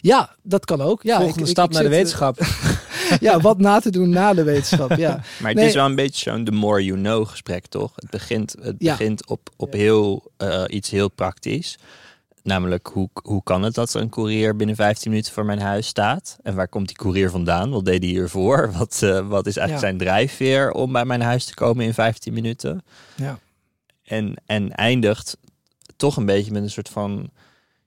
Ja, 0.00 0.36
dat 0.42 0.64
kan 0.64 0.80
ook. 0.80 1.02
Ja, 1.02 1.16
Volgende 1.18 1.44
ik- 1.44 1.50
stap 1.50 1.66
ik 1.68 1.72
naar 1.74 1.82
de 1.82 1.88
wetenschap. 1.88 2.38
ja, 3.20 3.40
wat 3.40 3.58
na 3.58 3.80
te 3.80 3.90
doen 3.90 4.08
na 4.08 4.34
de 4.34 4.42
wetenschap. 4.42 4.96
Ja. 4.96 5.10
Maar 5.40 5.48
het 5.50 5.58
Nee. 5.58 5.66
is 5.68 5.74
wel 5.74 5.86
een 5.86 5.94
beetje 5.94 6.30
zo'n 6.30 6.44
the 6.44 6.52
more 6.52 6.84
you 6.84 6.98
know 6.98 7.26
gesprek, 7.28 7.66
toch? 7.66 7.92
Het 7.94 8.10
begint, 8.10 8.54
het 8.62 8.76
Ja. 8.78 8.96
begint 8.96 9.26
op, 9.26 9.48
op 9.56 9.72
heel, 9.72 10.30
iets 10.66 10.90
heel 10.90 11.08
praktisch. 11.08 11.78
Namelijk, 12.42 12.86
hoe, 12.92 13.08
hoe 13.22 13.42
kan 13.42 13.62
het 13.62 13.74
dat 13.74 13.94
er 13.94 14.00
een 14.00 14.08
courier 14.08 14.56
binnen 14.56 14.76
15 14.76 15.10
minuten 15.10 15.32
voor 15.32 15.44
mijn 15.44 15.60
huis 15.60 15.86
staat? 15.86 16.36
En 16.42 16.54
waar 16.54 16.68
komt 16.68 16.86
die 16.86 16.96
courier 16.96 17.30
vandaan? 17.30 17.70
Wat 17.70 17.84
deed 17.84 18.02
hij 18.02 18.12
hiervoor? 18.12 18.72
Wat, 18.78 19.00
eh, 19.02 19.28
wat 19.28 19.46
is 19.46 19.56
eigenlijk 19.56 19.70
Ja. 19.70 19.78
zijn 19.78 19.98
drijfveer 19.98 20.70
om 20.72 20.92
bij 20.92 21.04
mijn 21.04 21.20
huis 21.20 21.44
te 21.44 21.54
komen 21.54 21.84
in 21.84 21.94
15 21.94 22.32
minuten? 22.32 22.82
Ja. 23.16 23.38
En, 24.04 24.34
en 24.46 24.72
eindigt 24.72 25.36
toch 25.96 26.16
een 26.16 26.26
beetje 26.26 26.52
met 26.52 26.62
een 26.62 26.70
soort 26.70 26.88
van 26.88 27.30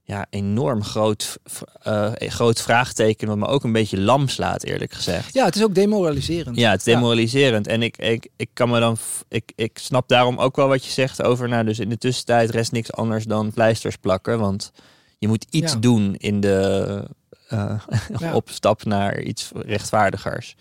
ja, 0.08 0.26
enorm 0.30 0.84
groot, 0.84 1.38
eh, 1.82 2.12
groot 2.18 2.62
vraagteken, 2.62 3.28
wat 3.28 3.38
me 3.38 3.46
ook 3.46 3.64
een 3.64 3.72
beetje 3.72 4.00
lam 4.02 4.28
slaat, 4.28 4.64
eerlijk 4.64 4.94
gezegd. 4.94 5.34
ja, 5.34 5.46
het 5.46 5.56
is 5.56 5.64
ook 5.64 5.76
demoraliserend. 5.76 6.58
Ja, 6.58 6.70
het 6.72 6.80
is 6.80 6.86
demoraliserend. 6.86 7.68
En 7.68 7.82
ik, 7.82 7.98
ik, 7.98 8.28
ik 8.36 8.50
kan 8.54 8.70
me 8.70 8.80
dan. 8.80 8.98
Ik, 9.28 9.52
ik 9.56 9.78
snap 9.78 10.08
daarom 10.10 10.38
ook 10.38 10.56
wel 10.56 10.68
wat 10.68 10.86
je 10.86 10.92
zegt 10.92 11.22
over. 11.24 11.50
Nou, 11.50 11.66
dus 11.66 11.80
in 11.80 11.90
de 11.90 11.98
tussentijd 11.98 12.50
rest 12.50 12.72
niks 12.72 12.92
anders 12.92 13.24
dan 13.26 13.52
pleisters 13.54 13.96
plakken. 13.96 14.40
Want 14.40 14.72
je 15.18 15.28
moet 15.28 15.46
iets 15.50 15.74
Ja. 15.74 15.80
doen 15.80 16.16
in 16.16 16.40
de. 16.40 17.08
eh, 17.48 17.80
Ja. 18.20 18.34
opstap 18.34 18.84
naar 18.84 19.22
iets 19.22 19.52
rechtvaardigers. 19.56 20.56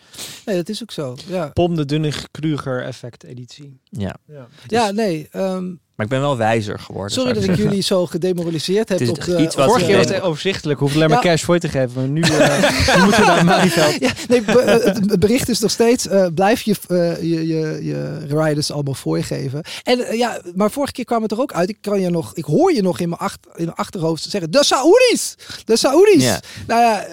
Nee, 0.44 0.56
dat 0.56 0.68
is 0.68 0.82
ook 0.82 0.90
zo. 0.90 1.16
Ja, 1.26 1.48
Pom 1.48 1.74
de 1.76 1.84
Dunning 1.84 2.14
Kruger 2.30 2.82
effect 2.84 3.24
editie. 3.24 3.80
Ja. 3.84 4.16
Ja. 4.26 4.46
ja 4.66 4.90
nee. 4.90 5.28
ehm, 5.30 5.72
Maar 5.96 6.06
ik 6.06 6.12
ben 6.12 6.20
wel 6.20 6.36
wijzer 6.36 6.78
geworden. 6.78 7.12
sorry 7.12 7.32
dat 7.32 7.42
ik 7.44 7.56
jullie 7.56 7.80
zo 7.82 8.06
gedemoraliseerd 8.06 8.88
heb. 8.88 9.08
Op 9.08 9.24
de, 9.24 9.42
iets 9.42 9.54
wat 9.54 9.64
op 9.64 9.70
Vorige 9.70 9.86
keer 9.86 9.96
was 9.96 10.06
het 10.08 10.20
overzichtelijk. 10.20 10.80
Hoefde 10.80 10.96
alleen 10.96 11.08
maar 11.08 11.24
Ja. 11.24 11.30
cash 11.30 11.42
voor 11.42 11.54
je 11.54 11.60
te 11.60 11.68
geven. 11.68 11.90
Maar 11.94 12.08
nu, 12.08 12.20
eh, 12.20 12.96
nu 12.96 13.02
moeten 13.02 13.20
we 13.20 13.26
naar 13.26 13.44
Malieveld. 13.44 13.94
Ja, 14.00 14.10
nee, 14.28 14.42
be- 14.42 14.52
eh, 14.60 14.84
het 14.94 15.18
bericht 15.20 15.48
is 15.48 15.58
nog 15.60 15.70
steeds, 15.70 16.06
eh, 16.06 16.26
blijf 16.34 16.62
je, 16.62 16.74
eh, 16.88 17.22
je, 17.22 17.46
je, 17.46 17.78
je 17.82 18.18
riders 18.28 18.70
allemaal 18.72 18.94
voor 18.94 19.16
je 19.16 19.22
geven. 19.22 19.62
En 19.82 20.16
ja, 20.16 20.40
maar 20.54 20.70
vorige 20.70 20.92
keer 20.92 21.04
kwam 21.04 21.22
het 21.22 21.32
er 21.32 21.40
ook 21.40 21.52
uit. 21.52 21.68
Ik, 21.68 21.78
kan 21.80 22.00
je 22.00 22.10
nog, 22.10 22.34
ik 22.34 22.44
hoor 22.44 22.72
je 22.72 22.82
nog 22.82 23.00
in 23.00 23.08
mijn, 23.08 23.20
acht, 23.20 23.38
in 23.56 23.64
mijn 23.64 23.76
achterhoofd 23.76 24.22
zeggen, 24.30 24.50
de 24.50 24.64
Saoedi's! 24.64 25.34
De 25.64 25.76
Saoedi's! 25.76 26.22
Ja. 26.24 26.40
Nou 26.66 26.80
ja, 26.80 27.06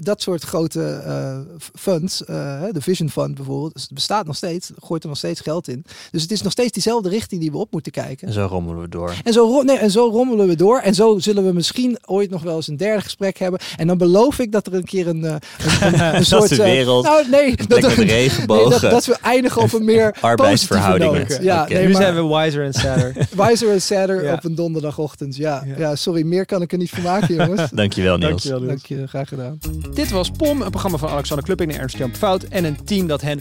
dat 0.00 0.22
soort 0.22 0.42
grote 0.42 0.82
eh, 1.06 1.38
funds, 1.74 2.24
eh, 2.24 2.62
de 2.72 2.80
Vision 2.80 3.10
Fund 3.10 3.34
bijvoorbeeld, 3.34 3.72
het 3.74 3.90
bestaat 3.94 4.26
nog 4.26 4.36
steeds, 4.36 4.70
gooit 4.78 5.02
er 5.02 5.08
nog 5.08 5.18
steeds 5.18 5.40
geld 5.40 5.68
in. 5.68 5.84
Dus 6.10 6.22
het 6.22 6.30
is 6.30 6.42
nog 6.42 6.52
steeds 6.52 6.72
diezelfde 6.72 7.08
richting 7.08 7.40
die 7.40 7.50
we 7.50 7.62
op 7.64 7.72
moeten 7.72 7.92
kijken. 7.92 8.26
En 8.28 8.32
zo 8.34 8.46
rommelen 8.46 8.80
we 8.80 8.88
door. 8.88 9.14
En 9.24 9.32
zo, 9.32 9.62
nee, 9.62 9.76
en 9.78 9.90
zo 9.90 10.08
rommelen 10.08 10.46
we 10.48 10.56
door. 10.56 10.78
En 10.78 10.94
zo 10.94 11.18
zullen 11.18 11.46
we 11.46 11.52
misschien 11.52 11.98
ooit 12.06 12.30
nog 12.30 12.42
wel 12.42 12.56
eens 12.56 12.68
een 12.68 12.76
derde 12.76 13.02
gesprek 13.02 13.38
hebben. 13.38 13.60
En 13.76 13.86
dan 13.86 13.98
beloof 13.98 14.38
ik 14.38 14.52
dat 14.52 14.66
er 14.66 14.74
een 14.74 14.84
keer 14.84 15.08
een, 15.08 15.24
eh, 15.24 15.34
een, 15.80 15.94
een, 16.00 16.14
een 16.16 16.24
soort... 16.24 16.48
de 16.48 16.62
eh, 16.62 16.70
wereld. 16.70 17.04
nou, 17.04 17.28
nee, 17.30 17.56
dat, 17.56 17.96
nee, 17.96 18.30
dat, 18.46 18.80
dat 18.80 19.04
we 19.06 19.16
eindigen 19.22 19.62
op 19.62 19.72
een 19.72 19.84
meer 19.84 20.16
Arbeidsverhoudingen. 20.20 21.26
noot. 21.28 21.38
Ja, 21.42 21.66
nee, 21.68 21.86
nu 21.86 21.92
maar 21.92 22.02
zijn 22.02 22.14
we 22.14 22.36
wiser 22.36 22.64
en 22.64 22.72
sadder. 22.72 23.12
wiser 23.46 23.70
en 23.70 23.82
sadder 23.82 24.22
Ja. 24.24 24.32
op 24.32 24.44
een 24.44 24.54
donderdagochtend. 24.54 25.36
Ja, 25.36 25.62
Ja. 25.66 25.74
ja. 25.78 25.94
sorry, 25.96 26.22
meer 26.22 26.46
kan 26.46 26.62
ik 26.62 26.72
er 26.72 26.78
niet 26.78 26.90
van 26.90 27.02
maken, 27.02 27.34
jongens. 27.34 27.70
Dankjewel, 27.70 28.16
Niels. 28.16 28.30
Dankjewel, 28.30 28.60
Niels. 28.60 28.82
Dank 28.88 29.00
je, 29.00 29.06
graag 29.06 29.28
gedaan. 29.28 29.58
Dit 29.94 30.10
was 30.10 30.30
POM, 30.30 30.62
een 30.62 30.70
programma 30.70 30.98
van 30.98 31.08
Alexander 31.08 31.44
Klupping 31.44 31.72
en 31.72 31.80
Ernst-Jan 31.80 32.14
Fout. 32.16 32.42
En 32.42 32.64
een 32.64 32.84
team 32.84 33.06
dat 33.06 33.20
hen 33.20 33.40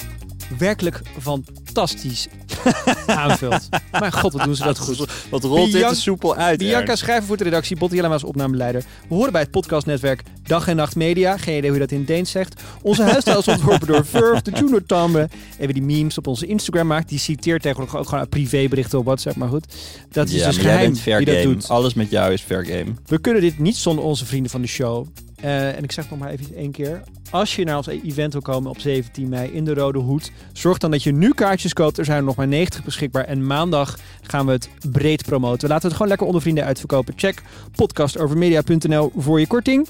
werkelijk 0.58 1.02
fantastisch 1.22 2.28
aanvult. 3.06 3.70
Mijn 3.92 4.12
god, 4.12 4.34
wat 4.34 4.44
doen 4.44 4.56
ze 4.56 4.64
dat 4.64 4.78
goed. 4.78 5.06
Wat 5.30 5.44
rolt 5.44 5.72
dit 5.72 5.82
er 5.82 5.96
soepel 5.96 6.36
uit, 6.36 6.58
Bianca 6.58 6.96
schrijver 6.96 7.26
voor 7.26 7.38
de 7.38 7.44
redactie, 7.44 7.78
Botte 7.78 7.96
Jellema 7.96 8.14
als 8.14 8.24
opnameleider. 8.24 8.84
We 9.08 9.16
horen 9.16 9.32
bij 9.32 9.42
het 9.42 9.52
podcastnetwerk 9.52 10.24
Dag 10.44 10.68
en 10.68 10.76
Nacht 10.76 10.96
Media. 10.96 11.38
Geen 11.38 11.58
idee 11.58 11.70
hoe 11.70 11.80
je 11.80 11.86
dat 11.86 11.98
in 11.98 12.06
Deens 12.06 12.32
zegt. 12.32 12.62
Onze 12.82 13.04
huisstijl 13.04 13.40
is 13.40 13.48
ontworpen 13.48 13.88
door 13.88 14.06
Verve, 14.06 14.42
de 14.44 14.52
Juno 14.52 14.80
Tambe. 14.86 15.30
En 15.58 15.66
wie 15.66 15.74
die 15.74 15.84
memes 15.84 16.18
op 16.18 16.28
onze 16.28 16.46
Instagram 16.46 16.88
maakt, 16.88 17.10
die 17.10 17.20
citeert 17.20 17.62
tegenwoordig 17.62 17.96
ook 17.98 18.10
gewoon 18.10 18.30
privéberichten 18.30 19.00
op 19.00 19.06
WhatsApp. 19.06 19.36
Maar 19.36 19.50
goed, 19.50 19.66
dat 20.12 20.30
is 20.30 20.34
ja, 20.40 20.48
dus 20.48 20.58
geheim 20.58 20.94
wie 20.94 21.26
dat 21.26 21.36
game. 21.36 21.54
doet. 21.54 21.70
Alles 21.70 21.94
met 21.94 22.10
jou 22.10 22.34
is 22.34 22.42
fair 22.42 22.66
game. 22.66 22.94
We 23.06 23.20
kunnen 23.20 23.42
dit 23.42 23.60
niet 23.60 23.76
zonder 23.76 24.04
onze 24.04 24.26
vrienden 24.26 24.52
van 24.52 24.62
de 24.62 24.68
show. 24.68 25.08
Eh, 25.44 25.76
en 25.76 25.84
ik 25.84 25.92
zeg 25.92 26.10
nog 26.10 26.20
maar 26.20 26.30
even 26.30 26.56
één 26.56 26.72
keer. 26.72 27.04
Als 27.30 27.56
je 27.56 27.64
naar 27.64 27.78
ons 27.78 27.88
event 27.88 28.34
wil 28.34 28.42
komen 28.42 28.70
op 28.70 28.80
17 28.80 29.30
mei 29.30 29.52
in 29.52 29.66
de 29.66 29.74
Rode 29.74 30.00
Hoed, 30.00 30.32
zorg 30.54 30.78
dan 30.78 30.92
dat 30.92 31.04
je 31.04 31.12
nu 31.12 31.34
kaartjes 31.34 31.74
koopt. 31.74 31.98
Er 31.98 32.06
zijn 32.06 32.18
er 32.18 32.24
nog 32.24 32.36
maar 32.36 32.48
90 32.48 32.84
beschikbaar. 32.84 33.26
En 33.26 33.46
maandag 33.46 33.98
gaan 34.22 34.46
we 34.46 34.52
het 34.52 34.70
breed 34.92 35.26
promoten. 35.26 35.62
We 35.62 35.68
laten 35.68 35.84
het 35.84 35.94
gewoon 35.94 36.08
lekker 36.08 36.28
onder 36.28 36.42
vrienden 36.42 36.66
uitverkopen. 36.66 37.14
Check 37.18 37.42
podcastovermedia.nl 37.76 39.12
voor 39.18 39.40
je 39.40 39.48
korting. 39.48 39.88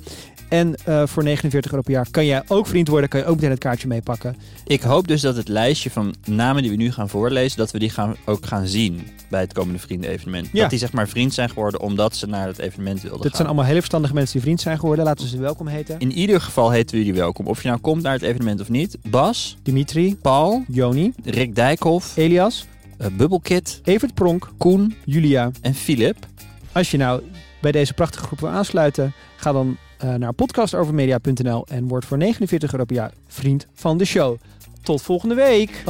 En 0.54 0.76
eh, 0.86 1.04
voor 1.06 1.24
49 1.24 1.72
euro 1.72 1.84
per 1.84 1.94
jaar 1.94 2.08
kan 2.12 2.26
jij 2.26 2.44
ook 2.48 2.68
vriend 2.68 2.88
worden. 2.88 3.10
Kan 3.10 3.20
je 3.20 3.26
ook 3.26 3.36
meteen 3.36 3.50
het 3.50 3.60
kaartje 3.60 3.88
meepakken. 3.88 4.36
Ik 4.66 4.82
hoop 4.82 5.08
dus 5.08 5.22
dat 5.22 5.36
het 5.36 5.48
lijstje 5.48 5.90
van 5.90 6.16
namen 6.26 6.62
die 6.62 6.72
we 6.72 6.78
nu 6.78 6.92
gaan 6.92 7.10
voorlezen, 7.10 7.58
dat 7.58 7.72
we 7.72 7.80
die 7.80 7.90
gaan, 7.90 8.16
ook 8.26 8.46
gaan 8.46 8.68
zien 8.68 9.08
bij 9.30 9.42
het 9.42 9.54
komende 9.54 9.80
vrienden-evenement. 9.80 10.50
Ja. 10.52 10.62
Dat 10.62 10.70
die 10.70 10.80
zeg 10.80 10.92
maar 10.92 11.08
vriend 11.08 11.34
zijn 11.34 11.50
geworden 11.50 11.80
omdat 11.80 12.16
ze 12.16 12.28
naar 12.28 12.48
het 12.48 12.60
evenement 12.60 13.02
wilden 13.02 13.18
Dit 13.18 13.28
gaan. 13.28 13.36
zijn 13.36 13.48
allemaal 13.48 13.66
hele 13.66 13.78
verstandige 13.80 14.14
mensen 14.14 14.34
die 14.34 14.42
vriend 14.42 14.62
zijn 14.62 14.80
geworden. 14.80 15.06
Laten 15.06 15.24
we 15.24 15.30
ze 15.30 15.38
welkom 15.38 15.68
heten. 15.68 16.00
In 16.00 16.12
ieder 16.12 16.42
geval 16.42 16.72
heten 16.72 16.96
we 16.98 17.04
jullie 17.06 17.20
welkom. 17.20 17.48
Of 17.48 17.62
je 17.62 17.68
nou 17.68 17.80
komt 17.80 18.02
naar 18.02 18.14
het 18.14 18.22
evenement 18.22 18.62
of 18.62 18.70
niet. 18.70 18.98
Bas, 19.10 19.58
Dimitri, 19.64 20.16
Paul, 20.16 20.64
Joni, 20.68 21.14
Rick 21.24 21.56
Dijkhoff, 21.56 22.18
Elias, 22.18 22.66
eh, 22.98 23.08
Bubbelkit, 23.18 23.82
Evert 23.84 24.14
Pronk, 24.14 24.52
Koen 24.58 24.96
Julia. 25.06 25.52
en 25.62 25.74
Filip. 25.74 26.18
Als 26.72 26.92
je 26.92 26.98
nou 26.98 27.22
bij 27.62 27.72
deze 27.72 27.94
prachtige 27.94 28.26
groep 28.26 28.40
wil 28.40 28.50
aansluiten, 28.50 29.14
ga 29.36 29.52
dan 29.52 29.78
naar 30.04 30.34
podcastovermedia.nl 30.34 31.66
en 31.68 31.88
word 31.88 32.06
voor 32.06 32.18
49 32.18 32.72
euro 32.72 32.86
per 32.86 32.96
jaar 32.96 33.12
vriend 33.28 33.68
van 33.74 33.98
de 33.98 34.06
show. 34.06 34.38
Tot 34.82 35.02
volgende 35.02 35.36
week. 35.36 35.84